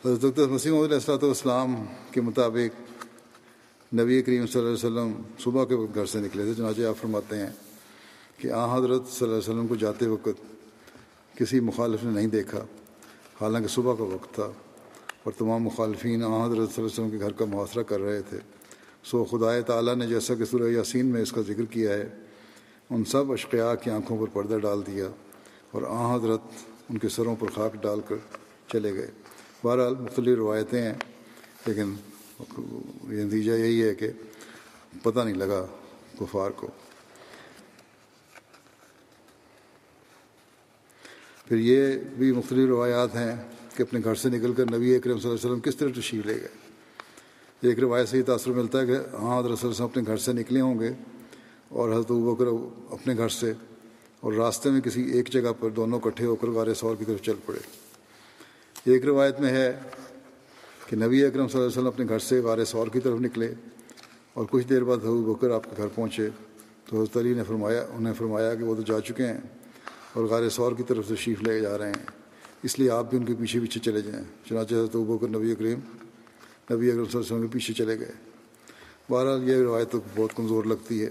حضرت 0.06 0.40
مسیم 0.40 0.76
علیہ 0.76 0.94
السلاۃ 0.94 1.24
والسلام 1.24 1.76
کے 2.12 2.22
مطابق 2.22 3.94
نبی 3.94 4.22
کریم 4.22 4.46
صلی 4.48 4.62
اللہ 4.62 4.70
علیہ 4.70 4.86
وسلم 4.86 5.12
صبح 5.40 5.66
کے 5.66 5.76
وقت 5.76 5.96
گھر 5.96 6.06
سے 6.06 6.20
نکلے 6.20 6.44
تھے۔ 6.44 6.54
چنانچہ 6.54 6.82
آپ 6.82 7.02
فرماتے 7.02 7.38
ہیں 7.38 7.52
کہ 8.38 8.52
آ 8.52 8.66
حضرت 8.78 9.08
صلی 9.08 9.28
اللہ 9.28 9.38
علیہ 9.38 9.50
وسلم 9.50 9.68
کو 9.68 9.76
جاتے 9.76 10.08
وقت 10.08 11.38
کسی 11.38 11.60
مخالف 11.60 12.04
نے 12.04 12.12
نہیں 12.12 12.28
دیکھا، 12.28 12.66
حالانکہ 13.42 13.68
صبح 13.68 13.96
کا 13.96 14.04
وقت 14.04 14.34
تھا۔ 14.36 14.52
اور 15.24 15.34
تمام 15.38 15.64
مخالفین 15.64 16.24
آ 16.24 16.46
حضرت 16.46 16.56
صلی 16.56 16.60
اللہ 16.60 16.74
علیہ 16.76 16.86
وسلم 16.86 17.10
کے 17.10 17.20
گھر 17.20 17.32
کا 17.32 17.46
محاصرہ 17.46 17.84
کر 17.84 18.00
رہے 18.00 18.22
تھے۔ 18.22 18.38
سو 19.04 19.24
خدا 19.24 19.60
تعالیٰ 19.62 19.96
نے 19.96 20.08
جیسا 20.08 20.36
کہ 20.36 20.46
سورہ 20.46 20.70
یاسین 20.72 21.06
میں 21.06 21.22
اس 21.22 21.32
کا 21.32 21.42
ذکر 21.42 21.66
کیا 21.66 21.94
ہے، 21.94 22.10
ان 22.90 23.04
سب 23.06 23.32
اشقیاء 23.32 23.74
کی 23.84 23.90
آنکھوں 23.92 24.18
پر 24.18 24.28
پردہ 24.34 24.58
ڈال 24.58 24.86
دیا 24.88 25.08
اور 25.72 25.82
آ 25.88 26.16
حضرت 26.16 26.42
ان 26.90 26.98
کے 26.98 27.10
سروں 27.10 27.36
پر 27.40 27.48
خاک 27.48 27.74
ڈال 27.82 28.02
کر 28.08 28.16
چلے 28.68 28.94
گئے۔ 28.94 29.12
بہرحال 29.64 29.96
مختلف 29.96 30.38
روایتیں 30.38 30.82
ہیں، 30.82 30.94
لیکن 31.66 31.96
یہ 33.10 33.24
نتیجہ 33.24 33.52
یہی 33.52 33.84
ہے 33.84 33.96
کہ 33.96 34.10
پتہ 35.04 35.20
نہیں 35.20 35.34
لگا 35.34 35.66
کفار 36.20 36.52
کو۔ 36.52 36.68
پھر 41.48 41.58
یہ 41.58 41.98
بھی 42.18 42.32
مختلف 42.32 42.68
روایات 42.70 43.16
ہیں۔ 43.16 43.36
کہ 43.76 43.84
اپنے 43.84 44.00
گھر 44.04 44.16
سے 44.16 44.30
نکل 44.30 44.54
کر 44.54 44.64
نبی 44.66 44.96
اکرم 44.96 45.20
صلی 45.20 45.30
اللہ 45.30 45.40
علیہ 45.40 45.50
وسلم 45.50 45.60
کس 45.60 45.76
طرح 45.76 45.90
تشریف 45.90 46.26
لے 46.26 46.36
گئے؟ 46.36 46.48
ایک 47.62 47.80
روایت 47.80 48.10
سے 48.10 48.18
یہ 48.18 48.24
تاثر 48.24 48.52
ملتا 48.52 48.82
ہے 48.82 48.86
کہ 48.86 48.92
ہاں 48.92 49.00
حضرت 49.00 49.20
صلی 49.20 49.30
اللہ 49.40 49.58
علیہ 49.60 49.68
وسلم 49.68 49.86
اپنے 49.86 50.04
گھر 50.08 50.18
سے 50.18 50.34
نکلے 50.34 50.62
ہوں 50.62 50.80
گے 50.80 50.90
اور 51.70 51.90
حضرت 51.90 52.12
بکر 52.12 52.46
اپنے 52.90 53.18
گھر 53.18 53.30
سے 53.30 53.54
اور 54.20 54.34
راستے 54.34 54.70
میں 54.70 54.82
کسی 54.82 55.02
ایک 55.02 55.30
جگہ 55.30 55.52
پر 55.60 55.70
دونوں 55.70 56.00
کٹھے 56.00 56.26
ہو 56.26 56.36
کر 56.36 56.48
غار 56.48 56.74
سور 56.74 56.96
کی 56.96 57.06
طرف 57.06 57.22
چل 57.22 57.34
پڑے۔ 57.46 57.60
ایک 58.86 59.06
روایت 59.06 59.40
میں 59.40 59.50
ہے 59.50 59.80
کہ 60.88 60.96
نبی 60.96 61.26
اکرم 61.26 61.48
صلی 61.48 61.60
اللہ 61.60 61.68
علیہ 61.68 61.78
وسلم 61.78 61.88
اپنے 61.88 62.06
گھر 62.08 62.20
سے 62.20 62.40
غار 62.40 62.64
سور 62.64 62.88
کی 62.88 63.00
طرف 63.00 63.20
نکلے 63.20 63.54
اور 64.34 64.46
کچھ 64.50 64.68
دیر 64.68 64.84
بعد 64.84 64.98
حضرت 64.98 65.26
بکر 65.28 65.50
آپ 65.50 65.64
کے 65.64 65.72
گھر 65.78 65.88
پہنچے 65.88 66.30
تو 66.86 66.98
حضرت 66.98 67.18
علی 67.18 67.34
نے 67.34 67.44
فرمایا، 67.44 67.86
انہیں 67.96 68.14
فرمایا 68.14 68.56
کہ 68.56 68.64
وہ 68.64 68.76
تو 68.76 68.82
جا 68.82 69.02
چکے 69.02 69.28
ہیں 69.28 69.42
اور 70.14 70.24
غار 70.24 70.50
سور 70.50 70.72
کی 70.72 70.84
طرف 70.84 71.08
سے 71.08 71.16
شیف 71.16 71.44
لے 71.44 71.60
جا 71.60 71.78
رہے 71.78 71.90
ہیں۔ 71.90 72.23
اس 72.64 72.80
لیے 72.80 72.90
آپ 72.90 73.10
بھی 73.10 73.18
ان 73.18 73.26
کے 73.26 73.34
پیچھے 73.40 73.60
پیچھے 73.60 73.80
چلے 73.80 74.02
جائیں۔ 74.02 74.26
چنانچہ 74.50 74.74
حضرت 74.74 74.96
بکر 74.96 75.28
نبی 75.28 75.56
کریم، 75.56 75.80
نبی 76.74 76.74
اکرم 76.74 76.80
صلی 76.80 76.96
اللہ 76.96 77.08
علیہ 77.08 77.20
وسلم 77.20 77.42
کے 77.42 77.48
پیچھے 77.48 77.74
چلے 77.74 78.00
گئے۔ 78.00 78.12
بہرحال 79.10 79.50
یہ 79.50 79.56
روایت 79.56 79.92
تو 79.92 80.00
بہت 80.16 80.34
کمزور 80.36 80.64
لگتی 80.64 81.06
ہے۔ 81.06 81.10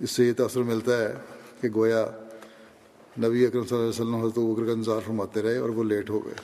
اس 0.00 0.10
سے 0.10 0.24
یہ 0.24 0.32
تاثر 0.32 0.62
ملتا 0.62 0.98
ہے 0.98 1.14
کہ 1.60 1.68
گویا 1.74 2.06
نبی 3.18 3.46
اکرم 3.46 3.64
صلی 3.64 3.78
اللہ 3.78 3.90
علیہ 3.90 4.00
وسلم 4.00 4.14
حضرت 4.14 4.38
بکر 4.38 4.66
کا 4.66 4.72
انتظار 4.72 5.00
فرماتے 5.06 5.42
رہے 5.42 5.56
اور 5.56 5.68
وہ 5.68 5.84
لیٹ 5.84 6.10
ہو 6.10 6.24
گئے۔ 6.24 6.34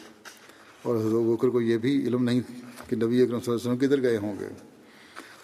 اور 0.82 0.96
حضرت 0.96 1.12
بکر 1.12 1.48
کو 1.48 1.60
یہ 1.60 1.78
بھی 1.78 2.06
علم 2.06 2.24
نہیں 2.24 2.40
کہ 2.88 2.96
نبی 2.96 3.22
اکرم 3.22 3.40
صلی 3.40 3.52
اللہ 3.52 3.62
علیہ 3.62 3.72
وسلم 3.72 3.76
کدھر 3.76 4.02
گئے 4.02 4.16
ہوں 4.16 4.38
گے۔ 4.40 4.48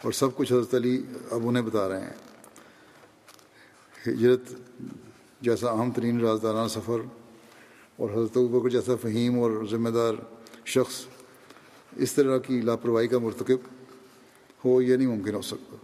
اور 0.03 0.13
سب 0.13 0.37
کچھ 0.37 0.53
حضرت 0.53 0.75
علی 0.75 1.03
اب 1.31 1.49
انہیں 1.49 1.63
بتا 1.63 1.89
رہے 1.89 2.01
ہیں۔ 2.01 2.13
ہجرت 4.07 4.41
جیسا 5.41 5.71
اہم 5.71 5.91
ترین 5.91 6.21
رازدارانہ 6.21 6.69
سفر 6.69 6.99
اور 7.99 8.11
حضرت 8.11 8.37
بکر 8.39 8.69
جیسا 8.69 8.95
فہیم 9.03 9.39
اور 9.39 9.51
ذمہ 9.71 9.89
دار 9.89 10.15
شخص 10.65 11.05
اس 11.97 12.13
طرح 12.13 12.39
کی 12.39 12.61
لاپرواہی 12.61 13.09
کا 13.09 13.19
مرتکب 13.19 13.59
ہو 14.65 14.83
یہ 14.83 14.97
نہیں 14.97 15.09
ممکن 15.09 15.35
ہو 15.35 15.43
سکتا۔ 15.43 15.77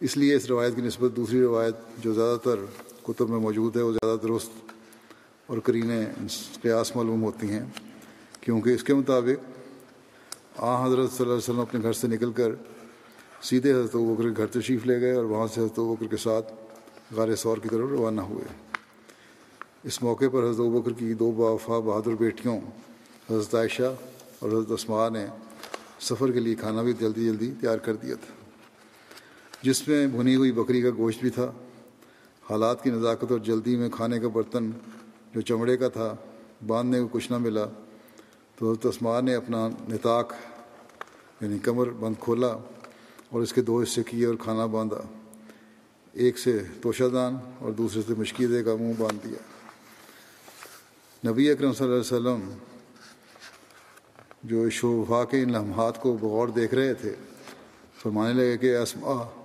اس 0.00 0.16
لیے 0.16 0.34
اس 0.34 0.46
روایت 0.46 0.76
کی 0.76 0.82
نسبت 0.82 1.16
دوسری 1.16 1.40
روایت 1.40 1.74
جو 1.98 2.12
زیادہ 2.12 2.36
تر 2.44 2.64
کتب 3.02 3.30
میں 3.30 3.38
موجود 3.38 3.76
ہے، 3.76 3.82
وہ 3.82 3.92
زیادہ 3.92 4.18
درست 4.22 4.72
اور 5.46 5.58
کرینے 5.58 6.04
قیاس 6.62 6.96
معلوم 6.96 7.22
ہوتی 7.22 7.48
ہیں، 7.48 7.64
کیونکہ 8.40 8.70
اس 8.70 8.84
کے 8.84 8.94
مطابق 8.94 10.60
آ 10.62 10.86
حضرت 10.86 11.10
صلی 11.10 11.20
اللہ 11.20 11.32
علیہ 11.32 11.44
وسلم 11.44 11.60
اپنے 11.60 11.80
گھر 11.82 11.92
سے 11.92 12.08
نکل 12.08 12.32
کر 12.32 12.52
سیدھے 13.42 13.72
حضرت 13.72 13.96
بکر 13.96 14.22
کے 14.22 14.36
گھر 14.36 14.46
تشریف 14.46 14.86
لے 14.86 15.00
گئے 15.00 15.12
اور 15.12 15.24
وہاں 15.24 15.46
سے 15.46 15.60
حضرت 15.60 15.78
بکر 15.78 16.06
کے 16.06 16.16
ساتھ 16.16 16.52
غار 17.16 17.34
سور 17.34 17.58
کی 17.58 17.68
طرف 17.68 17.88
روانہ 17.90 18.20
ہوئے۔ 18.20 18.63
اس 19.84 20.02
موقع 20.02 20.24
پر 20.32 20.48
حضرت 20.50 20.66
بکر 20.66 20.92
کی 20.92 21.14
دو 21.14 21.30
باوفا 21.30 21.78
بہادر 21.78 22.14
بیٹیوں، 22.14 22.58
حضرت 23.30 23.54
عائشہ 23.54 23.94
اور 24.38 24.48
حضرت 24.48 24.70
اسما 24.70 25.08
نے 25.08 25.26
سفر 26.00 26.30
کے 26.30 26.40
لیے 26.40 26.54
کھانا 26.54 26.82
بھی 26.82 26.92
جلدی 26.92 27.24
جلدی 27.24 27.50
تیار 27.60 27.78
کر 27.78 27.96
دیا 27.96 28.14
تھا، 28.14 28.34
جس 29.62 29.88
میں 29.88 30.06
بھنی 30.06 30.36
ہوئی 30.36 30.52
بکری 30.52 30.82
کا 30.82 30.90
گوشت 30.96 31.20
بھی 31.20 31.30
تھا۔ 31.30 31.50
حالات 32.50 32.82
کی 32.82 32.90
نزاکت 32.90 33.30
اور 33.30 33.38
جلدی 33.38 33.76
میں 33.76 33.88
کھانے 33.88 34.20
کا 34.20 34.28
برتن 34.28 34.70
جو 35.34 35.40
چمڑے 35.40 35.76
کا 35.76 35.88
تھا، 35.88 36.14
باندھنے 36.66 37.00
کو 37.00 37.08
کچھ 37.12 37.32
نہ 37.32 37.38
ملا۔ 37.38 37.64
تو 38.56 38.70
حضرت 38.70 38.86
اسما 38.86 39.20
نے 39.20 39.34
اپنا 39.34 39.68
نتاق 39.88 40.32
یعنی 41.40 41.58
کمر 41.58 41.90
بند 41.90 42.14
کھولا 42.20 42.56
اور 43.30 43.40
اس 43.40 43.52
کے 43.52 43.62
دو 43.62 43.80
حصے 43.80 44.02
کیے 44.02 44.26
اور 44.26 44.34
کھانا 44.34 44.66
باندھا۔ 44.66 45.02
ایک 46.12 46.38
سے 46.38 46.58
توشہ 46.82 47.08
دان 47.12 47.36
اور 47.58 47.72
دوسرے 47.72 48.02
سے 48.06 48.14
مشکیزے 48.18 48.62
کا 48.62 48.74
منہ 48.80 48.92
باندھ 48.98 49.26
دیا۔ 49.28 49.53
نبی 51.26 51.50
اکرم 51.50 51.72
صلی 51.72 51.86
اللہ 51.86 51.98
علیہ 51.98 52.16
وسلم 52.16 52.50
جو 54.42 54.70
شوفا 54.70 55.24
کے 55.24 55.42
ان 55.42 55.52
لمحات 55.52 56.02
کو 56.02 56.16
بغور 56.16 56.48
دیکھ 56.48 56.74
رہے 56.74 56.94
تھے، 56.94 57.14
فرمانے 58.02 58.32
لگے 58.32 58.58
کہ 58.58 58.76
اسما 58.76 59.44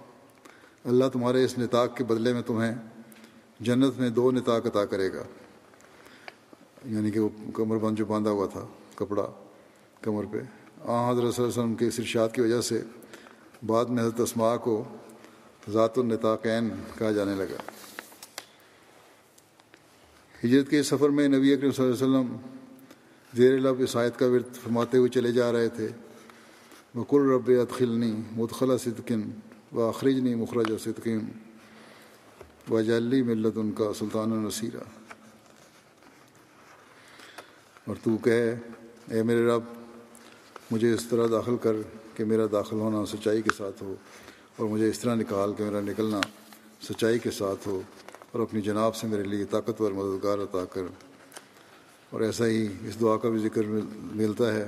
اللہ 0.85 1.05
تمہارے 1.13 1.45
اس 1.45 1.59
نتاق 1.59 1.97
کے 1.97 2.03
بدلے 2.03 2.33
میں 2.33 2.41
تمہیں 2.41 2.75
جنت 3.59 3.99
میں 3.99 4.09
دو 4.09 4.31
نتاق 4.31 4.65
عطا 4.65 4.85
کرے 4.85 5.13
گا۔ 5.13 5.23
یعنی 6.85 7.11
کہ 7.11 7.19
وہ 7.19 7.29
کمر 7.53 7.77
بند 7.77 7.95
جو 7.95 8.05
باندھا 8.05 8.31
ہوا 8.31 8.47
تھا، 8.47 8.65
کپڑا 8.95 9.27
کمر 10.01 10.23
پہ۔ 10.31 10.37
آ، 10.85 11.11
حضرت 11.11 11.35
صلی 11.35 11.43
اللہ 11.43 11.53
علیہ 11.53 11.63
وسلم 11.63 11.75
کے 11.75 11.87
اس 11.87 11.99
ارشاد 11.99 12.29
کی 12.33 12.41
وجہ 12.41 12.61
سے 12.61 12.81
بعد 13.65 13.85
میں 13.85 14.03
حضرت 14.03 14.19
اسماء 14.19 14.55
کو 14.55 14.83
ذات 15.69 15.97
النطاقین 15.97 16.69
کہا 16.97 17.11
جانے 17.11 17.35
لگا۔ 17.35 17.78
ہجرت 20.43 20.69
کے 20.69 20.83
سفر 20.83 21.09
میں 21.09 21.27
نبی 21.27 21.53
اکرم 21.53 21.71
صلی 21.71 21.85
اللہ 21.85 21.95
علیہ 21.95 22.07
وسلم 22.07 22.35
زیر 23.33 23.57
لب 23.57 23.79
عیسائیت 23.79 24.19
کا 24.19 24.25
ورد 24.25 24.55
فرماتے 24.55 24.97
ہوئے 24.97 25.09
چلے 25.09 25.31
جا 25.31 25.51
رہے 25.51 25.69
تھے۔ 25.69 25.87
بکل 26.95 27.29
رب 27.31 27.49
ادخلنی 27.61 28.11
مدخلہ 28.31 28.77
صدقن 28.83 29.21
و 29.71 29.81
اخرجنی 29.81 30.35
مخرج 30.35 30.71
صدقین 30.83 31.25
و 32.71 32.81
جلی 32.81 33.21
ملت 33.23 33.57
ان 33.57 33.71
کا 33.71 33.93
سلطان 33.93 34.31
النصیرہ 34.31 34.83
اور 37.85 37.95
تو 38.03 38.17
کہے، 38.17 38.55
اے 39.11 39.23
میرے 39.23 39.45
رب، 39.47 39.63
مجھے 40.71 40.93
اس 40.93 41.05
طرح 41.05 41.27
داخل 41.31 41.57
کر 41.61 41.75
کہ 42.15 42.25
میرا 42.25 42.45
داخل 42.51 42.75
ہونا 42.75 43.05
سچائی 43.05 43.41
کے 43.41 43.49
ساتھ 43.57 43.83
ہو 43.83 43.95
اور 44.55 44.67
مجھے 44.67 44.89
اس 44.89 44.99
طرح 44.99 45.15
نکال 45.15 45.53
کہ 45.53 45.63
میرا 45.63 45.81
نکلنا 45.81 46.21
سچائی 46.81 47.19
کے 47.19 47.31
ساتھ 47.31 47.67
ہو۔ 47.67 47.81
اور 48.31 48.41
اپنی 48.41 48.61
جناب 48.61 48.95
سے 48.95 49.07
میرے 49.07 49.23
لیے 49.23 49.45
طاقتور 49.45 49.91
مددگار 49.91 50.37
عطا 50.37 50.65
کر۔ 50.65 50.81
اور 52.09 52.21
ایسا 52.21 52.47
ہی 52.47 52.67
اس 52.87 52.99
دعا 53.01 53.17
کا 53.17 53.29
بھی 53.29 53.39
ذکر 53.39 53.61
ملتا 54.01 54.53
ہے 54.53 54.67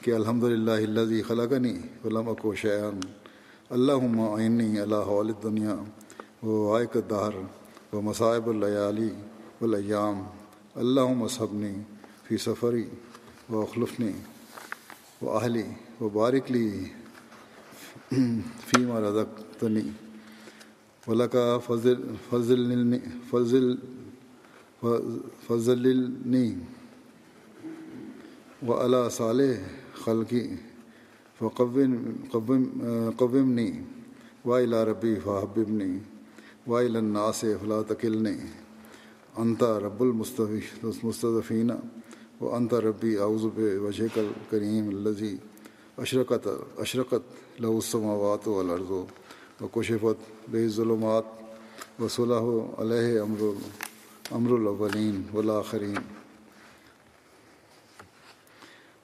کہ 0.00 0.10
الحمد 0.10 0.44
للہ 0.44 0.70
اللہ 0.70 1.28
خلا 1.28 1.46
کا 1.46 1.58
نہیں 1.58 1.78
علامہ 2.04 2.32
کو 2.32 2.54
شعین 2.54 3.00
اللہ 3.70 4.20
عینی 4.38 4.80
اللہ 4.80 4.94
والد 4.94 5.42
دنیا 5.42 5.74
و 6.46 6.76
عائق 6.76 6.96
دار 7.10 7.32
و 7.94 8.00
مصائب 8.00 8.48
اللیالی 8.48 9.08
والیام۔ 9.60 10.22
اللہ 10.74 11.06
مصحبنی 11.06 11.74
فی 12.28 12.36
سفری 12.36 12.84
و 13.50 13.60
اخلفنی 13.60 14.12
و 15.22 15.30
اہلی 15.30 15.62
و 16.00 16.08
بارکلی 16.08 16.84
فی 18.66 18.76
مرادق 18.76 19.60
تنی 19.60 19.90
ولکا 21.08 21.58
فضل 21.58 21.94
فضل 22.30 22.96
فضل 23.30 23.74
فضلنی 25.46 26.54
و 28.66 28.72
علا 28.72 29.08
صالح 29.08 29.58
خلقی 30.04 30.46
فقوم 31.38 31.94
قومنی 33.18 33.70
و 34.44 34.50
الا 34.52 34.84
ربی 34.84 35.14
فحبنی 35.24 35.98
و 36.66 36.72
الناس 36.72 37.44
فلا 37.60 37.82
تکلنی. 37.82 38.36
انتا 39.38 39.78
رب 39.80 40.02
المصطفی 40.02 40.60
مستفینہ 41.02 41.72
و 42.40 42.54
انتا 42.54 42.80
ربی 42.80 43.16
اعظب 43.18 43.58
وجہ 43.82 44.08
کل 44.14 44.28
کریم 44.50 44.88
الزی 44.88 45.36
اشرکت 45.98 46.48
اشرکت 46.78 47.60
لہ 47.60 47.66
السماوات 47.66 48.48
والارض. 48.48 48.92
و 49.60 49.66
کشفت 49.72 50.50
بے 50.50 50.68
ظلمات 50.68 51.24
و 52.00 52.08
صلاح 52.08 52.46
علیہ 52.78 53.20
امر 53.20 53.42
امر 54.30 54.52
الاولین 54.52 55.22
والآخرین۔ 55.32 55.98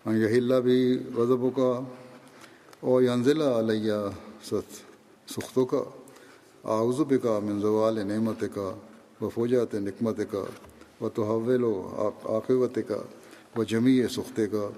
یہی 0.06 0.36
اللہ 0.36 0.60
بھی 0.60 0.98
غضب 1.14 1.44
کا 1.56 1.80
او 2.80 3.00
ینزلہ 3.02 3.44
علیہ 3.44 4.00
ست 4.44 4.76
سختوں 5.30 5.66
کا 5.66 5.82
آغزب 6.64 7.14
کا 7.22 7.38
منزوال 7.38 8.06
نعمت 8.06 8.44
کا 8.54 8.74
و 9.20 9.28
فوجات 9.28 9.74
نکمت 9.74 10.20
کا 10.30 10.44
و 11.00 11.08
تحول 11.08 11.64
و 11.64 11.74
عاقبت 12.24 12.78
کا 12.88 13.02
و 13.58 13.64
جمیع 13.64 14.06
سختے 14.08 14.46
کا 14.46 14.68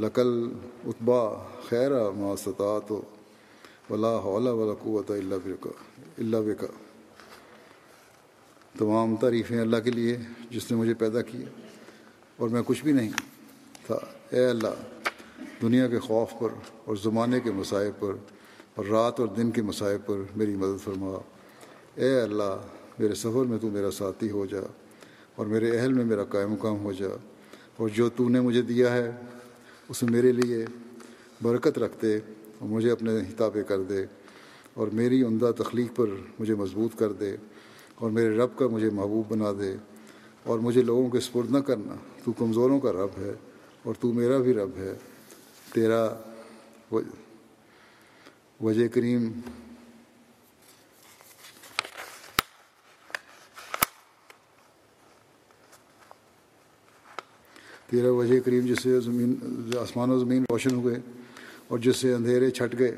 لقل 0.00 0.48
اتبا 0.86 1.22
خیر 1.68 2.10
ما 2.10 2.32
استطاعت۔ 2.32 2.92
ولا 3.90 4.18
حول 4.18 4.46
ولا 4.46 4.74
قوت 4.74 5.10
اللہ 5.10 5.34
بکا 5.44 5.70
اللہ 6.18 6.36
بکا 6.36 6.66
تمام 8.78 9.16
تعریفیں 9.16 9.60
اللہ 9.60 9.76
کے 9.76 9.90
لیے 9.90 10.16
جس 10.50 10.70
نے 10.70 10.76
مجھے 10.76 10.94
پیدا 10.94 11.22
کیا 11.22 11.48
اور 12.36 12.48
میں 12.48 12.62
کچھ 12.66 12.82
بھی 12.82 12.92
نہیں۔ 12.92 13.10
تھا، 13.86 13.98
اے 14.30 14.44
اللہ، 14.46 14.74
دنیا 15.62 15.88
کے 15.88 15.98
خوف 15.98 16.30
پر 16.40 16.48
اور 16.84 16.96
زمانے 16.96 17.40
کے 17.40 17.50
مسائب 17.50 18.00
پر، 18.00 18.12
اور 18.74 18.84
رات 18.84 19.20
اور 19.20 19.28
دن 19.28 19.50
کے 19.50 19.62
مسائب 19.62 20.06
پر 20.06 20.16
میری 20.36 20.54
مدد 20.54 20.84
فرما۔ 20.84 21.18
اے 21.94 22.20
اللہ، 22.20 22.56
میرے 22.98 23.14
سفر 23.14 23.44
میں 23.44 23.58
تو 23.58 23.70
میرا 23.70 23.90
ساتھی 23.90 24.30
ہو 24.30 24.46
جا، 24.46 24.60
اور 25.34 25.46
میرے 25.46 25.78
اہل 25.78 25.92
میں 25.92 26.04
میرا 26.04 26.24
قائم 26.24 26.52
مقام 26.52 26.84
ہو 26.84 26.92
جا۔ 26.92 27.08
اور 27.76 27.88
جو 27.88 28.08
تو 28.08 28.28
نے 28.28 28.40
مجھے 28.40 28.62
دیا 28.62 28.92
ہے، 28.92 29.10
اسے 29.88 30.06
میرے 30.06 30.32
لیے 30.32 30.64
برکت 31.42 31.78
رکھتے۔ 31.78 32.18
اور 32.58 32.68
مجھے 32.68 32.90
اپنے 32.90 33.18
حتابے 33.18 33.62
کر 33.62 33.82
دے 33.82 34.04
اور 34.74 34.88
میری 34.88 35.22
عمدہ 35.22 35.50
تخلیق 35.58 35.96
پر 35.96 36.06
مجھے 36.38 36.54
مضبوط 36.54 36.98
کر 36.98 37.12
دے 37.12 37.36
اور 37.94 38.10
میرے 38.10 38.36
رب 38.36 38.58
کا 38.58 38.66
مجھے 38.66 38.90
محبوب 38.90 39.32
بنا 39.32 39.52
دے 39.58 39.76
اور 40.42 40.58
مجھے 40.58 40.82
لوگوں 40.82 41.10
کے 41.10 41.20
سپرد 41.20 41.50
نہ 41.50 41.58
کرنا۔ 41.58 41.94
تو 42.24 42.32
کمزوروں 42.32 42.80
کا 42.80 42.92
رب 42.92 43.18
ہے 43.18 43.32
اور 43.82 43.94
تو 44.00 44.12
میرا 44.12 44.38
بھی 44.38 44.54
رب 44.54 44.70
ہے۔ 44.76 44.94
تیرا 45.72 46.08
وجہ 48.60 48.88
کریم۔ 48.88 49.32
تیرا 57.90 58.10
وجہ 58.10 58.40
کریم 58.40 58.66
جس 58.66 58.82
سے 58.82 59.00
زمین، 59.00 59.34
آسمان 59.80 60.10
و 60.10 60.18
زمین 60.18 60.44
روشن 60.50 60.74
ہوئے۔ 60.74 60.94
اور 61.68 61.78
جس 61.78 61.96
سے 61.96 62.14
اندھیرے 62.14 62.50
چھٹ 62.50 62.78
گئے 62.78 62.96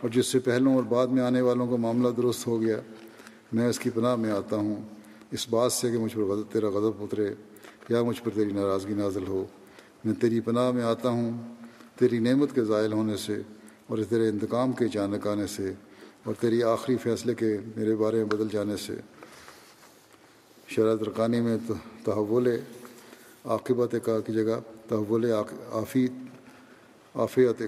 اور 0.00 0.10
جس 0.10 0.26
سے 0.26 0.38
پہلوں 0.38 0.74
اور 0.74 0.82
بعد 0.82 1.06
میں 1.06 1.22
آنے 1.22 1.40
والوں 1.40 1.66
کا 1.66 1.76
معاملہ 1.76 2.08
درست 2.16 2.46
ہو 2.46 2.60
گیا، 2.60 2.80
میں 3.52 3.68
اس 3.68 3.78
کی 3.78 3.90
پناہ 3.90 4.16
میں 4.16 4.30
آتا 4.30 4.56
ہوں۔ 4.56 4.76
اس 5.30 5.48
بات 5.48 5.72
سے 5.72 5.90
کہ 5.90 5.98
مجھ 5.98 6.14
پر 6.14 6.52
تیرا 6.52 6.68
غضب 6.68 7.02
اترے، 7.02 7.34
یا 7.88 8.02
مجھ 8.02 8.22
پر 8.22 8.30
تیری 8.34 8.52
ناراضگی 8.52 8.94
نازل 8.94 9.26
ہو۔ 9.26 9.44
میں 10.04 10.14
تیری 10.14 10.40
پناہ 10.40 10.70
میں 10.70 10.82
آتا 10.82 11.08
ہوں، 11.08 11.30
تیری 11.98 12.18
نعمت 12.18 12.54
کے 12.54 12.64
زائل 12.64 12.92
ہونے 12.92 13.16
سے 13.16 13.40
اور 13.86 13.98
تیرے 14.08 14.28
انتقام 14.28 14.72
کے 14.72 14.84
اچانک 14.84 15.26
آنے 15.26 15.46
سے 15.46 15.72
اور 16.24 16.34
تیری 16.40 16.62
آخری 16.62 16.96
فیصلے 16.96 17.34
کے 17.34 17.56
میرے 17.76 17.96
بارے 17.96 18.16
میں 18.16 18.24
بدل 18.24 18.48
جانے 18.52 18.76
سے۔ 18.76 18.94
شرح 20.68 20.96
ترکانی 20.96 21.40
میں 21.40 21.56
تحول 22.04 22.48
عاقبت 23.44 23.94
کا 24.04 24.20
کی 24.20 24.32
جگہ، 24.32 24.58
تحول 24.88 25.32
آفی 25.72 26.06
آفیت 27.14 27.62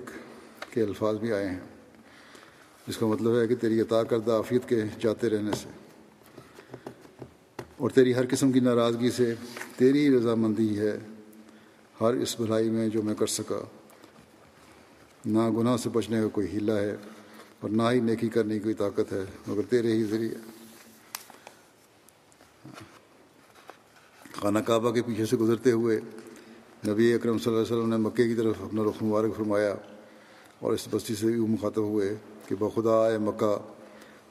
کے 0.77 0.83
الفاظ 0.83 1.17
بھی 1.17 1.33
آئے 1.33 1.49
ہیں۔ 1.49 1.61
جس 2.89 2.99
کا 2.99 3.07
مطلب 3.07 3.41
ہے 3.41 3.47
کہ 3.47 3.55
تیری 3.55 3.81
عطا 3.81 4.03
کردہ 4.03 4.33
آفیت 4.33 4.69
کے 4.69 4.83
جاتے 5.01 5.31
رہنے 5.31 5.51
سے۔ 5.63 5.69
اور 7.77 7.91
تیری 7.91 8.15
ہر 8.15 8.25
قسم 8.31 8.53
کی 8.53 8.61
ناراضگی 8.61 9.11
سے 9.11 9.35
تیری 9.77 10.17
رضامندی 10.17 10.79
ہے۔ 10.79 10.99
ہر 12.01 12.15
اس 12.15 12.41
بھلائی 12.41 12.71
میں 12.71 12.89
جو 12.89 13.03
میں 13.03 13.15
کر 13.15 13.27
سکا۔ 13.27 13.63
نہ 15.25 15.51
گناہ 15.51 15.77
سے 15.77 15.89
بچنے 15.89 16.21
کا 16.21 16.29
کوئی 16.29 16.47
ہیلا 16.47 16.77
ہے 16.77 16.97
اور 17.61 17.71
نہ 17.71 17.83
ہی 17.93 18.01
نیکی 18.01 18.29
کرنے 18.29 18.55
کی 18.55 18.61
کوئی 18.61 18.75
طاقت 18.75 19.13
ہے، 19.13 19.25
مگر 19.47 19.63
تیرے 19.63 19.93
ہی 19.93 20.05
ذریعے۔ 20.05 20.35
خانہ 24.33 24.59
کعبہ 24.59 24.91
کے 24.91 25.03
پیچھے 25.03 25.27
سے 25.27 25.37
گزرتے 25.37 25.73
ہوئے 25.73 26.01
نبی 26.89 27.15
اکرم 27.15 27.39
صلی 27.39 27.55
اللہ 27.55 27.67
علیہ 27.67 27.77
وسلم 27.77 27.91
نے 27.91 27.97
مکے 27.97 28.29
کی 28.29 28.35
طرف 28.35 28.55
اپنا 28.61 28.83
رخ 28.83 29.03
مبارک 29.03 29.37
فرمایا۔ 29.37 29.75
اور 30.61 30.73
اس 30.73 30.89
بستی 30.91 31.15
سے 31.15 31.27
بھی 31.27 31.37
مخاطب 31.37 31.83
ہوئے 31.83 32.15
کہ 32.47 32.55
بخدا 32.59 32.97
اے 33.09 33.19
مکہ، 33.19 33.57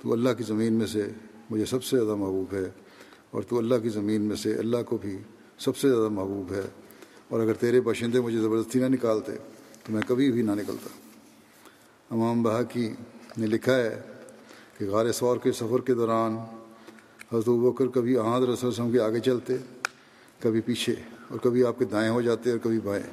تو 0.02 0.14
اللہ 0.14 0.30
کی 0.38 0.44
زمین 0.44 0.74
میں 0.74 0.88
سے 0.88 1.08
مجھے 1.50 1.66
سب 1.66 1.84
سے 1.84 1.98
زیادہ 1.98 2.16
محبوب 2.16 2.54
ہے 2.54 2.70
اور 3.32 3.44
تو 3.44 3.58
اللہ 3.58 3.76
کی 3.84 3.90
زمین 3.90 4.22
میں 4.22 4.36
سے 4.36 4.54
اللہ 4.54 4.78
کو 4.86 4.98
بھی 4.98 5.18
سب 5.60 5.78
سے 5.78 5.90
زیادہ 5.90 6.10
محبوب 6.10 6.54
ہے 6.54 6.62
اور 7.30 7.40
اگر 7.40 7.54
تیرے 7.54 7.82
باشندے 7.82 8.20
مجھے 8.20 8.40
زبردستی 8.40 8.80
نہ 8.80 8.86
نکالتے 8.86 9.32
تو 9.84 9.94
میں 9.94 10.02
کبھی 10.08 10.32
بھی 10.32 10.42
نہ 10.42 10.52
نکلتا۔ 10.52 10.90
امام 12.12 12.44
بہا 12.44 12.62
کی 12.64 12.90
نے 13.38 13.48
لکھا 13.48 13.76
ہے 13.76 14.02
کہ 14.78 14.86
غار 14.86 15.12
سور 15.12 15.38
کے 15.38 15.52
سفر 15.52 15.82
کے 15.82 15.94
دوران 15.94 16.38
حضرت 17.34 17.48
بکر 17.48 17.88
کبھی 17.88 18.18
احاد 18.18 18.42
رسول 18.42 18.70
وسلم 18.70 18.92
کے 18.92 19.00
آگے 19.00 19.20
چلتے، 19.20 19.58
کبھی 20.40 20.62
پیچھے 20.62 20.96
اور 21.30 21.40
کبھی 21.40 21.66
آپ 21.66 21.80
کے 21.80 21.86
دائیں 21.86 22.10
ہو 22.10 22.22
جاتے 22.22 22.52
اور 22.52 22.60
کبھی 22.64 22.80
بائیں۔ 22.80 23.04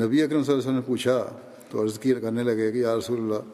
نبی 0.00 0.22
اکرم 0.22 0.42
صلی 0.42 0.52
اللہ 0.52 0.52
علیہ 0.52 0.56
وسلم 0.56 0.74
نے 0.74 0.80
پوچھا 0.86 1.16
تو 1.72 1.82
عرض 1.82 1.98
کی 1.98 2.14
کرنے 2.14 2.42
لگے 2.42 2.72
کہ 2.72 2.78
یا 2.78 2.96
رسول 2.96 3.18
اللہ، 3.20 3.50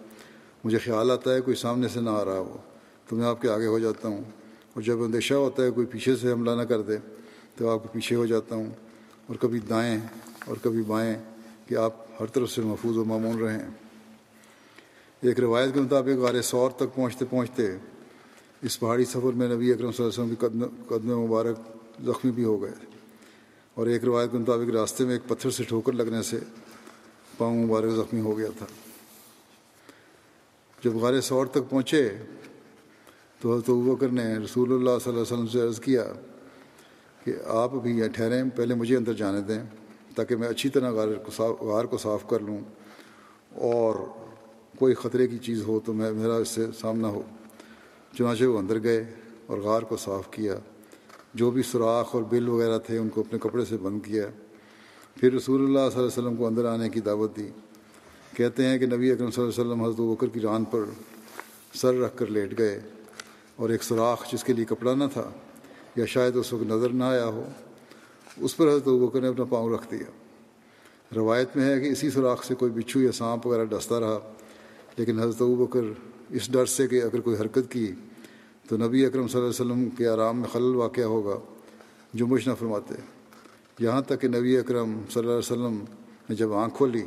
مجھے 0.65 0.79
خیال 0.79 1.11
آتا 1.11 1.35
ہے 1.35 1.41
کوئی 1.41 1.57
سامنے 1.57 1.89
سے 1.89 2.01
نہ 2.01 2.11
آ 2.11 2.25
رہا 2.25 2.39
ہو، 2.39 2.57
تو 3.09 3.17
میں 3.17 3.27
آپ 3.27 3.43
کے 3.43 3.51
آگے 3.51 3.67
ہو 3.67 3.79
جاتا 3.79 4.09
ہوں۔ 4.09 4.23
اور 4.75 4.83
جب 4.83 5.03
اندیشہ 5.03 5.35
ہوتا 5.35 5.63
ہے 5.63 5.71
کوئی 5.71 5.87
پیچھے 5.87 6.17
سے 6.17 6.33
حملہ 6.33 6.51
نہ 6.51 6.63
کر 6.63 6.83
دے، 6.83 6.97
تو 7.57 7.71
آپ 7.71 7.83
کے 7.83 7.89
پیچھے 7.93 8.17
ہو 8.17 8.27
جاتا 8.27 8.55
ہوں۔ 8.55 8.67
اور 9.27 9.37
کبھی 9.37 9.59
دائیں 9.59 10.01
اور 10.47 10.57
کبھی 10.63 10.83
بائیں 10.87 11.15
کہ 11.67 11.75
آپ 11.75 11.93
ہر 12.21 12.27
طرف 12.27 12.51
سے 12.51 12.63
محفوظ 12.63 12.97
و 12.97 13.05
معمول 13.05 13.43
رہیں۔ 13.43 13.67
ایک 15.23 15.41
روایت 15.41 15.75
کے 15.75 15.81
مطابق 15.81 16.19
غار 16.19 16.43
سور 16.43 16.71
تک 16.71 16.95
پہنچتے 16.95 17.25
پہنچتے 17.25 17.63
اس 18.63 18.81
پہاڑی 18.81 19.05
سفر 19.05 19.33
میں 19.35 19.49
نبی 19.49 19.73
اکرم 19.73 19.93
صلی 19.93 20.05
اللہ 20.05 20.23
علیہ 20.23 20.23
وسلم 20.23 20.29
کی 20.29 20.35
قدم 20.35 20.85
قدم 20.89 21.21
مبارک 21.21 21.57
زخمی 22.07 22.31
بھی 22.31 22.45
ہو 22.45 22.63
گئے۔ 22.63 22.73
اور 23.75 23.87
ایک 23.87 24.05
روایت 24.05 24.33
کے 24.33 24.39
مطابق 24.39 24.71
راستے 24.71 25.05
میں 25.05 25.13
ایک 25.13 25.29
پتھر 25.29 25.51
سے 25.51 25.65
ٹھوکر 25.65 25.93
لگنے 25.93 26.23
سے 26.23 26.39
پاؤں 27.39 27.67
مبارک 27.67 27.91
زخمی 27.91 28.21
ہو 28.21 28.39
گیا 28.39 28.49
تھا۔ 28.59 28.67
جب 30.85 30.95
غار 30.95 31.21
سور 31.21 31.47
تک 31.47 31.71
پہنچے 31.71 32.09
تو 33.41 33.55
حضرت 33.55 33.71
بکر 33.71 34.09
نے 34.09 34.35
رسول 34.35 34.73
اللہ 34.73 34.91
صلی 35.05 35.13
اللہ 35.13 35.21
علیہ 35.21 35.21
وسلم 35.21 35.47
سے 35.47 35.61
عرض 35.61 35.81
کیا 35.81 36.05
کہ 37.25 37.33
آپ 37.47 37.75
ابھی 37.75 37.99
یہ 37.99 38.09
ٹھہریں، 38.09 38.43
پہلے 38.57 38.75
مجھے 38.75 38.97
اندر 38.97 39.13
جانے 39.13 39.41
دیں 39.41 39.63
تاکہ 40.15 40.37
میں 40.37 40.49
اچھی 40.49 40.69
طرح 40.69 40.91
غار 40.91 41.09
کو 41.15 41.31
صاف، 41.31 41.63
غار 41.63 41.85
کو 41.85 41.99
صاف 41.99 42.29
کر 42.29 42.41
لوں۔ 42.41 42.59
اور 43.55 43.95
کوئی 44.79 44.95
خطرے 44.95 45.29
کی 45.29 45.39
چیز 45.39 45.63
ہو 45.63 45.81
تو 45.81 45.93
میں، 45.93 46.13
میرا 46.13 46.37
اس 46.37 46.49
سے 46.49 46.67
سامنا 46.81 47.09
ہو۔ 47.09 47.23
چنانچہ 48.19 48.45
وہ 48.45 48.59
اندر 48.59 48.83
گئے 48.83 49.05
اور 49.47 49.59
غار 49.59 49.83
کو 49.83 49.97
صاف 49.97 50.31
کیا۔ 50.31 50.55
جو 51.35 51.51
بھی 51.51 51.63
سوراخ 51.63 52.15
اور 52.15 52.23
بل 52.23 52.49
وغیرہ 52.49 52.79
تھے 52.79 52.99
ان 52.99 53.09
کو 53.09 53.21
اپنے 53.21 53.39
کپڑے 53.39 53.65
سے 53.65 53.77
بند 53.77 54.01
کیا۔ 54.05 54.27
پھر 55.21 55.33
رسول 55.33 55.61
اللہ 55.61 55.73
صلی 55.73 55.85
اللہ 55.85 55.99
علیہ 55.99 56.07
وسلم 56.07 56.37
کو 56.37 56.47
اندر 56.47 56.65
آنے 56.65 56.89
کی 56.89 57.01
دعوت 57.01 57.37
دی۔ 57.37 57.49
کہتے 58.37 58.67
ہیں 58.67 58.79
کہ 58.79 58.87
نبی 58.87 59.11
اکرم 59.11 59.31
صلی 59.31 59.45
اللہ 59.45 59.53
علیہ 59.53 59.65
وسلم 59.65 59.83
حضرت 59.85 60.01
بکر 60.01 60.29
کی 60.29 60.41
ران 60.41 60.65
پر 60.65 60.85
سر 61.75 61.95
رکھ 61.95 62.17
کر 62.17 62.27
لیٹ 62.27 62.59
گئے 62.59 62.79
اور 63.57 63.71
ایک 63.71 63.83
سوراخ 63.83 64.33
جس 64.33 64.45
کے 64.45 64.53
لیے 64.53 64.65
کپڑا 64.65 64.95
نہ 64.95 65.05
تھا 65.13 65.29
یا 65.97 66.07
شاید 66.07 66.37
اس 66.37 66.53
وقت 66.53 66.63
نظر 66.63 66.91
نہ 66.91 67.05
آیا 67.05 67.25
ہو، 67.25 67.45
اس 68.37 68.57
پر 68.57 68.69
حضرت 68.69 68.89
بکر 68.89 69.21
نے 69.21 69.29
اپنا 69.29 69.45
پاؤں 69.45 69.73
رکھ 69.75 69.91
دیا۔ 69.91 70.11
روایت 71.17 71.57
میں 71.57 71.65
ہے 71.65 71.81
کہ 71.81 71.89
اسی 71.89 72.11
سوراخ 72.11 72.45
سے 72.45 72.55
کوئی 72.55 72.73
بچھو 72.73 73.01
یا 73.01 73.13
سانپ 73.13 73.47
وغیرہ 73.47 73.65
ڈستا 73.65 74.01
رہا، 74.01 74.19
لیکن 74.97 75.19
حضرت 75.19 75.43
بکر 75.59 75.93
اس 76.31 76.51
ڈر 76.53 76.67
سے 76.67 76.87
کہ 76.89 77.03
اگر 77.03 77.21
کوئی 77.21 77.37
حرکت 77.37 77.71
کی 77.73 77.93
تو 78.69 78.77
نبی 78.77 79.05
اکرم 79.07 79.29
صلی 79.29 79.41
اللہ 79.41 79.51
علیہ 79.51 79.61
وسلم 79.61 79.89
کے 79.91 80.09
آرام 80.09 80.41
میں 80.41 80.49
خلل 80.53 80.75
واقع 80.75 81.01
ہوگا 81.01 81.39
جو 82.15 82.27
نہ 82.27 82.55
فرماتے۔ 82.59 82.95
یہاں 83.79 84.03
تک 84.03 84.21
کہ 84.21 84.29
نبی 84.29 84.57
اکرم 84.57 85.01
صلی 85.11 85.21
اللہ 85.21 85.31
علیہ 85.31 85.39
وسلم 85.39 85.85
نے 86.31 86.35
جب 86.35 86.53
آنکھ 86.53 86.77
کھولی 86.77 87.03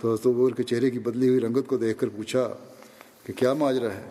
تو 0.00 0.12
حضرت 0.12 0.26
بکر 0.26 0.54
کے 0.54 0.62
چہرے 0.62 0.90
کی 0.90 0.98
بدلی 0.98 1.28
ہوئی 1.28 1.40
رنگت 1.40 1.66
کو 1.66 1.76
دیکھ 1.76 1.98
کر 1.98 2.08
پوچھا 2.08 2.54
کہ 3.24 3.32
کیا 3.32 3.54
ماجرا 3.54 3.94
ہے؟ 3.94 4.10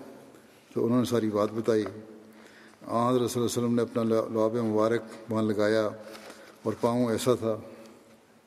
تو 0.73 0.85
انہوں 0.85 0.99
نے 0.99 1.05
ساری 1.05 1.29
بات 1.29 1.49
بتائی۔ 1.51 1.83
آن 2.87 3.15
رسول 3.15 3.43
وسلم 3.43 3.75
نے 3.75 3.81
اپنا 3.81 4.03
لعاب 4.03 4.55
مبارک 4.55 5.01
وہاں 5.29 5.43
لگایا 5.43 5.89
اور 6.63 6.73
پاؤں 6.81 7.11
ایسا 7.11 7.35
تھا۔ 7.35 7.57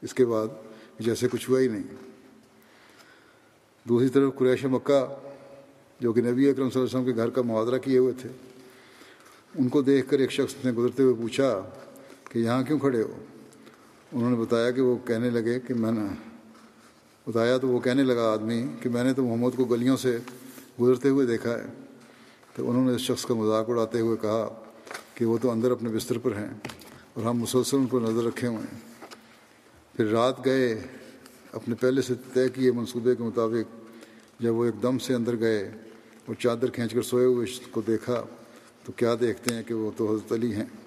اس 0.02 0.14
کے 0.14 0.24
بعد 0.24 0.46
جیسے 0.98 1.28
کچھ 1.28 1.50
ہوا 1.50 1.60
ہی 1.60 1.68
نہیں۔ 1.68 1.82
دوسری 3.88 4.08
طرف 4.08 4.34
قریش 4.38 4.64
مکہ، 4.64 5.06
جو 6.00 6.12
کہ 6.12 6.20
نبی 6.20 6.50
اکرم 6.50 6.70
صلی 6.70 6.80
اللہ 6.80 6.90
علیہ 6.90 7.00
وسلم 7.00 7.04
کے 7.04 7.16
گھر 7.16 7.30
کا 7.30 7.42
معاذرہ 7.42 7.78
کیے 7.78 7.98
ہوئے 7.98 8.12
تھے، 8.22 8.28
ان 9.54 9.68
کو 9.68 9.82
دیکھ 9.82 10.10
کر 10.10 10.18
ایک 10.18 10.30
شخص 10.30 10.64
نے 10.64 10.72
گزرتے 10.72 11.02
ہوئے 11.02 11.14
پوچھا 11.14 11.70
کہ 12.34 12.38
یہاں 12.38 12.62
کیوں 12.62 12.78
کھڑے 12.78 13.02
ہو؟ 13.02 13.24
انہوں 14.12 14.30
نے 14.30 14.36
بتایا 14.36 14.70
کہ 14.70 14.80
وہ 14.80 14.96
کہنے 15.06 15.30
لگے 15.30 15.60
کہ 15.60 15.74
میں 15.74 15.92
نے 15.92 16.00
بتایا 17.26 17.58
تو 17.58 17.68
وہ 17.68 17.80
کہنے 17.80 18.02
لگا 18.02 18.32
آدمی 18.32 18.66
کہ 18.80 18.88
میں 18.88 19.04
نے 19.04 19.12
تو 19.12 19.24
محمد 19.24 19.50
کو 19.56 19.64
گلیوں 19.64 19.96
سے 19.96 20.18
گزرتے 20.80 21.08
ہوئے 21.08 21.26
دیکھا 21.26 21.50
ہے۔ 21.50 21.66
تو 22.54 22.70
انہوں 22.70 22.86
نے 22.86 22.94
اس 22.94 23.00
شخص 23.00 23.26
کا 23.26 23.34
مذاق 23.34 23.70
اڑاتے 23.70 24.00
ہوئے 24.00 24.16
کہا 24.20 24.62
کہ 25.14 25.24
وہ 25.24 25.38
تو 25.42 25.50
اندر 25.50 25.70
اپنے 25.70 25.88
بستر 25.88 26.18
پر 26.18 26.36
ہیں 26.36 26.54
اور 27.14 27.24
ہم 27.24 27.38
مسلسل 27.38 27.76
ان 27.76 27.86
پر 27.86 28.00
نظر 28.00 28.24
رکھے 28.24 28.48
ہوئے 28.48 28.58
ہیں۔ 28.58 28.80
پھر 29.96 30.06
رات 30.06 30.44
گئے، 30.44 30.80
اپنے 31.52 31.74
پہلے 31.74 32.02
سے 32.02 32.14
طے 32.32 32.48
کیے 32.48 32.72
منصوبے 32.72 33.16
کے 33.16 33.22
مطابق 33.22 33.90
جب 34.42 34.54
وہ 34.54 34.64
ایک 34.64 34.82
دم 34.82 34.98
سے 34.98 35.14
اندر 35.14 35.38
گئے 35.38 35.70
اور 36.26 36.34
چادر 36.34 36.70
کھینچ 36.70 36.92
کر 36.92 37.02
سوئے 37.02 37.26
ہوئے 37.26 37.46
کو 37.70 37.80
دیکھا 37.86 38.24
تو 38.84 38.92
کیا 38.92 39.14
دیکھتے 39.20 39.54
ہیں 39.54 39.62
کہ 39.62 39.74
وہ 39.74 39.90
تو 39.96 40.10
حضرت 40.10 40.32
علی 40.32 40.54
ہیں۔ 40.54 40.83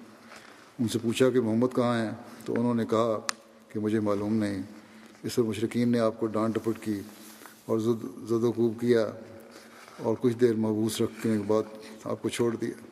ان 0.78 0.88
سے 0.88 0.98
پوچھا 1.02 1.30
کہ 1.30 1.40
محمد 1.40 1.66
کہاں 1.74 2.04
ہیں؟ 2.04 2.10
تو 2.44 2.52
انہوں 2.52 2.74
نے 2.74 2.84
کہا 2.86 3.20
کہ 3.68 3.80
مجھے 3.80 4.00
معلوم 4.00 4.34
نہیں۔ 4.34 4.62
اس 5.22 5.34
پر 5.34 5.42
مشرقین 5.42 5.88
نے 5.88 5.98
آپ 5.98 6.20
کو 6.20 6.26
ڈانٹ 6.26 6.54
ٹپٹ 6.54 6.84
کی 6.84 7.00
اور 7.66 7.78
زد 7.78 8.04
زد 8.24 8.44
و 8.44 8.52
کوب 8.52 8.80
کیا 8.80 9.10
اور 10.02 10.16
کچھ 10.20 10.34
دیر 10.34 10.54
محبوس 10.54 11.00
رکھنے 11.00 11.36
کے 11.36 11.42
بعد 11.46 11.62
آپ 12.04 12.22
کو 12.22 12.28
چھوڑ 12.28 12.56
دیا۔ 12.56 12.86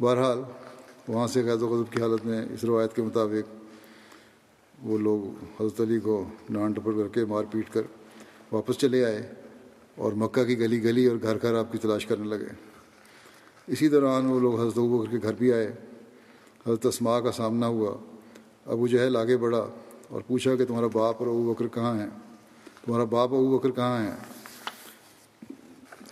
بہرحال، 0.00 0.38
وہاں 1.08 1.26
سے 1.26 1.42
غیر 1.44 1.62
و 1.62 1.68
غضب 1.68 1.92
کی 1.92 2.02
حالت 2.02 2.26
میں 2.26 2.46
اس 2.50 2.64
روایت 2.64 2.96
کے 2.96 3.02
مطابق 3.02 3.54
وہ 4.82 4.98
لوگ 4.98 5.44
حضرت 5.60 5.80
علی 5.80 6.00
کو 6.00 6.24
ڈانٹ 6.50 6.76
ٹپٹ 6.76 6.96
کر 6.96 7.08
کے 7.08 7.24
مار 7.24 7.44
پیٹ 7.50 7.70
کر 7.70 7.82
واپس 8.52 8.76
چلے 8.76 9.04
آئے 9.04 9.32
اور 9.94 10.12
مکہ 10.12 10.44
کی 10.44 10.58
گلی 10.58 10.84
گلی 10.84 11.06
اور 11.06 11.16
گھر 11.22 11.36
گھر 11.42 11.54
آپ 11.54 11.72
کی 11.72 11.78
تلاش 11.78 12.06
کرنے 12.06 12.24
لگے۔ 12.24 12.54
اسی 13.66 13.88
دوران 13.88 14.26
وہ 14.26 14.40
لوگ 14.40 14.60
حضرت 14.60 14.78
ابو 14.78 14.98
بکر 14.98 15.10
کے 15.10 15.18
گھر 15.22 15.32
بھی 15.32 15.52
آئے۔ 15.52 15.72
حضرت 16.66 16.86
اسماء 16.86 17.20
کا 17.20 17.32
سامنا 17.32 17.66
ہوا۔ 17.66 17.96
ابو 18.66 18.86
جہل 18.86 19.16
آگے 19.16 19.36
بڑھا 19.36 19.66
اور 20.08 20.20
پوچھا 20.26 20.56
کہ 20.56 20.64
تمہارا 20.64 20.86
باپ 20.86 21.16
اور 21.18 21.26
ابو 21.26 21.54
بکر 21.54 21.68
کہاں 21.68 21.94
ہیں؟ 21.94 22.06
تمہارا 22.84 23.04
باپ 23.04 23.28
ابو 23.28 23.58
بکر 23.58 23.70
کہاں 23.70 24.02
ہیں؟ 24.02 24.16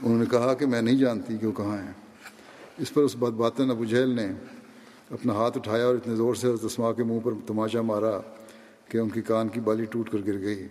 انہوں 0.02 0.18
نے 0.18 0.24
کہا 0.30 0.54
کہ 0.54 0.66
میں 0.66 0.82
نہیں 0.82 0.96
جانتی 0.96 1.38
کہ 1.38 1.46
وہ 1.46 1.52
کہاں 1.52 1.78
ہیں۔ 1.78 1.92
اس 2.78 2.94
پر 2.94 3.02
اس 3.02 3.16
بات 3.16 3.32
باطن 3.32 3.70
ابو 3.70 3.84
جہل 3.84 4.08
نے 4.08 4.28
اپنا 5.10 5.32
ہاتھ 5.32 5.58
اٹھایا 5.58 5.86
اور 5.86 5.94
اتنے 5.94 6.16
زور 6.16 6.34
سے 6.34 6.46
حضرت 6.48 6.64
اسماء 6.64 6.92
کے 6.92 7.04
منہ 7.04 7.18
پر 7.24 7.32
تماشا 7.46 7.82
مارا 7.82 8.20
کہ 8.88 8.98
ان 8.98 9.08
کی 9.08 9.22
کان 9.22 9.48
کی 9.48 9.60
بالی 9.60 9.84
ٹوٹ 9.84 10.10
کر 10.10 10.18
گر 10.26 10.40
گئی 10.40 10.68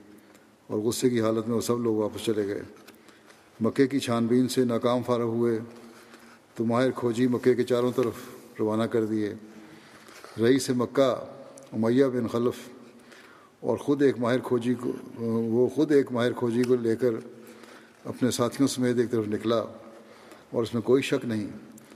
اور 0.68 0.80
غصے 0.80 1.10
کی 1.10 1.22
حالت 1.22 1.48
میں 1.48 1.56
وہ 1.56 1.62
سب 1.62 1.80
لوگ 1.80 1.96
واپس 1.96 2.26
چلے 2.26 2.48
گئے۔ 2.48 2.62
مکے 3.62 3.88
کی 3.88 4.00
چھان 4.00 4.28
بین 4.28 4.48
سے 4.48 4.66
ناکام 4.66 5.04
فارغ 5.06 5.24
ہوئے۔ 5.24 5.60
تو 6.56 6.66
ماہر 6.66 6.92
کھوجی 6.92 7.28
مکے 7.28 7.56
کے 7.56 7.64
چاروں 7.64 7.92
طرف 7.96 8.14
روانہ 8.60 8.84
کر 8.84 9.06
دیے۔ 9.06 9.34
رئی 10.40 10.60
سے 10.60 10.74
مکہ 10.74 11.16
امیہ 11.74 12.06
بن 12.06 12.28
خلف 12.28 12.68
اور 13.60 13.78
خود 13.78 14.02
ایک 14.02 14.20
ماہر 14.20 14.40
کھوجی 14.44 14.74
کو، 14.74 14.92
وہ 15.20 15.68
خود 15.76 15.92
ایک 15.92 16.12
ماہر 16.12 16.34
کھوجی 16.34 16.64
کو 16.64 16.76
لے 16.76 16.96
کر 16.96 17.14
اپنے 18.06 18.32
ساتھیوں 18.32 18.68
سمیت 18.68 18.98
ایک 19.00 19.12
طرف 19.12 19.28
نکلا 19.28 19.58
اور 19.58 20.64
اس 20.64 20.74
میں 20.74 20.82
کوئی 20.82 21.02
شک 21.02 21.26
نہیں 21.26 21.48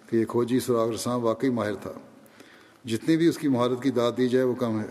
کہ 0.10 0.16
یہ 0.16 0.26
کھوجی 0.26 0.60
سراغ 0.60 0.90
رساں 0.92 1.18
واقعی 1.20 1.50
ماہر 1.50 1.76
تھا۔ 1.82 1.92
جتنی 2.86 3.18
بھی 3.18 3.28
اس 3.28 3.38
کی 3.38 3.48
مہارت 3.48 3.84
کی 3.84 3.92
داد 3.92 4.12
دی 4.18 4.28
جائے 4.30 4.46
وہ 4.46 4.56
کم 4.60 4.80
ہے، 4.80 4.88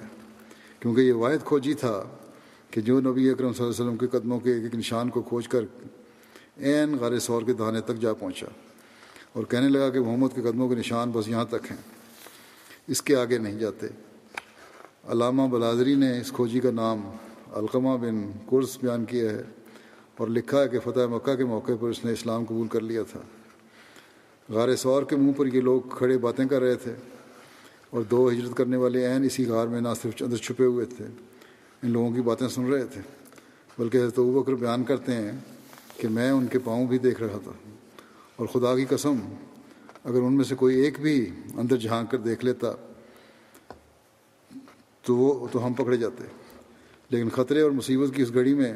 کیونکہ 0.81 1.01
یہ 1.01 1.13
واحد 1.13 1.45
کھوجی 1.45 1.75
تھا 1.75 2.03
کہ 2.71 2.81
جو 2.81 3.01
نبی 3.01 3.31
اکرم 3.31 3.53
صلی 3.53 3.65
اللہ 3.65 3.75
علیہ 3.75 3.85
وسلم 3.85 3.97
کے 3.97 4.19
قدموں 4.19 4.41
کے 4.41 4.53
ایک 4.53 4.63
ایک 4.63 4.75
نشان 4.75 5.09
کو 5.11 5.23
کھوج 5.23 5.49
کر 5.49 5.65
عین 6.59 6.97
غار 7.01 7.19
سور 7.19 7.43
کے 7.43 7.53
دہانے 7.53 7.81
تک 7.81 8.01
جا 8.01 8.13
پہنچا 8.13 8.47
اور 9.33 9.45
کہنے 9.45 9.69
لگا 9.69 9.89
کہ 9.91 10.01
محمد 10.01 10.35
کے 10.35 10.43
قدموں 10.43 10.69
کے 10.69 10.75
نشان 10.75 11.11
بس 11.11 11.29
یہاں 11.29 11.45
تک 11.45 11.71
ہیں۔ 11.71 11.77
اس 12.91 13.03
کے 13.03 13.17
آگے 13.17 13.39
نہیں 13.39 13.59
جاتے۔ 13.59 13.87
علامہ 15.09 15.43
بلادری 15.43 15.95
نے 15.95 16.21
اس 16.21 16.33
کھوجی 16.33 16.61
کا 16.61 16.71
نام 16.71 17.11
علقمہ 17.53 17.97
بن 17.97 18.31
قرص 18.47 18.79
بیان 18.83 19.05
کیا 19.05 19.31
ہے 19.31 19.43
اور 20.17 20.29
لکھا 20.29 20.63
ہے 20.63 20.69
کہ 20.69 20.79
فتح 20.81 21.07
مکہ 21.11 21.35
کے 21.35 21.45
موقع 21.45 21.73
پر 21.81 21.89
اس 21.89 22.05
نے 22.05 22.13
اسلام 22.13 22.45
قبول 22.45 22.69
کر 22.69 22.81
لیا 22.81 23.03
تھا۔ 23.03 23.21
غار 24.49 24.77
سور 24.77 25.03
کے 25.03 25.17
منہ 25.17 25.33
پر 25.33 25.47
یہ 25.47 25.61
لوگ 25.61 25.81
کھڑے 25.91 26.19
باتیں 26.19 26.45
کر 26.45 26.63
رہے 26.63 26.75
تھے 26.75 26.95
اور 27.91 28.03
دو 28.03 28.29
ہجرت 28.29 28.57
کرنے 28.57 28.77
والے 28.77 29.07
عین 29.07 29.25
اسی 29.25 29.47
غار 29.47 29.67
میں 29.67 29.81
نہ 29.81 29.89
صرف 30.03 30.23
اندر 30.23 30.37
چھپے 30.37 30.65
ہوئے 30.65 30.85
تھے، 30.85 31.05
ان 31.83 31.91
لوگوں 31.91 32.11
کی 32.11 32.23
باتیں 32.23 32.49
سن 32.49 32.73
رہے 32.73 32.85
تھے۔ 32.85 33.01
بلکہ 33.79 33.99
حضرت 33.99 34.19
بکر 34.19 34.55
بیان 34.55 34.83
کرتے 34.83 35.13
ہیں 35.13 35.33
کہ 35.97 36.09
میں 36.09 36.31
ان 36.31 36.47
کے 36.47 36.59
پاؤں 36.59 36.87
بھی 36.87 36.99
دیکھ 36.99 37.23
رہا 37.23 37.39
تھا۔ 37.45 37.53
اور 38.37 38.47
خدا 38.47 38.77
کی 38.77 38.85
قسم 38.85 39.15
اگر 40.05 40.23
ان 40.23 40.37
میں 40.37 40.45
سے 40.45 40.55
کوئی 40.55 40.77
ایک 40.77 41.01
بھی 41.01 41.31
اندر 41.57 41.77
جھانک 41.77 42.11
کر 42.11 42.19
دیکھ 42.19 42.45
لیتا 42.45 42.73
تو 45.03 45.17
وہ 45.17 45.49
تو 45.53 45.67
ہم 45.67 45.73
پکڑے 45.73 45.97
جاتے۔ 45.97 46.25
لیکن 47.11 47.29
خطرے 47.31 47.61
اور 47.61 47.71
مصیبت 47.71 48.15
کی 48.15 48.23
اس 48.23 48.35
گھڑی 48.35 48.55
میں 48.55 48.73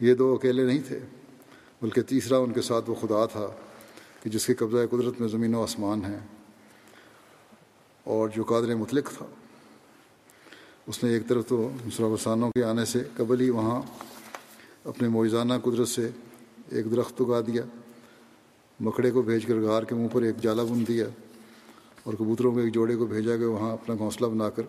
یہ 0.00 0.14
دو 0.14 0.34
اکیلے 0.34 0.64
نہیں 0.64 0.78
تھے، 0.86 0.98
بلکہ 1.82 2.02
تیسرا 2.02 2.38
ان 2.38 2.52
کے 2.52 2.62
ساتھ 2.62 2.90
وہ 2.90 2.94
خدا 2.94 3.26
تھا 3.26 3.46
کہ 4.22 4.30
جس 4.30 4.46
کے 4.46 4.54
قبضہ 4.54 4.86
قدرت 4.90 5.20
میں 5.20 5.28
زمین 5.28 5.54
و 5.54 5.62
آسمان 5.62 6.04
ہیں 6.04 6.18
اور 8.04 8.28
جو 8.28 8.44
قادر 8.44 8.74
مطلق 8.74 9.12
تھا۔ 9.18 9.26
اس 10.86 11.04
نے 11.04 11.10
ایک 11.10 11.28
طرف 11.28 11.48
تو 11.48 11.70
وسانوں 11.98 12.50
کے 12.50 12.64
آنے 12.64 12.84
سے 12.84 13.02
قبل 13.16 13.40
ہی 13.40 13.50
وہاں 13.50 13.82
اپنے 14.84 15.08
موجزانہ 15.08 15.54
قدرت 15.64 15.88
سے 15.88 16.10
ایک 16.68 16.90
درخت 16.90 17.20
اگا 17.20 17.40
دیا۔ 17.40 17.62
مکڑے 18.80 19.10
کو 19.10 19.22
بھیج 19.22 19.46
کر 19.46 19.54
غار 19.54 19.82
کے 19.82 19.94
منہ 19.94 20.06
پر 20.12 20.22
ایک 20.22 20.42
جالا 20.42 20.62
بن 20.62 20.84
دیا 20.88 21.06
اور 22.02 22.14
کبوتروں 22.14 22.54
کے 22.54 22.60
ایک 22.60 22.74
جوڑے 22.74 22.96
کو 22.96 23.06
بھیجا 23.06 23.36
کہ 23.36 23.44
وہاں 23.44 23.72
اپنا 23.72 23.94
گھونسلہ 23.98 24.26
بنا 24.26 24.50
کر 24.50 24.62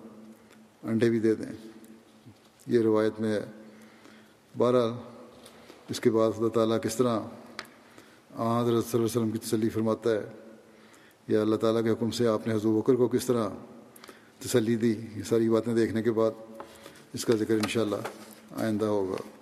انڈے 0.83 1.09
بھی 1.09 1.19
دے 1.19 1.35
دیں۔ 1.35 1.67
یہ 2.67 2.79
روایت 2.79 3.21
میں 3.21 3.33
ہے۔ 3.33 3.45
بارہ، 4.57 4.91
اس 5.89 5.99
کے 5.99 6.11
بعد 6.11 6.31
خدا 6.37 6.47
تعالیٰ 6.47 6.77
کس 6.81 6.95
طرح 6.95 7.19
حضرت 7.19 8.65
صلی 8.65 8.73
اللہ 8.73 8.95
علیہ 8.95 9.05
وسلم 9.05 9.29
کی 9.29 9.37
تسلی 9.37 9.69
فرماتا 9.69 10.09
ہے۔ 10.11 10.29
یا 11.27 11.41
اللہ 11.41 11.55
تعالیٰ 11.55 11.83
کے 11.83 11.89
حکم 11.89 12.09
سے 12.09 12.27
آپ 12.27 12.47
نے 12.47 12.53
حضور 12.53 12.81
بکر 12.81 12.95
کو 12.95 13.07
کس 13.07 13.25
طرح 13.25 13.49
تسلی 14.39 14.75
دی؟ 14.75 14.95
یہ 15.15 15.23
ساری 15.23 15.49
باتیں 15.49 15.75
دیکھنے 15.75 16.03
کے 16.03 16.11
بعد 16.11 16.31
اس 17.13 17.25
کا 17.25 17.35
ذکر 17.35 17.53
انشاءاللہ 17.53 17.95
آئندہ 18.51 18.85
ہوگا۔ 18.85 19.40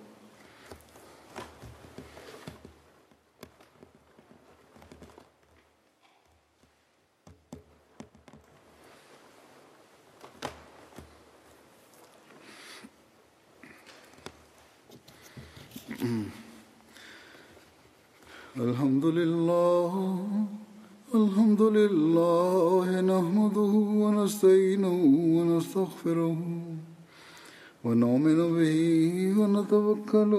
ونتوكل 30.14 30.34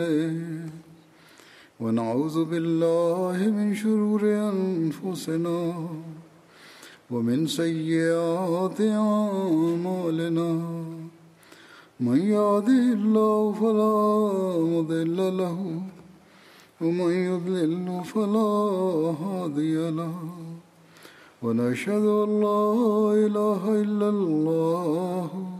عليه 0.00 0.70
ونعوذ 1.80 2.44
بالله 2.44 3.38
من 3.50 3.74
شرور 3.74 4.22
أنفسنا 4.22 5.74
ومن 7.10 7.46
سيئات 7.46 8.80
أعمالنا. 8.80 10.50
من 12.00 12.18
يهده 12.18 12.84
الله 12.98 13.52
فلا 13.52 13.98
مضل 14.74 15.18
له 15.42 15.58
ومن 16.80 17.12
يضلل 17.30 18.04
فلا 18.04 18.52
هادي 19.22 19.90
له. 19.90 20.14
ونشهد 21.42 22.06
ان 22.24 22.30
لا 22.46 22.64
اله 23.26 23.62
الا 23.82 24.08
الله 24.08 25.59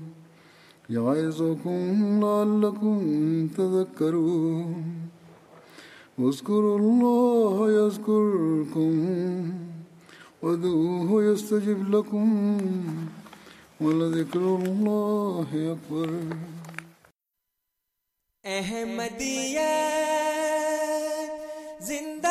يعظكم 0.91 1.83
لعلكم 2.23 2.97
تذكرون 3.57 4.83
اذكروا 6.19 6.79
الله 6.79 7.71
يذكركم 7.71 8.93
وادعوه 10.41 11.23
يستجب 11.23 11.95
لكم 11.95 12.27
ولذكر 13.81 14.39
الله 14.39 15.49
أكبر 15.75 16.09
احمدیت 18.45 19.71
زندہ 21.89 22.30